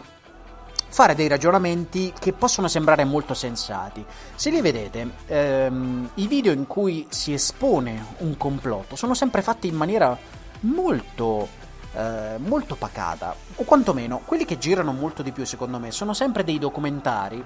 fare 0.90 1.16
dei 1.16 1.28
ragionamenti 1.28 2.14
che 2.18 2.34
possono 2.34 2.68
sembrare 2.68 3.06
molto 3.06 3.34
sensati. 3.34 4.04
Se 4.36 4.50
li 4.50 4.62
vedete, 4.62 5.10
ehm, 5.28 6.10
i 6.16 6.28
video 6.28 6.52
in 6.52 6.68
cui 6.68 7.06
si 7.10 7.34
espone 7.34 8.06
un 8.20 8.36
complotto 8.38 8.96
sono 8.96 9.14
sempre 9.14 9.42
fatti 9.42 9.68
in 9.68 9.76
maniera 9.76 10.18
molto, 10.62 11.48
eh, 11.94 12.38
molto 12.38 12.76
pacata, 12.76 13.34
o 13.56 13.64
quantomeno 13.64 14.22
quelli 14.26 14.46
che 14.46 14.58
girano 14.58 14.92
molto 14.92 15.22
di 15.22 15.32
più 15.32 15.46
secondo 15.46 15.80
me 15.80 15.92
sono 15.92 16.14
sempre 16.14 16.44
dei 16.44 16.58
documentari 16.58 17.44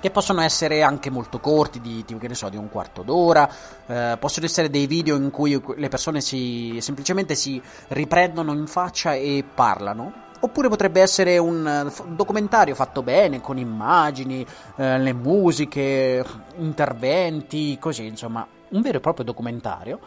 che 0.00 0.10
possono 0.10 0.42
essere 0.42 0.82
anche 0.82 1.10
molto 1.10 1.40
corti, 1.40 1.80
di, 1.80 2.04
di, 2.06 2.34
so, 2.34 2.48
di 2.48 2.56
un 2.56 2.68
quarto 2.68 3.02
d'ora, 3.02 3.50
eh, 3.86 4.16
possono 4.18 4.46
essere 4.46 4.70
dei 4.70 4.86
video 4.86 5.16
in 5.16 5.30
cui 5.30 5.60
le 5.76 5.88
persone 5.88 6.20
si, 6.20 6.78
semplicemente 6.80 7.34
si 7.34 7.60
riprendono 7.88 8.52
in 8.52 8.66
faccia 8.66 9.14
e 9.14 9.44
parlano, 9.52 10.26
Oppure 10.40 10.68
potrebbe 10.68 11.00
essere 11.00 11.36
un 11.38 11.66
eh, 11.66 12.14
documentario 12.14 12.74
fatto 12.74 13.02
bene, 13.02 13.40
con 13.40 13.58
immagini, 13.58 14.46
eh, 14.76 14.98
le 14.98 15.12
musiche, 15.12 16.24
interventi, 16.58 17.76
così, 17.80 18.06
insomma, 18.06 18.46
un 18.68 18.80
vero 18.80 18.98
e 18.98 19.00
proprio 19.00 19.24
documentario. 19.24 19.98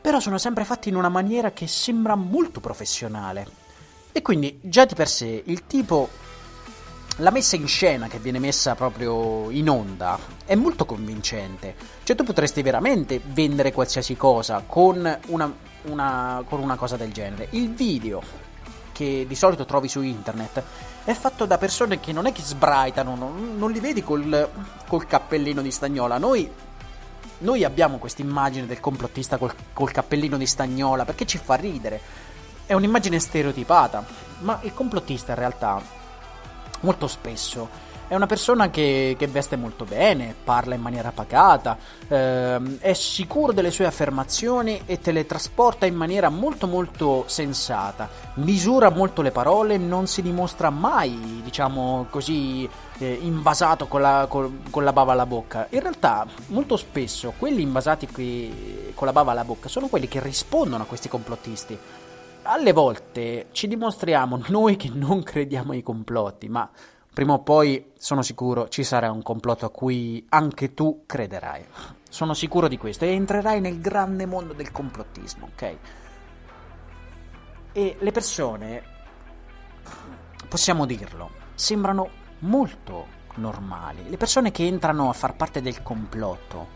Però 0.00 0.18
sono 0.20 0.38
sempre 0.38 0.64
fatti 0.64 0.88
in 0.88 0.96
una 0.96 1.08
maniera 1.08 1.50
che 1.50 1.66
sembra 1.66 2.14
molto 2.14 2.60
professionale. 2.60 3.64
E 4.12 4.22
quindi 4.22 4.58
già 4.62 4.86
di 4.86 4.94
per 4.94 5.08
sé 5.08 5.42
il 5.44 5.66
tipo, 5.66 6.08
la 7.16 7.30
messa 7.30 7.56
in 7.56 7.66
scena 7.66 8.08
che 8.08 8.18
viene 8.18 8.38
messa 8.38 8.74
proprio 8.74 9.50
in 9.50 9.68
onda 9.68 10.18
è 10.46 10.54
molto 10.54 10.86
convincente. 10.86 11.74
Cioè 12.02 12.16
tu 12.16 12.24
potresti 12.24 12.62
veramente 12.62 13.20
vendere 13.22 13.72
qualsiasi 13.72 14.16
cosa 14.16 14.62
con 14.66 15.18
una, 15.26 15.52
una, 15.82 16.42
con 16.48 16.60
una 16.60 16.76
cosa 16.76 16.96
del 16.96 17.12
genere. 17.12 17.48
Il 17.50 17.74
video 17.74 18.45
che 18.96 19.26
di 19.28 19.34
solito 19.34 19.66
trovi 19.66 19.88
su 19.88 20.00
internet 20.00 20.62
è 21.04 21.12
fatto 21.12 21.44
da 21.44 21.58
persone 21.58 22.00
che 22.00 22.12
non 22.12 22.24
è 22.24 22.32
che 22.32 22.40
sbraitano, 22.40 23.14
non, 23.14 23.58
non 23.58 23.70
li 23.70 23.78
vedi 23.78 24.02
col, 24.02 24.48
col, 24.88 25.06
cappellino 25.06 25.60
di 25.60 25.70
stagnola. 25.70 26.16
Noi, 26.16 26.50
noi 27.38 27.62
abbiamo 27.62 27.98
questa 27.98 28.22
immagine 28.22 28.66
del 28.66 28.80
complottista 28.80 29.36
col, 29.36 29.54
col 29.74 29.90
cappellino 29.90 30.38
di 30.38 30.46
stagnola 30.46 31.04
perché 31.04 31.26
ci 31.26 31.36
fa 31.36 31.56
ridere. 31.56 32.00
È 32.64 32.72
un'immagine 32.72 33.20
stereotipata, 33.20 34.02
ma 34.38 34.60
il 34.62 34.72
complottista 34.72 35.32
in 35.32 35.38
realtà 35.38 35.78
molto 36.80 37.06
spesso 37.06 37.68
È 38.08 38.14
una 38.14 38.26
persona 38.26 38.70
che, 38.70 39.16
che 39.18 39.26
veste 39.26 39.56
molto 39.56 39.84
bene, 39.84 40.32
parla 40.44 40.76
in 40.76 40.80
maniera 40.80 41.10
pacata, 41.10 41.76
ehm, 42.06 42.78
è 42.78 42.92
sicuro 42.92 43.52
delle 43.52 43.72
sue 43.72 43.84
affermazioni 43.84 44.82
e 44.86 45.00
te 45.00 45.10
le 45.10 45.26
trasporta 45.26 45.86
in 45.86 45.96
maniera 45.96 46.28
molto 46.28 46.68
molto 46.68 47.24
sensata. 47.26 48.08
Misura 48.34 48.90
molto 48.90 49.22
le 49.22 49.32
parole, 49.32 49.76
non 49.76 50.06
si 50.06 50.22
dimostra 50.22 50.70
mai, 50.70 51.40
diciamo 51.42 52.06
così, 52.08 52.68
eh, 52.98 53.18
invasato 53.22 53.88
con 53.88 54.02
la, 54.02 54.26
con, 54.28 54.62
con 54.70 54.84
la, 54.84 54.92
bava 54.92 55.10
alla 55.10 55.26
bocca. 55.26 55.66
In 55.70 55.80
realtà, 55.80 56.24
molto 56.46 56.76
spesso 56.76 57.32
quelli 57.36 57.62
invasati 57.62 58.06
qui, 58.06 58.92
con 58.94 59.08
la 59.08 59.12
bava 59.12 59.32
alla 59.32 59.42
bocca 59.42 59.68
sono 59.68 59.88
quelli 59.88 60.06
che 60.06 60.20
rispondono 60.20 60.84
a 60.84 60.86
questi 60.86 61.08
complottisti. 61.08 61.76
Alle 62.42 62.72
volte 62.72 63.46
ci 63.50 63.66
dimostriamo 63.66 64.42
noi 64.46 64.76
che 64.76 64.92
non 64.94 65.24
crediamo 65.24 65.72
ai 65.72 65.82
complotti, 65.82 66.48
ma 66.48 66.70
prima 67.16 67.32
o 67.32 67.38
poi 67.38 67.92
sono 67.96 68.20
sicuro 68.20 68.68
ci 68.68 68.84
sarà 68.84 69.10
un 69.10 69.22
complotto 69.22 69.64
a 69.64 69.70
cui 69.70 70.22
anche 70.28 70.74
tu 70.74 71.04
crederai. 71.06 71.64
Sono 72.10 72.34
sicuro 72.34 72.68
di 72.68 72.76
questo 72.76 73.06
e 73.06 73.12
entrerai 73.12 73.58
nel 73.58 73.80
grande 73.80 74.26
mondo 74.26 74.52
del 74.52 74.70
complottismo, 74.70 75.48
ok? 75.54 75.76
E 77.72 77.96
le 77.98 78.12
persone, 78.12 78.82
possiamo 80.46 80.84
dirlo, 80.84 81.30
sembrano 81.54 82.10
molto 82.40 83.06
normali. 83.36 84.10
Le 84.10 84.18
persone 84.18 84.50
che 84.50 84.66
entrano 84.66 85.08
a 85.08 85.14
far 85.14 85.36
parte 85.36 85.62
del 85.62 85.82
complotto 85.82 86.68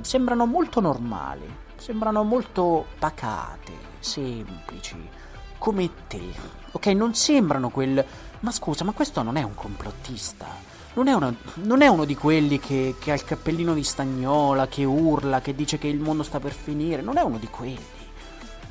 sembrano 0.00 0.44
molto 0.44 0.80
normali, 0.80 1.48
sembrano 1.76 2.24
molto 2.24 2.84
pacate, 2.98 3.74
semplici, 4.00 5.08
come 5.56 5.88
te. 6.08 6.58
Ok, 6.72 6.86
non 6.86 7.14
sembrano 7.14 7.70
quel 7.70 8.04
ma 8.40 8.50
scusa, 8.50 8.84
ma 8.84 8.92
questo 8.92 9.22
non 9.22 9.36
è 9.36 9.42
un 9.42 9.54
complottista. 9.54 10.68
Non 10.92 11.06
è, 11.06 11.12
una, 11.12 11.32
non 11.54 11.82
è 11.82 11.86
uno 11.86 12.04
di 12.04 12.16
quelli 12.16 12.58
che, 12.58 12.96
che 12.98 13.12
ha 13.12 13.14
il 13.14 13.24
cappellino 13.24 13.74
di 13.74 13.84
stagnola, 13.84 14.66
che 14.66 14.84
urla, 14.84 15.40
che 15.40 15.54
dice 15.54 15.78
che 15.78 15.86
il 15.86 16.00
mondo 16.00 16.24
sta 16.24 16.40
per 16.40 16.52
finire. 16.52 17.00
Non 17.00 17.16
è 17.16 17.22
uno 17.22 17.38
di 17.38 17.46
quelli. 17.46 17.78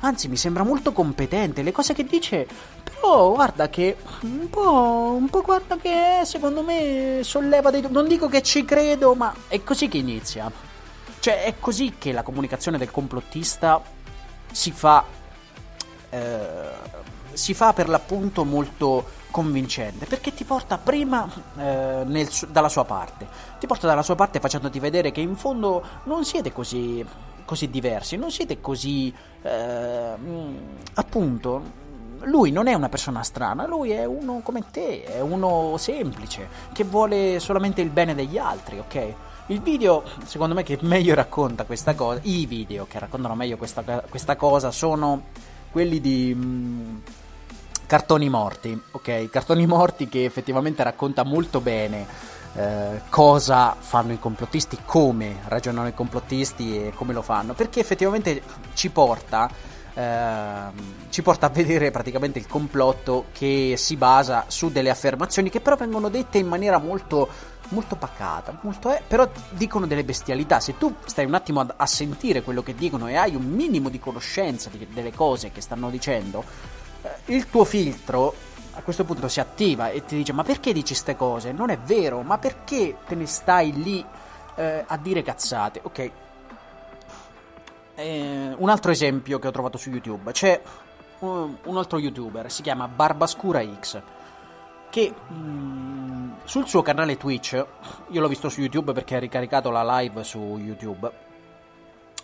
Anzi, 0.00 0.28
mi 0.28 0.36
sembra 0.36 0.62
molto 0.62 0.92
competente. 0.92 1.62
Le 1.62 1.72
cose 1.72 1.94
che 1.94 2.04
dice. 2.04 2.46
Però 2.82 3.32
guarda 3.32 3.70
che. 3.70 3.96
Un 4.22 4.50
po'. 4.50 5.14
Un 5.18 5.28
po' 5.28 5.42
guarda 5.42 5.76
che 5.76 6.20
secondo 6.24 6.62
me 6.62 7.20
solleva 7.22 7.70
dei. 7.70 7.86
Non 7.88 8.06
dico 8.06 8.28
che 8.28 8.42
ci 8.42 8.64
credo, 8.64 9.14
ma 9.14 9.32
è 9.48 9.62
così 9.62 9.88
che 9.88 9.98
inizia. 9.98 10.50
Cioè, 11.20 11.44
è 11.44 11.54
così 11.58 11.94
che 11.96 12.12
la 12.12 12.22
comunicazione 12.22 12.76
del 12.76 12.90
complottista 12.90 13.80
si 14.50 14.72
fa. 14.72 15.04
Eh, 16.10 16.98
si 17.32 17.54
fa 17.54 17.72
per 17.72 17.88
l'appunto 17.88 18.44
molto 18.44 19.18
convincente 19.30 20.06
perché 20.06 20.34
ti 20.34 20.44
porta 20.44 20.78
prima 20.78 21.28
eh, 21.56 22.02
nel, 22.04 22.28
dalla 22.48 22.68
sua 22.68 22.84
parte, 22.84 23.26
ti 23.58 23.66
porta 23.66 23.86
dalla 23.86 24.02
sua 24.02 24.14
parte 24.14 24.40
facendoti 24.40 24.78
vedere 24.78 25.10
che 25.12 25.20
in 25.20 25.36
fondo 25.36 25.82
non 26.04 26.24
siete 26.24 26.52
così, 26.52 27.04
così 27.44 27.70
diversi, 27.70 28.16
non 28.16 28.30
siete 28.30 28.60
così 28.60 29.12
eh, 29.42 30.14
appunto. 30.94 31.78
Lui 32.24 32.50
non 32.50 32.66
è 32.66 32.74
una 32.74 32.90
persona 32.90 33.22
strana, 33.22 33.66
lui 33.66 33.92
è 33.92 34.04
uno 34.04 34.40
come 34.42 34.64
te, 34.70 35.04
è 35.04 35.20
uno 35.20 35.76
semplice, 35.78 36.48
che 36.74 36.84
vuole 36.84 37.40
solamente 37.40 37.80
il 37.80 37.88
bene 37.88 38.14
degli 38.14 38.36
altri, 38.36 38.78
ok? 38.78 39.14
Il 39.46 39.62
video, 39.62 40.04
secondo 40.26 40.54
me, 40.54 40.62
che 40.62 40.76
meglio 40.82 41.14
racconta 41.14 41.64
questa 41.64 41.94
cosa, 41.94 42.20
i 42.24 42.44
video 42.44 42.86
che 42.86 42.98
raccontano 42.98 43.34
meglio 43.34 43.56
questa, 43.56 43.82
questa 44.08 44.36
cosa 44.36 44.70
sono 44.70 45.22
quelli 45.70 46.00
di... 46.00 46.34
Mh, 46.34 46.44
mm, 46.44 46.98
Cartoni 47.90 48.28
morti, 48.28 48.80
ok? 48.92 49.28
Cartoni 49.30 49.66
morti 49.66 50.08
che 50.08 50.24
effettivamente 50.24 50.84
racconta 50.84 51.24
molto 51.24 51.60
bene 51.60 52.06
eh, 52.54 53.00
cosa 53.08 53.74
fanno 53.76 54.12
i 54.12 54.18
complottisti, 54.20 54.78
come 54.84 55.40
ragionano 55.48 55.88
i 55.88 55.92
complottisti 55.92 56.86
e 56.86 56.92
come 56.94 57.12
lo 57.12 57.20
fanno, 57.20 57.52
perché 57.52 57.80
effettivamente 57.80 58.42
ci 58.74 58.90
porta, 58.90 59.50
eh, 59.92 60.70
ci 61.08 61.20
porta 61.22 61.46
a 61.46 61.48
vedere 61.48 61.90
praticamente 61.90 62.38
il 62.38 62.46
complotto 62.46 63.24
che 63.32 63.74
si 63.76 63.96
basa 63.96 64.44
su 64.46 64.70
delle 64.70 64.90
affermazioni 64.90 65.50
che 65.50 65.60
però 65.60 65.74
vengono 65.74 66.08
dette 66.08 66.38
in 66.38 66.46
maniera 66.46 66.78
molto 66.78 67.28
molto 67.70 67.96
pacata, 67.96 68.56
molto 68.62 68.92
eh, 68.92 69.02
però 69.04 69.28
dicono 69.50 69.88
delle 69.88 70.04
bestialità. 70.04 70.60
Se 70.60 70.78
tu 70.78 70.94
stai 71.06 71.24
un 71.24 71.34
attimo 71.34 71.58
a, 71.60 71.74
a, 71.76 71.86
sentire 71.86 72.42
quello 72.42 72.62
che 72.62 72.74
dicono 72.76 73.08
e 73.08 73.16
hai 73.16 73.34
un 73.34 73.46
minimo 73.46 73.88
di 73.88 73.98
conoscenza 73.98 74.70
di, 74.70 74.86
delle 74.92 75.12
cose 75.12 75.50
che 75.50 75.60
stanno 75.60 75.90
dicendo, 75.90 76.44
il 77.26 77.48
tuo 77.48 77.64
filtro 77.64 78.34
a 78.74 78.82
questo 78.82 79.04
punto 79.04 79.28
si 79.28 79.40
attiva 79.40 79.90
e 79.90 80.04
ti 80.04 80.16
dice 80.16 80.32
ma 80.32 80.42
perché 80.42 80.72
dici 80.72 80.92
queste 80.92 81.16
cose? 81.16 81.52
Non 81.52 81.70
è 81.70 81.78
vero, 81.78 82.22
ma 82.22 82.38
perché 82.38 82.96
te 83.06 83.14
ne 83.14 83.26
stai 83.26 83.72
lì 83.72 84.04
eh, 84.56 84.84
a 84.86 84.96
dire 84.96 85.22
cazzate? 85.22 85.80
Ok. 85.82 86.10
Eh, 87.94 88.54
un 88.56 88.68
altro 88.68 88.90
esempio 88.90 89.38
che 89.38 89.48
ho 89.48 89.50
trovato 89.50 89.76
su 89.76 89.90
YouTube. 89.90 90.32
C'è 90.32 90.60
un, 91.20 91.56
un 91.64 91.76
altro 91.76 91.98
youtuber, 91.98 92.50
si 92.50 92.62
chiama 92.62 92.88
Barbascura 92.88 93.62
X, 93.62 94.00
che 94.88 95.12
mh, 95.28 95.34
mm, 95.34 96.30
sul 96.44 96.66
suo 96.66 96.82
canale 96.82 97.16
Twitch, 97.16 97.64
io 98.08 98.20
l'ho 98.20 98.28
visto 98.28 98.48
su 98.48 98.60
YouTube 98.60 98.92
perché 98.92 99.16
ha 99.16 99.18
ricaricato 99.18 99.70
la 99.70 99.98
live 99.98 100.24
su 100.24 100.58
YouTube, 100.58 101.10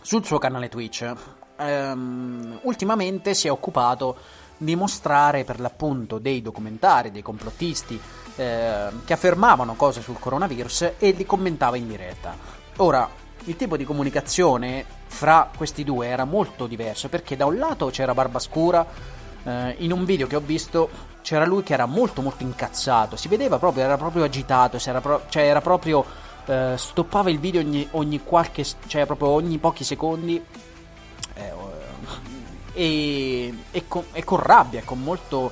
sul 0.00 0.24
suo 0.24 0.38
canale 0.38 0.68
Twitch, 0.68 1.12
ehm, 1.56 2.60
ultimamente 2.62 3.34
si 3.34 3.46
è 3.46 3.50
occupato 3.50 4.16
dimostrare 4.56 5.44
per 5.44 5.60
l'appunto 5.60 6.18
dei 6.18 6.42
documentari, 6.42 7.10
dei 7.10 7.22
complottisti 7.22 8.00
eh, 8.36 8.88
che 9.04 9.12
affermavano 9.12 9.74
cose 9.74 10.00
sul 10.00 10.18
coronavirus 10.18 10.92
e 10.98 11.10
li 11.10 11.26
commentava 11.26 11.76
in 11.76 11.88
diretta. 11.88 12.36
Ora, 12.76 13.08
il 13.44 13.56
tipo 13.56 13.76
di 13.76 13.84
comunicazione 13.84 14.84
fra 15.06 15.50
questi 15.56 15.84
due 15.84 16.08
era 16.08 16.24
molto 16.24 16.66
diverso 16.66 17.08
perché 17.08 17.36
da 17.36 17.46
un 17.46 17.58
lato 17.58 17.86
c'era 17.86 18.14
Barbascura, 18.14 18.86
eh, 19.44 19.76
in 19.78 19.92
un 19.92 20.04
video 20.04 20.26
che 20.26 20.36
ho 20.36 20.40
visto 20.40 21.14
c'era 21.22 21.44
lui 21.44 21.62
che 21.62 21.72
era 21.72 21.86
molto 21.86 22.22
molto 22.22 22.42
incazzato, 22.44 23.16
si 23.16 23.28
vedeva 23.28 23.58
proprio, 23.58 23.84
era 23.84 23.96
proprio 23.96 24.24
agitato, 24.24 24.78
pro- 25.00 25.22
cioè 25.28 25.44
era 25.44 25.60
proprio... 25.60 26.04
Eh, 26.48 26.74
stoppava 26.76 27.28
il 27.28 27.40
video 27.40 27.60
ogni, 27.60 27.88
ogni 27.90 28.22
qualche, 28.22 28.64
cioè 28.86 29.04
proprio 29.04 29.30
ogni 29.30 29.58
pochi 29.58 29.82
secondi 29.82 30.40
eh, 31.34 31.52
e, 32.76 33.54
e, 33.70 33.88
con, 33.88 34.04
e 34.12 34.22
con, 34.22 34.38
rabbia, 34.38 34.82
con 34.84 35.00
molto, 35.00 35.50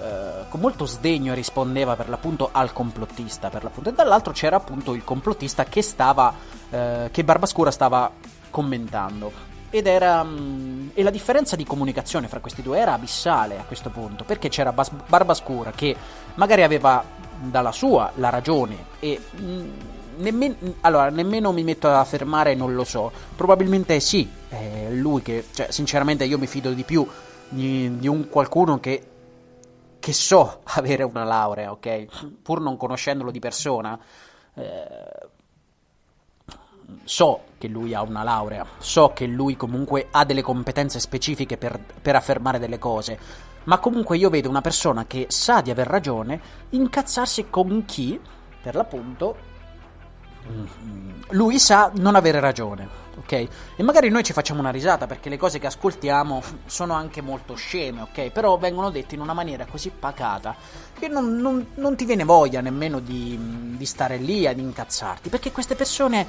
eh, 0.00 0.48
con 0.48 0.58
molto 0.58 0.86
sdegno 0.86 1.32
rispondeva 1.32 1.94
per 1.94 2.08
l'appunto 2.08 2.48
al 2.50 2.72
complottista, 2.72 3.48
per 3.48 3.62
l'appunto. 3.62 3.90
e 3.90 3.92
dall'altro 3.92 4.32
c'era 4.32 4.56
appunto 4.56 4.92
il 4.92 5.04
complottista 5.04 5.64
che 5.64 5.82
stava, 5.82 6.34
eh, 6.68 7.08
che 7.12 7.22
Barbascura 7.22 7.70
stava 7.70 8.10
commentando. 8.50 9.52
Ed 9.70 9.86
era. 9.86 10.22
Mm, 10.24 10.88
e 10.94 11.02
la 11.02 11.10
differenza 11.10 11.54
di 11.54 11.64
comunicazione 11.64 12.28
fra 12.28 12.40
questi 12.40 12.62
due 12.62 12.78
era 12.78 12.92
abissale 12.92 13.58
a 13.58 13.64
questo 13.64 13.90
punto, 13.90 14.24
perché 14.24 14.48
c'era 14.48 14.72
Bas- 14.72 14.90
Barbascura 14.90 15.70
che 15.70 15.96
magari 16.34 16.62
aveva 16.62 17.04
dalla 17.40 17.72
sua 17.72 18.10
la 18.16 18.30
ragione 18.30 18.86
e 19.00 19.20
mh, 19.30 19.68
mm, 20.16 20.22
Nemmen- 20.22 20.74
allora, 20.80 21.10
nemmeno 21.10 21.52
mi 21.52 21.62
metto 21.62 21.88
a 21.88 22.00
affermare, 22.00 22.54
non 22.54 22.74
lo 22.74 22.84
so. 22.84 23.10
Probabilmente 23.36 24.00
sì, 24.00 24.28
è 24.48 24.88
lui 24.90 25.22
che, 25.22 25.44
cioè, 25.52 25.70
sinceramente 25.70 26.24
io 26.24 26.38
mi 26.38 26.46
fido 26.46 26.72
di 26.72 26.84
più 26.84 27.06
di, 27.48 27.98
di 27.98 28.08
un 28.08 28.28
qualcuno 28.28 28.80
che, 28.80 29.06
che 29.98 30.12
so 30.12 30.60
avere 30.74 31.02
una 31.02 31.24
laurea, 31.24 31.70
ok? 31.72 32.40
Pur 32.42 32.60
non 32.60 32.76
conoscendolo 32.76 33.30
di 33.30 33.38
persona, 33.38 33.98
eh, 34.54 35.28
so 37.04 37.40
che 37.58 37.68
lui 37.68 37.94
ha 37.94 38.02
una 38.02 38.22
laurea, 38.22 38.66
so 38.78 39.12
che 39.14 39.26
lui 39.26 39.56
comunque 39.56 40.08
ha 40.10 40.24
delle 40.24 40.42
competenze 40.42 41.00
specifiche 41.00 41.56
per, 41.56 41.78
per 42.02 42.16
affermare 42.16 42.58
delle 42.58 42.78
cose, 42.78 43.18
ma 43.64 43.78
comunque 43.78 44.18
io 44.18 44.30
vedo 44.30 44.48
una 44.48 44.60
persona 44.60 45.06
che 45.06 45.26
sa 45.28 45.60
di 45.60 45.70
aver 45.70 45.86
ragione 45.86 46.40
incazzarsi 46.70 47.46
con 47.48 47.84
chi, 47.86 48.20
per 48.62 48.74
l'appunto, 48.74 49.52
lui 51.30 51.58
sa 51.58 51.90
non 51.94 52.14
avere 52.14 52.38
ragione, 52.40 52.88
ok? 53.16 53.32
E 53.76 53.82
magari 53.82 54.08
noi 54.08 54.22
ci 54.22 54.32
facciamo 54.32 54.60
una 54.60 54.70
risata 54.70 55.06
perché 55.06 55.28
le 55.28 55.38
cose 55.38 55.58
che 55.58 55.66
ascoltiamo 55.66 56.42
sono 56.66 56.92
anche 56.92 57.20
molto 57.20 57.54
sceme, 57.54 58.02
ok? 58.02 58.30
Però 58.30 58.58
vengono 58.58 58.90
dette 58.90 59.14
in 59.14 59.20
una 59.20 59.32
maniera 59.32 59.66
così 59.66 59.90
pacata 59.90 60.54
che 60.98 61.08
non, 61.08 61.36
non, 61.36 61.66
non 61.76 61.96
ti 61.96 62.04
viene 62.04 62.24
voglia 62.24 62.60
nemmeno 62.60 63.00
di, 63.00 63.38
di, 63.76 63.86
stare 63.86 64.16
lì 64.18 64.46
ad 64.46 64.58
incazzarti, 64.58 65.30
perché 65.30 65.50
queste 65.50 65.74
persone, 65.74 66.26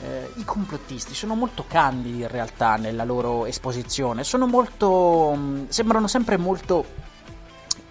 eh, 0.00 0.32
i 0.36 0.44
complottisti, 0.44 1.14
sono 1.14 1.34
molto 1.34 1.64
candidi 1.68 2.22
in 2.22 2.28
realtà 2.28 2.76
nella 2.76 3.04
loro 3.04 3.46
esposizione, 3.46 4.24
sono 4.24 4.46
molto... 4.46 5.66
sembrano 5.68 6.06
sempre 6.06 6.36
molto 6.36 7.06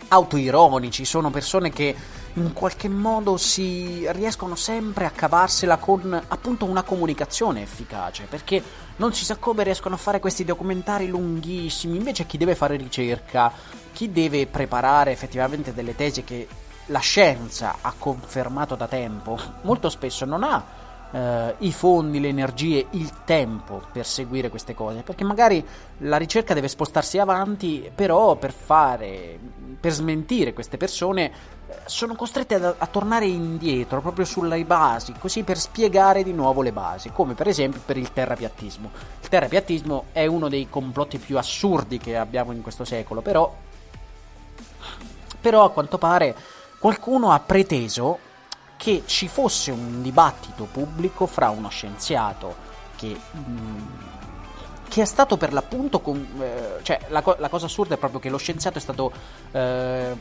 autoironici, 0.07 1.05
sono 1.05 1.29
persone 1.29 1.69
che 1.69 1.95
in 2.33 2.53
qualche 2.53 2.87
modo 2.87 3.37
si 3.37 4.05
riescono 4.11 4.55
sempre 4.55 5.05
a 5.05 5.09
cavarsela 5.09 5.77
con 5.77 6.21
appunto 6.27 6.65
una 6.65 6.83
comunicazione 6.83 7.63
efficace, 7.63 8.25
perché 8.29 8.61
non 8.97 9.13
si 9.13 9.25
sa 9.25 9.37
come 9.37 9.63
riescono 9.63 9.95
a 9.95 9.97
fare 9.97 10.19
questi 10.19 10.45
documentari 10.45 11.07
lunghissimi, 11.07 11.97
invece 11.97 12.25
chi 12.25 12.37
deve 12.37 12.55
fare 12.55 12.77
ricerca, 12.77 13.51
chi 13.91 14.11
deve 14.11 14.45
preparare 14.45 15.11
effettivamente 15.11 15.73
delle 15.73 15.95
tesi 15.95 16.23
che 16.23 16.47
la 16.87 16.99
scienza 16.99 17.77
ha 17.81 17.93
confermato 17.97 18.75
da 18.75 18.87
tempo, 18.87 19.37
molto 19.63 19.89
spesso 19.89 20.25
non 20.25 20.43
ha 20.43 20.85
eh, 21.11 21.55
i 21.59 21.71
fondi, 21.71 22.19
le 22.19 22.27
energie, 22.27 22.87
il 22.91 23.23
tempo 23.23 23.81
per 23.91 24.05
seguire 24.05 24.49
queste 24.49 24.73
cose, 24.73 25.01
perché 25.01 25.23
magari 25.23 25.65
la 25.99 26.17
ricerca 26.17 26.53
deve 26.53 26.67
spostarsi 26.67 27.17
avanti, 27.17 27.89
però 27.93 28.35
per 28.35 28.51
fare, 28.51 29.39
per 29.79 29.91
smentire 29.91 30.53
queste 30.53 30.77
persone 30.77 31.25
eh, 31.25 31.75
sono 31.85 32.15
costrette 32.15 32.55
a, 32.55 32.75
a, 32.77 32.87
tornare 32.87 33.25
indietro 33.25 34.01
proprio 34.01 34.25
sulle 34.25 34.63
basi, 34.65 35.13
così 35.19 35.43
per 35.43 35.57
spiegare 35.57 36.23
di 36.23 36.33
nuovo 36.33 36.61
le 36.61 36.71
basi, 36.71 37.11
come 37.11 37.33
per 37.33 37.47
esempio 37.47 37.81
per 37.85 37.97
il 37.97 38.11
terrapiattismo. 38.11 38.91
Il 39.21 39.29
terrapiattismo 39.29 40.05
è 40.11 40.25
uno 40.25 40.49
dei 40.49 40.67
complotti 40.69 41.17
più 41.17 41.37
assurdi 41.37 41.97
che 41.97 42.17
abbiamo 42.17 42.51
in 42.51 42.61
questo 42.61 42.85
secolo, 42.85 43.21
però, 43.21 43.53
però 45.39 45.65
a 45.65 45.71
quanto 45.71 45.97
pare 45.97 46.35
qualcuno 46.79 47.31
ha 47.31 47.39
preteso 47.39 48.19
che 48.77 49.03
ci 49.05 49.27
fosse 49.27 49.71
un 49.71 50.01
dibattito 50.01 50.67
pubblico 50.71 51.25
fra 51.25 51.49
uno 51.49 51.69
scienziato 51.69 52.55
che, 52.95 53.07
mh, 53.07 53.39
mm, 53.39 53.77
che 54.97 55.03
è 55.03 55.05
stato 55.05 55.37
per 55.37 55.53
l'appunto 55.53 55.99
con, 55.99 56.27
eh, 56.41 56.79
cioè 56.81 56.99
la, 57.09 57.23
la, 57.37 57.49
cosa 57.49 57.67
assurda 57.67 57.93
è 57.93 57.97
proprio 57.99 58.19
che 58.19 58.29
lo 58.29 58.37
scienziato 58.37 58.79
è 58.79 58.81
stato 58.81 59.11
eh, 59.51 60.17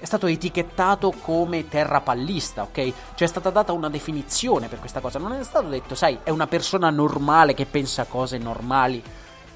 è 0.00 0.04
stato 0.04 0.26
etichettato 0.26 1.12
come 1.22 1.68
terrapallista, 1.68 2.62
ok? 2.62 2.74
Cioè 2.74 2.92
è 3.14 3.26
stata 3.26 3.50
data 3.50 3.70
una 3.70 3.88
definizione 3.88 4.66
per 4.66 4.80
questa 4.80 4.98
cosa, 4.98 5.20
non 5.20 5.32
è 5.32 5.44
stato 5.44 5.68
detto, 5.68 5.94
sai, 5.94 6.18
è 6.24 6.30
una 6.30 6.48
persona 6.48 6.90
normale 6.90 7.54
che 7.54 7.66
pensa 7.66 8.04
cose 8.06 8.36
normali 8.36 9.00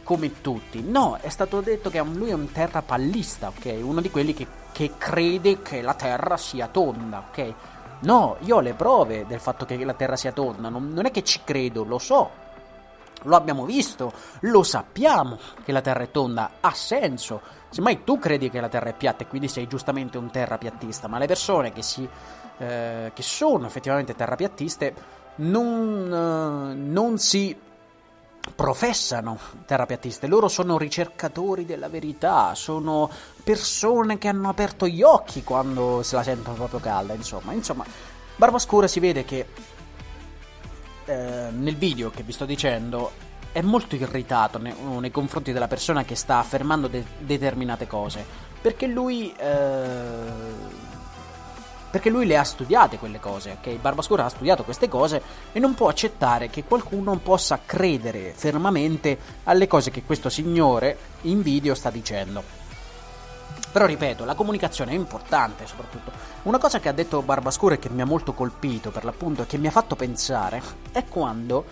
come 0.04 0.40
tutti. 0.40 0.80
No, 0.80 1.18
è 1.20 1.30
stato 1.30 1.60
detto 1.60 1.90
che 1.90 2.00
lui 2.00 2.30
è 2.30 2.34
un 2.34 2.52
terrapallista, 2.52 3.48
ok? 3.48 3.76
Uno 3.82 4.00
di 4.00 4.10
quelli 4.10 4.34
che, 4.34 4.46
che 4.70 4.92
crede 4.96 5.62
che 5.62 5.82
la 5.82 5.94
Terra 5.94 6.36
sia 6.36 6.68
tonda, 6.68 7.24
ok? 7.28 7.54
No, 8.02 8.36
io 8.42 8.56
ho 8.56 8.60
le 8.60 8.74
prove 8.74 9.26
del 9.26 9.40
fatto 9.40 9.64
che 9.64 9.84
la 9.84 9.94
Terra 9.94 10.14
sia 10.14 10.30
tonda, 10.30 10.68
non, 10.68 10.92
non 10.92 11.06
è 11.06 11.10
che 11.10 11.24
ci 11.24 11.40
credo, 11.42 11.82
lo 11.82 11.98
so. 11.98 12.39
Lo 13.22 13.36
abbiamo 13.36 13.64
visto, 13.64 14.12
lo 14.40 14.62
sappiamo 14.62 15.38
che 15.64 15.72
la 15.72 15.80
Terra 15.80 16.02
è 16.02 16.10
tonda, 16.10 16.52
ha 16.60 16.72
senso. 16.72 17.40
Semmai 17.68 18.02
tu 18.04 18.18
credi 18.18 18.50
che 18.50 18.60
la 18.60 18.68
Terra 18.68 18.90
è 18.90 18.94
piatta 18.94 19.24
e 19.24 19.26
quindi 19.26 19.48
sei 19.48 19.66
giustamente 19.66 20.18
un 20.18 20.30
terrapiattista, 20.30 21.08
ma 21.08 21.18
le 21.18 21.26
persone 21.26 21.72
che, 21.72 21.82
si, 21.82 22.08
eh, 22.58 23.12
che 23.14 23.22
sono 23.22 23.66
effettivamente 23.66 24.14
terrapiattiste 24.14 24.94
non, 25.36 26.72
eh, 26.72 26.74
non 26.74 27.18
si 27.18 27.56
professano 28.54 29.38
terapeutiste, 29.66 30.26
loro 30.26 30.48
sono 30.48 30.78
ricercatori 30.78 31.64
della 31.64 31.88
verità, 31.88 32.54
sono 32.54 33.10
persone 33.44 34.18
che 34.18 34.28
hanno 34.28 34.48
aperto 34.48 34.86
gli 34.86 35.02
occhi 35.02 35.44
quando 35.44 36.02
se 36.02 36.16
la 36.16 36.22
sentono 36.22 36.56
proprio 36.56 36.80
calda, 36.80 37.14
insomma. 37.14 37.52
Insomma, 37.52 37.84
Barbascura 38.36 38.86
si 38.86 39.00
vede 39.00 39.24
che 39.24 39.46
eh, 41.10 41.50
nel 41.50 41.76
video 41.76 42.10
che 42.10 42.22
vi 42.22 42.30
sto 42.32 42.44
dicendo 42.44 43.10
è 43.52 43.62
molto 43.62 43.96
irritato 43.96 44.58
nei, 44.58 44.72
nei 45.00 45.10
confronti 45.10 45.52
della 45.52 45.66
persona 45.66 46.04
che 46.04 46.14
sta 46.14 46.38
affermando 46.38 46.86
de- 46.86 47.04
determinate 47.18 47.86
cose, 47.86 48.24
perché 48.60 48.86
lui... 48.86 49.34
Eh, 49.36 50.78
perché 51.90 52.08
lui 52.08 52.24
le 52.24 52.36
ha 52.36 52.44
studiate 52.44 52.98
quelle 52.98 53.18
cose, 53.18 53.58
ok? 53.58 53.80
Barbascura 53.80 54.24
ha 54.24 54.28
studiato 54.28 54.62
queste 54.62 54.88
cose 54.88 55.20
e 55.50 55.58
non 55.58 55.74
può 55.74 55.88
accettare 55.88 56.48
che 56.48 56.62
qualcuno 56.62 57.16
possa 57.18 57.58
credere 57.66 58.32
fermamente 58.32 59.18
alle 59.42 59.66
cose 59.66 59.90
che 59.90 60.04
questo 60.04 60.28
signore 60.28 60.96
in 61.22 61.42
video 61.42 61.74
sta 61.74 61.90
dicendo. 61.90 62.44
Però 63.72 63.86
ripeto, 63.86 64.24
la 64.24 64.34
comunicazione 64.36 64.92
è 64.92 64.94
importante 64.94 65.66
soprattutto. 65.66 66.12
Una 66.42 66.58
cosa 66.58 66.80
che 66.80 66.88
ha 66.88 66.92
detto 66.92 67.20
Barbascura 67.20 67.74
e 67.74 67.78
che 67.78 67.90
mi 67.90 68.00
ha 68.00 68.06
molto 68.06 68.32
colpito 68.32 68.90
per 68.90 69.04
l'appunto 69.04 69.42
e 69.42 69.46
che 69.46 69.58
mi 69.58 69.66
ha 69.66 69.70
fatto 69.70 69.94
pensare 69.94 70.62
è 70.90 71.04
quando 71.04 71.64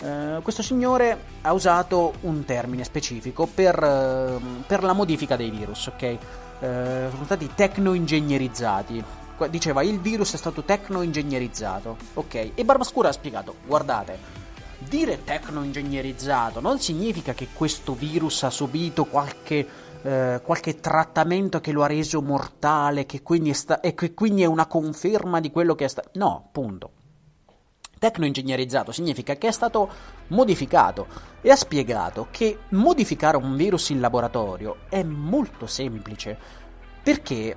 eh, 0.00 0.40
questo 0.42 0.62
signore 0.62 1.16
ha 1.42 1.52
usato 1.52 2.14
un 2.22 2.44
termine 2.44 2.82
specifico 2.82 3.46
per, 3.46 3.80
eh, 3.80 4.38
per 4.66 4.82
la 4.82 4.94
modifica 4.94 5.36
dei 5.36 5.50
virus, 5.50 5.86
ok? 5.86 6.02
Eh, 6.02 6.18
sono 6.58 7.24
stati 7.24 7.50
tecno-ingegnerizzati 7.54 9.04
diceva 9.50 9.82
il 9.82 10.00
virus 10.00 10.32
è 10.32 10.36
stato 10.38 10.62
tecno-ingegnerizzato. 10.62 11.96
Ok, 12.14 12.52
e 12.54 12.64
Barbascura 12.64 13.10
ha 13.10 13.12
spiegato, 13.12 13.56
guardate, 13.66 14.18
dire 14.78 15.22
tecno-ingegnerizzato 15.24 16.60
non 16.60 16.80
significa 16.80 17.34
che 17.34 17.48
questo 17.52 17.94
virus 17.94 18.42
ha 18.44 18.50
subito 18.50 19.04
qualche, 19.04 19.66
eh, 20.06 20.40
qualche 20.40 20.78
trattamento 20.78 21.60
che 21.60 21.72
lo 21.72 21.82
ha 21.82 21.88
reso 21.88 22.22
mortale 22.22 23.06
che 23.06 23.22
quindi 23.22 23.52
sta- 23.54 23.80
e 23.80 23.94
che 23.94 24.14
quindi 24.14 24.42
è 24.42 24.46
una 24.46 24.66
conferma 24.66 25.40
di 25.40 25.50
quello 25.50 25.74
che 25.74 25.86
è 25.86 25.88
stato... 25.88 26.10
No, 26.14 26.48
punto. 26.52 26.92
Tecno-ingegnerizzato 27.98 28.92
significa 28.92 29.34
che 29.34 29.48
è 29.48 29.50
stato 29.50 29.90
modificato 30.28 31.06
e 31.40 31.50
ha 31.50 31.56
spiegato 31.56 32.28
che 32.30 32.58
modificare 32.70 33.36
un 33.36 33.56
virus 33.56 33.88
in 33.88 34.00
laboratorio 34.00 34.76
è 34.88 35.02
molto 35.02 35.66
semplice 35.66 36.38
perché 37.02 37.56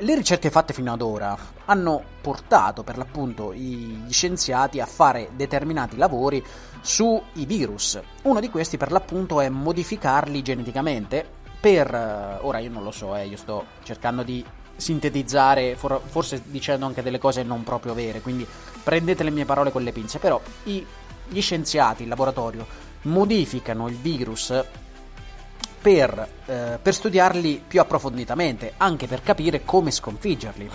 le 0.00 0.14
ricerche 0.14 0.50
fatte 0.50 0.72
fino 0.72 0.92
ad 0.92 1.02
ora 1.02 1.36
hanno 1.64 2.02
portato 2.20 2.82
per 2.84 2.96
l'appunto 2.96 3.52
gli 3.52 4.10
scienziati 4.10 4.80
a 4.80 4.86
fare 4.86 5.30
determinati 5.34 5.96
lavori 5.96 6.44
sui 6.80 7.20
virus. 7.46 8.00
Uno 8.22 8.40
di 8.40 8.48
questi 8.48 8.76
per 8.76 8.92
l'appunto 8.92 9.40
è 9.40 9.48
modificarli 9.48 10.42
geneticamente 10.42 11.26
per... 11.60 11.92
Eh, 11.92 12.38
ora 12.42 12.58
io 12.58 12.70
non 12.70 12.84
lo 12.84 12.92
so, 12.92 13.16
eh, 13.16 13.26
io 13.26 13.36
sto 13.36 13.64
cercando 13.82 14.22
di 14.22 14.44
sintetizzare, 14.76 15.74
for- 15.74 16.00
forse 16.04 16.42
dicendo 16.46 16.86
anche 16.86 17.02
delle 17.02 17.18
cose 17.18 17.42
non 17.42 17.64
proprio 17.64 17.94
vere, 17.94 18.20
quindi 18.20 18.46
prendete 18.84 19.24
le 19.24 19.30
mie 19.30 19.44
parole 19.44 19.72
con 19.72 19.82
le 19.82 19.90
pinze, 19.90 20.20
però 20.20 20.40
i, 20.64 20.86
gli 21.26 21.40
scienziati 21.40 22.04
in 22.04 22.08
laboratorio 22.08 22.64
modificano 23.02 23.88
il 23.88 23.96
virus 23.96 24.64
per, 25.88 26.28
eh, 26.44 26.78
per 26.82 26.92
studiarli 26.92 27.64
più 27.66 27.80
approfonditamente, 27.80 28.74
anche 28.76 29.06
per 29.06 29.22
capire 29.22 29.64
come 29.64 29.90
sconfiggerli 29.90 30.68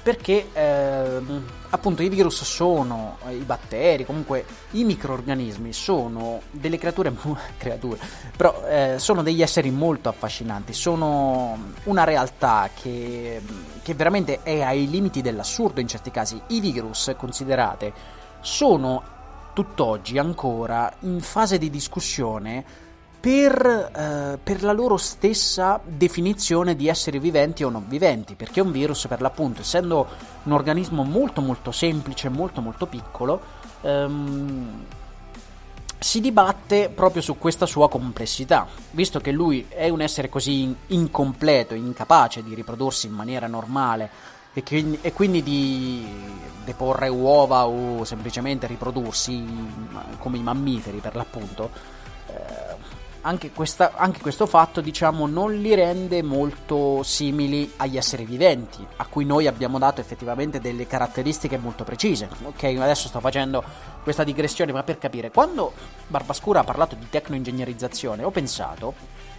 perché 0.00 0.48
eh, 0.54 1.20
appunto 1.68 2.02
i 2.02 2.08
virus 2.08 2.44
sono 2.44 3.18
i 3.28 3.42
batteri, 3.44 4.06
comunque 4.06 4.46
i 4.70 4.84
microorganismi 4.84 5.74
sono 5.74 6.40
delle 6.50 6.78
creature, 6.78 7.12
creature 7.58 7.98
però 8.34 8.64
eh, 8.66 8.94
sono 8.98 9.22
degli 9.22 9.42
esseri 9.42 9.70
molto 9.70 10.08
affascinanti, 10.08 10.72
sono 10.72 11.72
una 11.84 12.04
realtà 12.04 12.70
che, 12.74 13.42
che 13.82 13.94
veramente 13.94 14.40
è 14.42 14.62
ai 14.62 14.88
limiti 14.88 15.20
dell'assurdo 15.20 15.80
in 15.80 15.88
certi 15.88 16.10
casi. 16.10 16.40
I 16.46 16.60
virus, 16.60 17.12
considerate, 17.18 17.92
sono 18.40 19.02
tutt'oggi 19.52 20.16
ancora 20.16 20.90
in 21.00 21.20
fase 21.20 21.58
di 21.58 21.68
discussione 21.68 22.86
per, 23.20 23.90
eh, 23.94 24.38
per, 24.42 24.62
la 24.62 24.72
loro 24.72 24.96
stessa 24.96 25.80
definizione 25.84 26.76
di 26.76 26.88
esseri 26.88 27.18
viventi 27.18 27.64
o 27.64 27.68
non 27.68 27.84
viventi, 27.88 28.34
perché 28.34 28.60
un 28.60 28.70
virus, 28.70 29.06
per 29.08 29.20
l'appunto, 29.20 29.62
essendo 29.62 30.06
un 30.44 30.52
organismo 30.52 31.02
molto 31.02 31.40
molto 31.40 31.72
semplice, 31.72 32.28
molto 32.28 32.60
molto 32.60 32.86
piccolo, 32.86 33.40
ehm, 33.82 34.84
si 35.98 36.20
dibatte 36.20 36.90
proprio 36.94 37.20
su 37.20 37.38
questa 37.38 37.66
sua 37.66 37.88
complessità, 37.88 38.68
visto 38.92 39.20
che 39.20 39.32
lui 39.32 39.66
è 39.68 39.88
un 39.88 40.00
essere 40.00 40.28
così 40.28 40.74
incompleto, 40.86 41.74
incapace 41.74 42.44
di 42.44 42.54
riprodursi 42.54 43.08
in 43.08 43.14
maniera 43.14 43.48
normale 43.48 44.08
e, 44.52 44.62
che, 44.62 44.98
e 45.00 45.12
quindi 45.12 45.42
di 45.42 46.06
deporre 46.64 47.08
uova 47.08 47.66
o 47.66 48.04
semplicemente 48.04 48.68
riprodursi 48.68 49.44
come 50.18 50.38
i 50.38 50.42
mammiferi 50.42 50.98
per 50.98 51.16
l'appunto. 51.16 51.70
Eh, 52.28 52.67
anche, 53.22 53.50
questa, 53.50 53.92
anche, 53.96 54.20
questo 54.20 54.46
fatto, 54.46 54.80
diciamo, 54.80 55.26
non 55.26 55.54
li 55.54 55.74
rende 55.74 56.22
molto 56.22 57.02
simili 57.02 57.72
agli 57.76 57.96
esseri 57.96 58.24
viventi, 58.24 58.86
a 58.96 59.06
cui 59.06 59.24
noi 59.24 59.46
abbiamo 59.46 59.78
dato 59.78 60.00
effettivamente 60.00 60.60
delle 60.60 60.86
caratteristiche 60.86 61.58
molto 61.58 61.84
precise. 61.84 62.28
Ok, 62.44 62.64
adesso 62.64 63.08
sto 63.08 63.20
facendo 63.20 63.62
questa 64.02 64.24
digressione, 64.24 64.72
ma 64.72 64.82
per 64.82 64.98
capire, 64.98 65.30
quando 65.30 65.72
Barbascura 66.06 66.60
ha 66.60 66.64
parlato 66.64 66.94
di 66.94 67.08
tecnoingegnerizzazione, 67.08 68.22
ho 68.22 68.30
pensato 68.30 68.94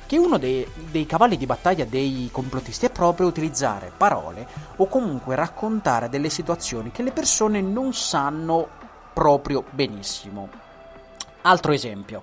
che 0.06 0.18
uno 0.18 0.38
dei, 0.38 0.66
dei 0.90 1.06
cavalli 1.06 1.38
di 1.38 1.46
battaglia 1.46 1.86
dei 1.86 2.30
complottisti 2.32 2.88
è 2.88 2.90
proprio 2.90 3.28
utilizzare 3.28 3.92
parole 3.96 4.48
o 4.78 4.88
comunque 4.88 5.36
raccontare 5.36 6.10
delle 6.10 6.30
situazioni 6.30 6.92
che 6.92 7.04
le 7.04 7.12
persone 7.12 7.62
non 7.62 7.94
sanno 7.94 8.68
proprio 9.14 9.64
benissimo. 9.70 10.50
Altro 11.42 11.72
esempio 11.72 12.22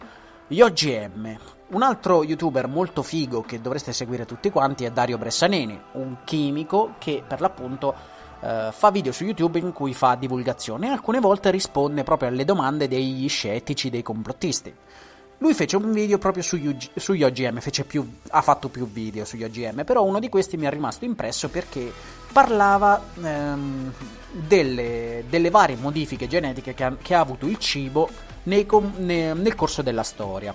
gli 0.49 0.61
OGM. 0.61 1.37
Un 1.69 1.83
altro 1.83 2.23
youtuber 2.23 2.69
molto 2.69 3.03
figo 3.03 3.43
che 3.43 3.61
dovreste 3.61 3.93
seguire 3.93 4.25
tutti 4.25 4.51
quanti 4.51 4.85
è 4.85 4.93
Dario 4.93 5.19
Bressaneni, 5.19 5.81
un 5.93 6.19
chimico 6.23 6.95
che 6.99 7.25
per 7.27 7.41
l'appunto 7.41 7.93
eh, 8.41 8.69
fa 8.71 8.91
video 8.93 9.11
su 9.11 9.25
YouTube 9.25 9.59
in 9.59 9.73
cui 9.73 9.93
fa 9.93 10.15
divulgazione 10.15 10.87
e 10.87 10.91
alcune 10.91 11.19
volte 11.19 11.51
risponde 11.51 12.05
proprio 12.05 12.29
alle 12.29 12.45
domande 12.45 12.87
degli 12.87 13.29
scettici, 13.29 13.91
dei 13.91 14.03
complottisti. 14.03 14.73
Lui 15.39 15.53
fece 15.53 15.77
un 15.77 15.93
video 15.93 16.17
proprio 16.17 16.43
sugli, 16.43 16.67
UG, 16.67 16.97
sugli 16.97 17.23
OGM, 17.23 17.61
più, 17.87 18.11
ha 18.31 18.41
fatto 18.41 18.69
più 18.69 18.91
video 18.91 19.27
sugli 19.27 19.45
OGM, 19.45 19.85
però 19.85 20.03
uno 20.03 20.19
di 20.19 20.31
questi 20.31 20.57
mi 20.57 20.65
è 20.65 20.71
rimasto 20.71 21.05
impresso 21.05 21.51
perché 21.51 21.93
parlava 22.33 23.03
ehm, 23.23 23.93
delle, 24.31 25.25
delle, 25.29 25.51
varie 25.51 25.77
modifiche 25.77 26.27
genetiche 26.27 26.73
che 26.73 26.85
ha, 26.85 26.97
che 27.01 27.15
ha 27.15 27.21
avuto 27.21 27.47
il 27.47 27.59
cibo 27.59 28.09
nei, 28.45 28.67
ne, 28.97 29.35
nel 29.35 29.55
corso 29.55 29.83
della 29.83 30.03
storia. 30.03 30.55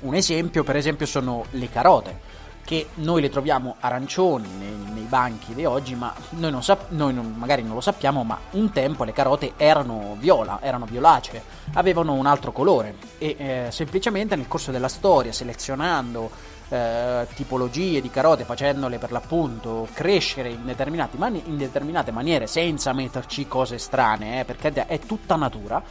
Un 0.00 0.14
esempio, 0.14 0.62
per 0.62 0.76
esempio, 0.76 1.06
sono 1.06 1.44
le 1.52 1.70
carote 1.70 2.29
che 2.70 2.86
noi 2.94 3.20
le 3.20 3.30
troviamo 3.30 3.74
arancioni 3.80 4.46
nei, 4.56 4.92
nei 4.92 5.02
banchi 5.02 5.54
di 5.54 5.64
oggi, 5.64 5.96
ma 5.96 6.14
noi, 6.28 6.52
non 6.52 6.62
sap- 6.62 6.90
noi 6.90 7.12
non, 7.12 7.34
magari 7.36 7.64
non 7.64 7.74
lo 7.74 7.80
sappiamo, 7.80 8.22
ma 8.22 8.38
un 8.52 8.70
tempo 8.70 9.02
le 9.02 9.12
carote 9.12 9.54
erano 9.56 10.14
viola, 10.20 10.60
erano 10.62 10.84
violacee, 10.84 11.42
avevano 11.72 12.12
un 12.12 12.26
altro 12.26 12.52
colore. 12.52 12.94
E 13.18 13.34
eh, 13.36 13.66
semplicemente 13.72 14.36
nel 14.36 14.46
corso 14.46 14.70
della 14.70 14.86
storia, 14.86 15.32
selezionando 15.32 16.30
eh, 16.68 17.26
tipologie 17.34 18.00
di 18.00 18.08
carote, 18.08 18.44
facendole 18.44 18.98
per 18.98 19.10
l'appunto 19.10 19.88
crescere 19.92 20.50
in, 20.50 20.72
mani- 21.16 21.42
in 21.46 21.56
determinate 21.56 22.12
maniere 22.12 22.46
senza 22.46 22.92
metterci 22.92 23.48
cose 23.48 23.78
strane, 23.78 24.38
eh, 24.38 24.44
perché 24.44 24.72
è 24.86 25.00
tutta 25.00 25.34
natura, 25.34 25.82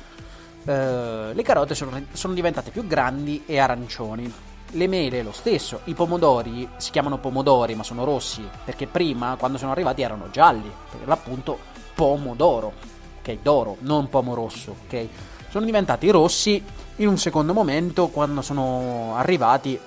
eh, 0.63 1.32
le 1.34 1.43
carote 1.43 1.75
sono, 1.75 2.01
sono 2.13 2.34
diventate 2.34 2.71
più 2.71 2.88
grandi 2.88 3.43
e 3.45 3.59
arancioni 3.59 4.34
le 4.72 4.88
mele 4.88 5.24
lo 5.24 5.32
stesso, 5.32 5.82
i 5.86 5.93
pomodori 5.93 6.67
si 6.78 6.91
chiamano 6.91 7.17
pomodori 7.17 7.76
ma 7.76 7.84
sono 7.84 8.03
rossi 8.03 8.47
perché 8.63 8.88
prima 8.88 9.36
quando 9.38 9.57
sono 9.57 9.72
arrivati 9.72 10.01
erano 10.01 10.30
gialli, 10.30 10.72
per 10.89 11.07
l'appunto 11.07 11.57
pomodoro, 11.95 12.74
ok, 13.20 13.38
d'oro, 13.41 13.78
non 13.80 14.09
pomo 14.09 14.34
rosso, 14.34 14.76
ok? 14.86 15.07
Sono 15.49 15.65
diventati 15.65 16.09
rossi 16.09 16.63
in 16.97 17.07
un 17.07 17.17
secondo 17.17 17.53
momento 17.53 18.07
quando 18.07 18.41
sono 18.41 19.15
arrivati 19.15 19.80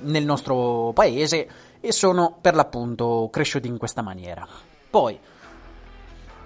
nel 0.00 0.24
nostro 0.24 0.92
paese 0.94 1.48
e 1.80 1.92
sono 1.92 2.36
per 2.40 2.54
l'appunto 2.54 3.28
cresciuti 3.30 3.68
in 3.68 3.78
questa 3.78 4.02
maniera. 4.02 4.46
Poi 4.90 5.18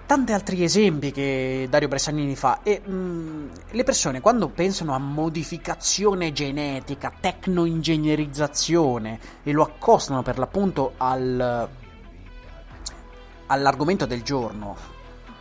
tanti 0.05 0.31
altri 0.31 0.63
esempi 0.63 1.11
che 1.11 1.67
Dario 1.69 1.87
Bressanini 1.87 2.35
fa 2.35 2.59
e 2.63 2.81
mh, 2.83 2.91
mm, 2.91 3.49
le 3.71 3.83
persone 3.83 4.21
quando 4.21 4.49
pensano 4.49 4.93
a 4.93 4.99
modificazione 4.99 6.31
genetica, 6.31 7.11
tecnoingegnerizzazione 7.19 9.19
e 9.43 9.51
lo 9.51 9.63
accostano 9.63 10.21
per 10.21 10.37
l'appunto 10.37 10.93
al, 10.97 11.69
all'argomento 13.47 14.05
del 14.05 14.23
giorno, 14.23 14.75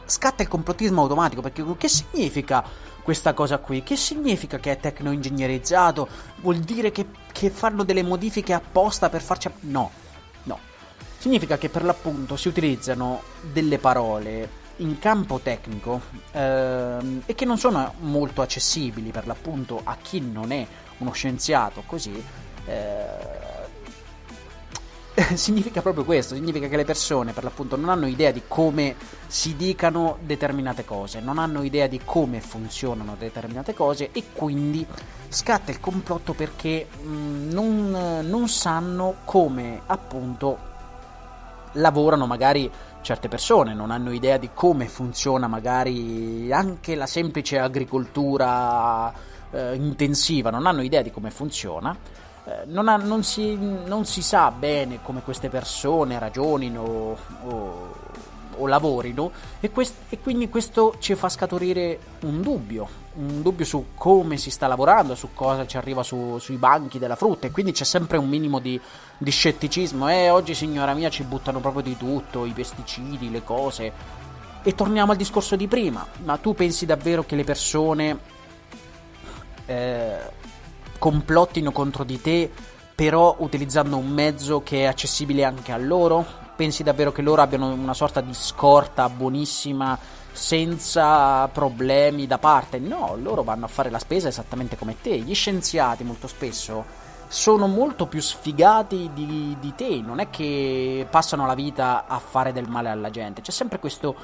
scatta 0.04 0.42
il 0.42 0.48
complottismo 0.48 1.02
automatico 1.02 1.42
perché 1.42 1.64
che 1.76 1.88
significa 1.88 2.64
questa 3.02 3.34
cosa 3.34 3.58
qui? 3.58 3.82
Che 3.82 3.96
significa 3.96 4.58
che 4.58 4.72
è 4.72 4.78
tecnoingegnerizzato? 4.78 6.08
Vuol 6.40 6.58
dire 6.58 6.92
che, 6.92 7.06
che 7.32 7.50
fanno 7.50 7.82
delle 7.82 8.02
modifiche 8.02 8.52
apposta 8.52 9.08
per 9.08 9.22
farci... 9.22 9.50
No, 9.60 9.70
no 9.70 10.02
significa 11.22 11.56
che 11.56 11.68
per 11.68 11.84
l'appunto 11.84 12.34
si 12.34 12.48
utilizzano 12.48 13.22
delle 13.52 13.78
parole 13.78 14.60
in 14.78 14.98
campo 14.98 15.38
tecnico 15.38 16.00
ehm, 16.32 17.22
e 17.26 17.36
che 17.36 17.44
non 17.44 17.58
sono 17.58 17.94
molto 18.00 18.42
accessibili 18.42 19.12
per 19.12 19.28
l'appunto 19.28 19.80
a 19.84 19.96
chi 20.02 20.18
non 20.18 20.50
è 20.50 20.66
uno 20.98 21.12
scienziato 21.12 21.84
così 21.86 22.20
eh, 22.66 23.40
significa 25.36 25.80
proprio 25.80 26.04
questo, 26.04 26.34
significa 26.34 26.66
che 26.66 26.74
le 26.74 26.84
persone 26.84 27.32
per 27.32 27.44
l'appunto 27.44 27.76
non 27.76 27.90
hanno 27.90 28.08
idea 28.08 28.32
di 28.32 28.42
come 28.48 28.96
si 29.28 29.54
dicano 29.54 30.18
determinate 30.22 30.84
cose, 30.84 31.20
non 31.20 31.38
hanno 31.38 31.62
idea 31.62 31.86
di 31.86 32.00
come 32.04 32.40
funzionano 32.40 33.14
determinate 33.16 33.74
cose 33.74 34.10
e 34.10 34.24
quindi 34.32 34.84
scatta 35.28 35.70
il 35.70 35.78
complotto 35.78 36.32
perché 36.32 36.88
mh, 36.90 37.08
mm, 37.08 37.50
non, 37.52 38.26
non 38.28 38.48
sanno 38.48 39.18
come 39.24 39.82
appunto 39.86 40.70
lavorano 41.72 42.26
magari 42.26 42.70
certe 43.02 43.28
persone, 43.28 43.74
non 43.74 43.90
hanno 43.90 44.12
idea 44.12 44.36
di 44.36 44.50
come 44.54 44.86
funziona 44.86 45.46
magari 45.46 46.52
anche 46.52 46.94
la 46.94 47.06
semplice 47.06 47.58
agricoltura 47.58 49.12
eh, 49.50 49.74
intensiva, 49.74 50.50
non 50.50 50.66
hanno 50.66 50.82
idea 50.82 51.02
di 51.02 51.10
come 51.10 51.30
funziona. 51.30 51.96
Eh, 52.44 52.64
non, 52.66 52.88
ha, 52.88 52.96
non, 52.96 53.22
si, 53.22 53.56
non, 53.56 54.04
si, 54.04 54.20
sa 54.20 54.50
bene 54.50 54.98
come 55.02 55.22
queste 55.22 55.48
persone 55.48 56.18
ragionino 56.18 57.16
o, 57.44 57.94
o 58.56 58.66
lavorino 58.66 59.30
e, 59.60 59.70
quest- 59.70 59.94
e, 60.08 60.18
quindi 60.20 60.48
questo 60.48 60.96
ci 60.98 61.14
fa 61.14 61.28
scaturire 61.28 61.98
un 62.22 62.40
dubbio, 62.40 62.88
un 63.14 63.42
dubbio 63.42 63.64
su 63.64 63.86
come 63.94 64.36
si 64.36 64.50
sta 64.50 64.66
lavorando, 64.66 65.14
su 65.14 65.30
cosa 65.34 65.66
ci 65.66 65.76
arriva 65.76 66.02
su, 66.02 66.38
sui 66.38 66.56
banchi 66.56 66.98
della 66.98 67.16
frutta 67.16 67.46
e 67.46 67.50
quindi 67.50 67.72
c'è 67.72 67.84
sempre 67.84 68.16
un 68.16 68.28
minimo 68.28 68.58
di, 68.58 68.80
di 69.18 69.30
scetticismo. 69.30 70.08
Eh, 70.10 70.30
oggi 70.30 70.54
signora 70.54 70.94
mia 70.94 71.10
ci 71.10 71.22
buttano 71.22 71.60
proprio 71.60 71.82
di 71.82 71.96
tutto, 71.96 72.44
i 72.44 72.52
pesticidi, 72.52 73.30
le 73.30 73.44
cose. 73.44 74.20
E 74.62 74.74
torniamo 74.74 75.10
al 75.10 75.18
discorso 75.18 75.56
di 75.56 75.66
prima, 75.66 76.06
ma 76.24 76.36
tu 76.36 76.54
pensi 76.54 76.86
davvero 76.86 77.24
che 77.24 77.34
le 77.34 77.44
persone 77.44 78.18
eh, 79.66 80.18
complottino 80.98 81.72
contro 81.72 82.04
di 82.04 82.20
te 82.20 82.50
però 82.94 83.34
utilizzando 83.38 83.96
un 83.96 84.08
mezzo 84.08 84.62
che 84.62 84.82
è 84.82 84.84
accessibile 84.84 85.44
anche 85.44 85.72
a 85.72 85.76
loro? 85.76 86.41
Pensi 86.62 86.84
davvero 86.84 87.10
che 87.10 87.22
loro 87.22 87.42
abbiano 87.42 87.72
una 87.72 87.92
sorta 87.92 88.20
di 88.20 88.32
scorta 88.34 89.08
buonissima 89.08 89.98
senza 90.30 91.48
problemi 91.48 92.28
da 92.28 92.38
parte? 92.38 92.78
No, 92.78 93.18
loro 93.20 93.42
vanno 93.42 93.64
a 93.64 93.68
fare 93.68 93.90
la 93.90 93.98
spesa 93.98 94.28
esattamente 94.28 94.76
come 94.76 94.94
te. 95.02 95.18
Gli 95.18 95.34
scienziati 95.34 96.04
molto 96.04 96.28
spesso 96.28 96.84
sono 97.26 97.66
molto 97.66 98.06
più 98.06 98.20
sfigati 98.20 99.10
di, 99.12 99.56
di 99.58 99.74
te, 99.74 100.00
non 100.02 100.20
è 100.20 100.30
che 100.30 101.04
passano 101.10 101.46
la 101.46 101.54
vita 101.54 102.04
a 102.06 102.20
fare 102.20 102.52
del 102.52 102.68
male 102.68 102.90
alla 102.90 103.10
gente, 103.10 103.40
c'è 103.40 103.50
sempre 103.50 103.80
questo 103.80 104.14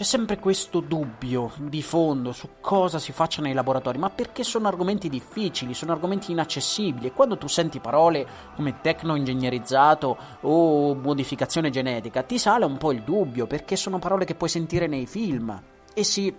c'è 0.00 0.06
sempre 0.06 0.38
questo 0.38 0.80
dubbio 0.80 1.52
di 1.58 1.82
fondo 1.82 2.32
su 2.32 2.52
cosa 2.62 2.98
si 2.98 3.12
faccia 3.12 3.42
nei 3.42 3.52
laboratori, 3.52 3.98
ma 3.98 4.08
perché 4.08 4.44
sono 4.44 4.66
argomenti 4.66 5.10
difficili, 5.10 5.74
sono 5.74 5.92
argomenti 5.92 6.32
inaccessibili 6.32 7.08
e 7.08 7.12
quando 7.12 7.36
tu 7.36 7.48
senti 7.48 7.80
parole 7.80 8.26
come 8.54 8.80
tecnoingegnerizzato 8.80 10.16
o 10.40 10.94
modificazione 10.94 11.68
genetica, 11.68 12.22
ti 12.22 12.38
sale 12.38 12.64
un 12.64 12.78
po' 12.78 12.92
il 12.92 13.02
dubbio 13.02 13.46
perché 13.46 13.76
sono 13.76 13.98
parole 13.98 14.24
che 14.24 14.34
puoi 14.34 14.48
sentire 14.48 14.86
nei 14.86 15.04
film 15.04 15.62
e 15.92 16.02
si, 16.02 16.34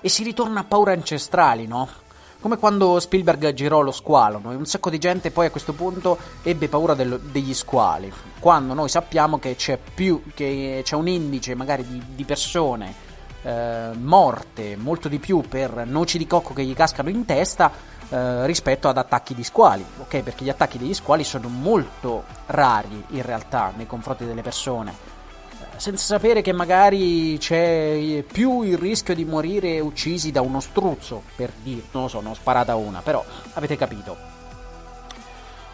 e 0.00 0.08
si 0.08 0.22
ritorna 0.22 0.60
a 0.60 0.64
paure 0.64 0.92
ancestrali, 0.92 1.66
no? 1.66 1.88
Come 2.40 2.56
quando 2.56 2.98
Spielberg 3.00 3.52
girò 3.52 3.82
lo 3.82 3.92
squalo, 3.92 4.40
no? 4.42 4.48
un 4.48 4.64
sacco 4.64 4.88
di 4.88 4.96
gente 4.96 5.30
poi 5.30 5.46
a 5.46 5.50
questo 5.50 5.74
punto 5.74 6.16
ebbe 6.42 6.68
paura 6.68 6.94
del, 6.94 7.20
degli 7.20 7.52
squali, 7.52 8.10
quando 8.38 8.72
noi 8.72 8.88
sappiamo 8.88 9.38
che 9.38 9.56
c'è, 9.56 9.78
più, 9.78 10.22
che 10.32 10.80
c'è 10.82 10.96
un 10.96 11.06
indice 11.06 11.54
magari 11.54 11.86
di, 11.86 12.02
di 12.14 12.24
persone 12.24 12.94
eh, 13.42 13.90
morte 13.92 14.76
molto 14.76 15.08
di 15.08 15.18
più 15.18 15.42
per 15.46 15.84
noci 15.86 16.16
di 16.16 16.26
cocco 16.26 16.54
che 16.54 16.64
gli 16.64 16.72
cascano 16.72 17.10
in 17.10 17.26
testa 17.26 17.70
eh, 18.08 18.46
rispetto 18.46 18.88
ad 18.88 18.96
attacchi 18.96 19.34
di 19.34 19.44
squali, 19.44 19.84
ok? 19.98 20.22
Perché 20.22 20.42
gli 20.42 20.48
attacchi 20.48 20.78
degli 20.78 20.94
squali 20.94 21.24
sono 21.24 21.48
molto 21.48 22.24
rari 22.46 23.04
in 23.08 23.22
realtà 23.22 23.70
nei 23.76 23.86
confronti 23.86 24.24
delle 24.24 24.40
persone 24.40 25.19
senza 25.80 26.04
sapere 26.04 26.42
che 26.42 26.52
magari 26.52 27.38
c'è 27.38 28.22
più 28.30 28.60
il 28.60 28.76
rischio 28.76 29.14
di 29.14 29.24
morire 29.24 29.80
uccisi 29.80 30.30
da 30.30 30.42
uno 30.42 30.60
struzzo, 30.60 31.22
per 31.34 31.50
dire, 31.62 31.84
non 31.92 32.02
lo 32.02 32.08
so, 32.08 32.18
ho 32.22 32.34
sparata 32.34 32.76
una, 32.76 33.00
però 33.00 33.24
avete 33.54 33.78
capito. 33.78 34.14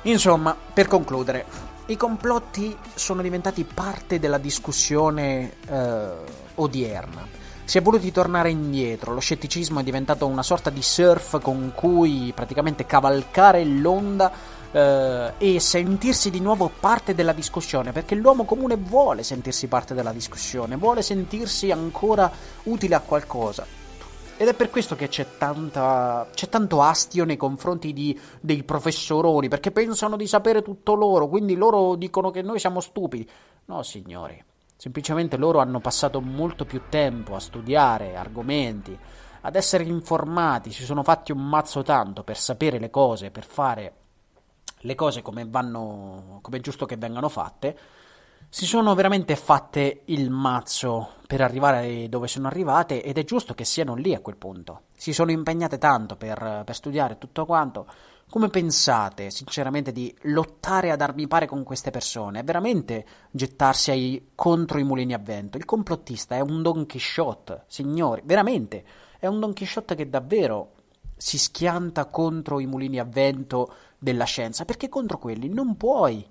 Insomma, 0.03 0.57
per 0.73 0.87
concludere, 0.87 1.45
i 1.87 1.97
complotti 1.97 2.77
sono 2.95 3.21
diventati 3.21 3.65
parte 3.65 4.21
della 4.21 4.39
discussione 4.39 5.55
eh, 5.69 6.09
odierna. 6.55 7.27
Si 7.65 7.79
è 7.79 7.83
voluti 7.83 8.13
tornare 8.13 8.51
indietro, 8.51 9.13
lo 9.13 9.19
scetticismo 9.19 9.81
è 9.81 9.83
diventato 9.83 10.25
una 10.29 10.45
sorta 10.45 10.71
di 10.71 10.83
surf 10.83 11.41
con 11.41 11.73
cui 11.75 12.31
praticamente 12.33 12.87
cavalcare 12.87 13.65
l'onda 13.65 14.31
eh, 14.73 15.33
e 15.39 15.61
sentirsi 15.61 16.31
di 16.31 16.41
nuovo 16.41 16.71
parte 16.81 17.15
della 17.15 17.33
discussione, 17.33 17.93
perché 17.93 18.15
l'uomo 18.15 18.45
comune 18.45 18.77
vuole 18.77 19.23
sentirsi 19.23 19.67
parte 19.67 19.95
della 19.95 20.13
discussione, 20.13 20.77
vuole 20.77 21.03
sentirsi 21.03 21.71
ancora 21.71 22.31
utile 22.65 22.95
a 22.95 23.01
qualcosa. 23.01 23.67
Ed 24.39 24.49
è 24.49 24.55
per 24.55 24.69
questo 24.69 24.97
che 24.97 25.09
c'è, 25.09 25.39
tanta, 25.39 26.29
c'è 26.35 26.51
tanto 26.51 26.83
astio 26.83 27.25
nei 27.25 27.39
confronti 27.39 27.95
di, 27.95 28.19
dei 28.41 28.65
professoroni, 28.65 29.49
perché 29.49 29.71
pensano 29.71 30.17
di 30.17 30.27
sapere 30.27 30.61
tutto 30.61 30.95
loro, 30.95 31.27
quindi 31.27 31.55
loro 31.55 31.95
dicono 31.95 32.31
che 32.31 32.43
noi 32.43 32.59
siamo 32.59 32.81
stupidi. 32.81 33.27
No, 33.65 33.83
signori, 33.83 34.43
semplicemente 34.77 35.39
loro 35.39 35.61
hanno 35.61 35.81
passato 35.81 36.21
molto 36.21 36.67
più 36.67 36.83
tempo 36.91 37.35
a 37.35 37.41
studiare 37.41 38.15
argomenti, 38.15 38.97
ad 39.41 39.57
essere 39.57 39.85
informati, 39.85 40.71
si 40.71 40.85
sono 40.85 41.03
fatti 41.03 41.33
un 41.33 41.49
mazzo 41.49 41.83
tanto 41.83 42.23
per 42.23 42.37
sapere 42.37 42.79
le 42.79 42.91
cose, 42.91 43.31
per 43.31 43.45
fare 43.45 43.93
le 44.79 44.95
cose 44.95 45.23
come 45.23 45.47
vanno, 45.47 46.39
come 46.43 46.59
è 46.59 46.61
giusto 46.61 46.87
che 46.87 46.97
vengano 46.97 47.29
fatte, 47.29 47.79
si 48.49 48.65
sono 48.65 48.95
veramente 48.95 49.37
fatte 49.37 50.03
il 50.07 50.31
mazzo 50.31 51.15
per 51.27 51.41
arrivare 51.41 52.09
dove 52.09 52.29
sono 52.29 52.47
arrivate 52.47 53.03
ed 53.03 53.19
è 53.19 53.25
giusto 53.25 53.55
che 53.55 53.65
siano 53.65 53.95
lì 53.95 54.15
a 54.15 54.21
quel 54.21 54.37
punto. 54.37 54.83
Si 54.95 55.13
sono 55.13 55.31
impegnate 55.31 55.79
tanto 55.79 56.17
per, 56.17 56.63
per 56.65 56.75
studiare 56.75 57.19
tutto 57.19 57.45
quanto. 57.45 57.87
Come 58.29 58.49
pensate, 58.49 59.31
sinceramente, 59.31 59.93
di 59.93 60.15
lottare 60.23 60.91
ad 60.91 61.01
armi 61.01 61.29
pari 61.29 61.47
con 61.47 61.63
queste 61.63 61.91
persone? 61.91 62.41
È 62.41 62.45
veramente 62.45 63.07
gettarsi 63.31 63.91
ai, 63.91 64.31
contro 64.35 64.79
i 64.79 64.85
mulini 64.85 65.15
a 65.15 65.19
vento? 65.19 65.59
Il 65.59 65.65
complottista 65.65 66.35
è 66.35 66.41
un 66.41 66.61
Don 66.61 66.87
Quixote, 66.87 67.65
signori, 67.67 68.23
veramente. 68.25 68.85
È 69.19 69.27
un 69.27 69.39
Don 69.39 69.53
Quixote 69.55 69.95
che 69.95 70.09
davvero 70.09 70.73
si 71.17 71.39
schianta 71.39 72.07
contro 72.07 72.59
i 72.61 72.67
mulini 72.67 72.99
a 72.99 73.05
vento 73.05 73.73
della 73.99 74.25
scienza, 74.25 74.65
perché 74.65 74.89
contro 74.89 75.19
quelli 75.19 75.49
non 75.49 75.77
puoi 75.77 76.27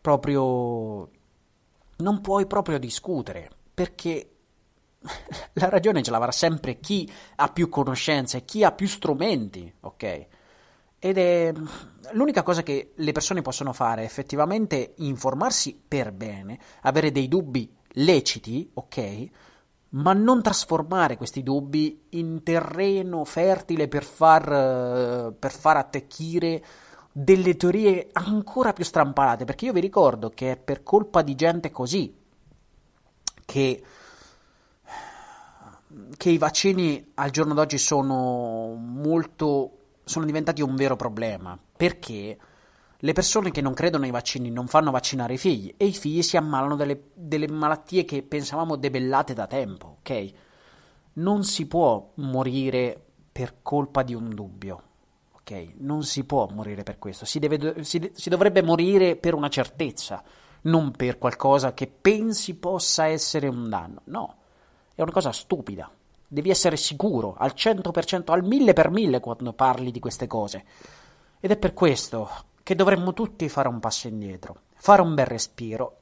proprio 0.00 1.10
non 1.98 2.20
puoi 2.20 2.46
proprio 2.46 2.78
discutere, 2.78 3.50
perché 3.74 4.30
la 5.54 5.68
ragione 5.68 6.02
ce 6.02 6.10
l'avrà 6.10 6.32
sempre 6.32 6.80
chi 6.80 7.10
ha 7.36 7.48
più 7.48 7.68
conoscenze, 7.68 8.44
chi 8.44 8.64
ha 8.64 8.72
più 8.72 8.86
strumenti, 8.86 9.72
ok? 9.80 10.26
Ed 11.00 11.16
è 11.16 11.52
l'unica 12.12 12.42
cosa 12.42 12.62
che 12.62 12.92
le 12.94 13.12
persone 13.12 13.42
possono 13.42 13.72
fare 13.72 14.02
effettivamente 14.02 14.94
informarsi 14.98 15.80
per 15.86 16.12
bene, 16.12 16.58
avere 16.82 17.12
dei 17.12 17.28
dubbi 17.28 17.72
leciti, 17.92 18.68
ok? 18.74 19.28
Ma 19.90 20.12
non 20.12 20.42
trasformare 20.42 21.16
questi 21.16 21.42
dubbi 21.42 22.06
in 22.10 22.42
terreno 22.42 23.24
fertile 23.24 23.88
per 23.88 24.04
far, 24.04 25.32
per 25.38 25.52
far 25.52 25.76
attecchire 25.76 26.62
delle 27.12 27.56
teorie 27.56 28.08
ancora 28.12 28.72
più 28.72 28.84
strampalate, 28.84 29.44
perché 29.44 29.66
io 29.66 29.72
vi 29.72 29.80
ricordo 29.80 30.30
che 30.30 30.52
è 30.52 30.56
per 30.56 30.82
colpa 30.82 31.22
di 31.22 31.34
gente 31.34 31.70
così 31.70 32.14
che, 33.44 33.82
che 36.16 36.30
i 36.30 36.38
vaccini 36.38 37.12
al 37.14 37.30
giorno 37.30 37.54
d'oggi 37.54 37.78
sono 37.78 38.74
molto 38.74 39.72
sono 40.04 40.24
diventati 40.24 40.62
un 40.62 40.74
vero 40.74 40.96
problema, 40.96 41.58
perché 41.76 42.38
le 43.00 43.12
persone 43.12 43.50
che 43.50 43.60
non 43.60 43.74
credono 43.74 44.04
ai 44.04 44.10
vaccini 44.10 44.50
non 44.50 44.66
fanno 44.66 44.90
vaccinare 44.90 45.34
i 45.34 45.38
figli 45.38 45.74
e 45.76 45.84
i 45.86 45.92
figli 45.92 46.22
si 46.22 46.36
ammalano 46.36 46.76
delle, 46.76 47.10
delle 47.14 47.46
malattie 47.46 48.04
che 48.04 48.22
pensavamo 48.22 48.76
debellate 48.76 49.34
da 49.34 49.46
tempo, 49.46 49.98
ok? 50.00 50.32
Non 51.14 51.44
si 51.44 51.66
può 51.66 52.10
morire 52.14 53.00
per 53.30 53.56
colpa 53.62 54.02
di 54.02 54.14
un 54.14 54.34
dubbio 54.34 54.82
ok? 55.48 55.74
Non 55.78 56.02
si 56.02 56.24
può 56.24 56.46
morire 56.52 56.82
per 56.82 56.98
questo, 56.98 57.24
si, 57.24 57.38
deve, 57.38 57.82
si, 57.84 58.10
si 58.14 58.28
dovrebbe 58.28 58.62
morire 58.62 59.16
per 59.16 59.34
una 59.34 59.48
certezza, 59.48 60.22
non 60.62 60.90
per 60.90 61.16
qualcosa 61.18 61.72
che 61.72 61.86
pensi 61.86 62.54
possa 62.56 63.06
essere 63.06 63.48
un 63.48 63.68
danno. 63.68 64.02
No, 64.04 64.36
è 64.94 65.00
una 65.02 65.12
cosa 65.12 65.32
stupida. 65.32 65.90
Devi 66.30 66.50
essere 66.50 66.76
sicuro 66.76 67.34
al 67.38 67.54
100%, 67.56 68.30
al 68.30 68.44
1000 68.44 68.72
per 68.74 68.90
1000 68.90 69.20
quando 69.20 69.52
parli 69.54 69.90
di 69.90 70.00
queste 70.00 70.26
cose. 70.26 70.64
Ed 71.40 71.50
è 71.50 71.56
per 71.56 71.72
questo 71.72 72.28
che 72.62 72.74
dovremmo 72.74 73.14
tutti 73.14 73.48
fare 73.48 73.68
un 73.68 73.80
passo 73.80 74.08
indietro, 74.08 74.62
fare 74.74 75.00
un 75.00 75.14
bel 75.14 75.26
respiro 75.26 76.00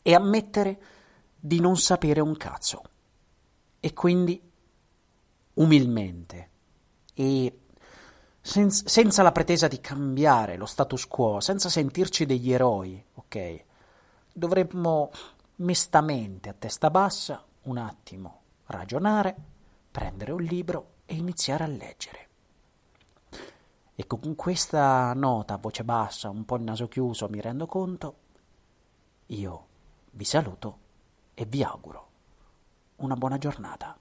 e 0.00 0.14
ammettere 0.14 0.78
di 1.38 1.60
non 1.60 1.76
sapere 1.76 2.20
un 2.20 2.36
cazzo. 2.36 2.82
E 3.80 3.92
quindi 3.92 4.40
umilmente 5.54 6.48
e 7.12 7.58
senza, 8.46 8.86
senza 8.86 9.22
la 9.22 9.32
pretesa 9.32 9.68
di 9.68 9.80
cambiare 9.80 10.58
lo 10.58 10.66
status 10.66 11.06
quo, 11.06 11.40
senza 11.40 11.70
sentirci 11.70 12.26
degli 12.26 12.52
eroi, 12.52 13.02
ok? 13.14 13.64
Dovremmo 14.30 15.10
mestamente, 15.56 16.50
a 16.50 16.52
testa 16.52 16.90
bassa, 16.90 17.42
un 17.62 17.78
attimo 17.78 18.40
ragionare, 18.66 19.34
prendere 19.90 20.32
un 20.32 20.42
libro 20.42 20.96
e 21.06 21.14
iniziare 21.14 21.64
a 21.64 21.68
leggere. 21.68 22.28
E 23.94 24.06
con 24.06 24.34
questa 24.34 25.14
nota 25.14 25.54
a 25.54 25.58
voce 25.58 25.82
bassa, 25.82 26.28
un 26.28 26.44
po' 26.44 26.56
il 26.56 26.64
naso 26.64 26.86
chiuso, 26.86 27.30
mi 27.30 27.40
rendo 27.40 27.64
conto, 27.64 28.16
io 29.26 29.66
vi 30.10 30.24
saluto 30.24 30.78
e 31.32 31.46
vi 31.46 31.62
auguro 31.62 32.08
una 32.96 33.14
buona 33.14 33.38
giornata. 33.38 33.96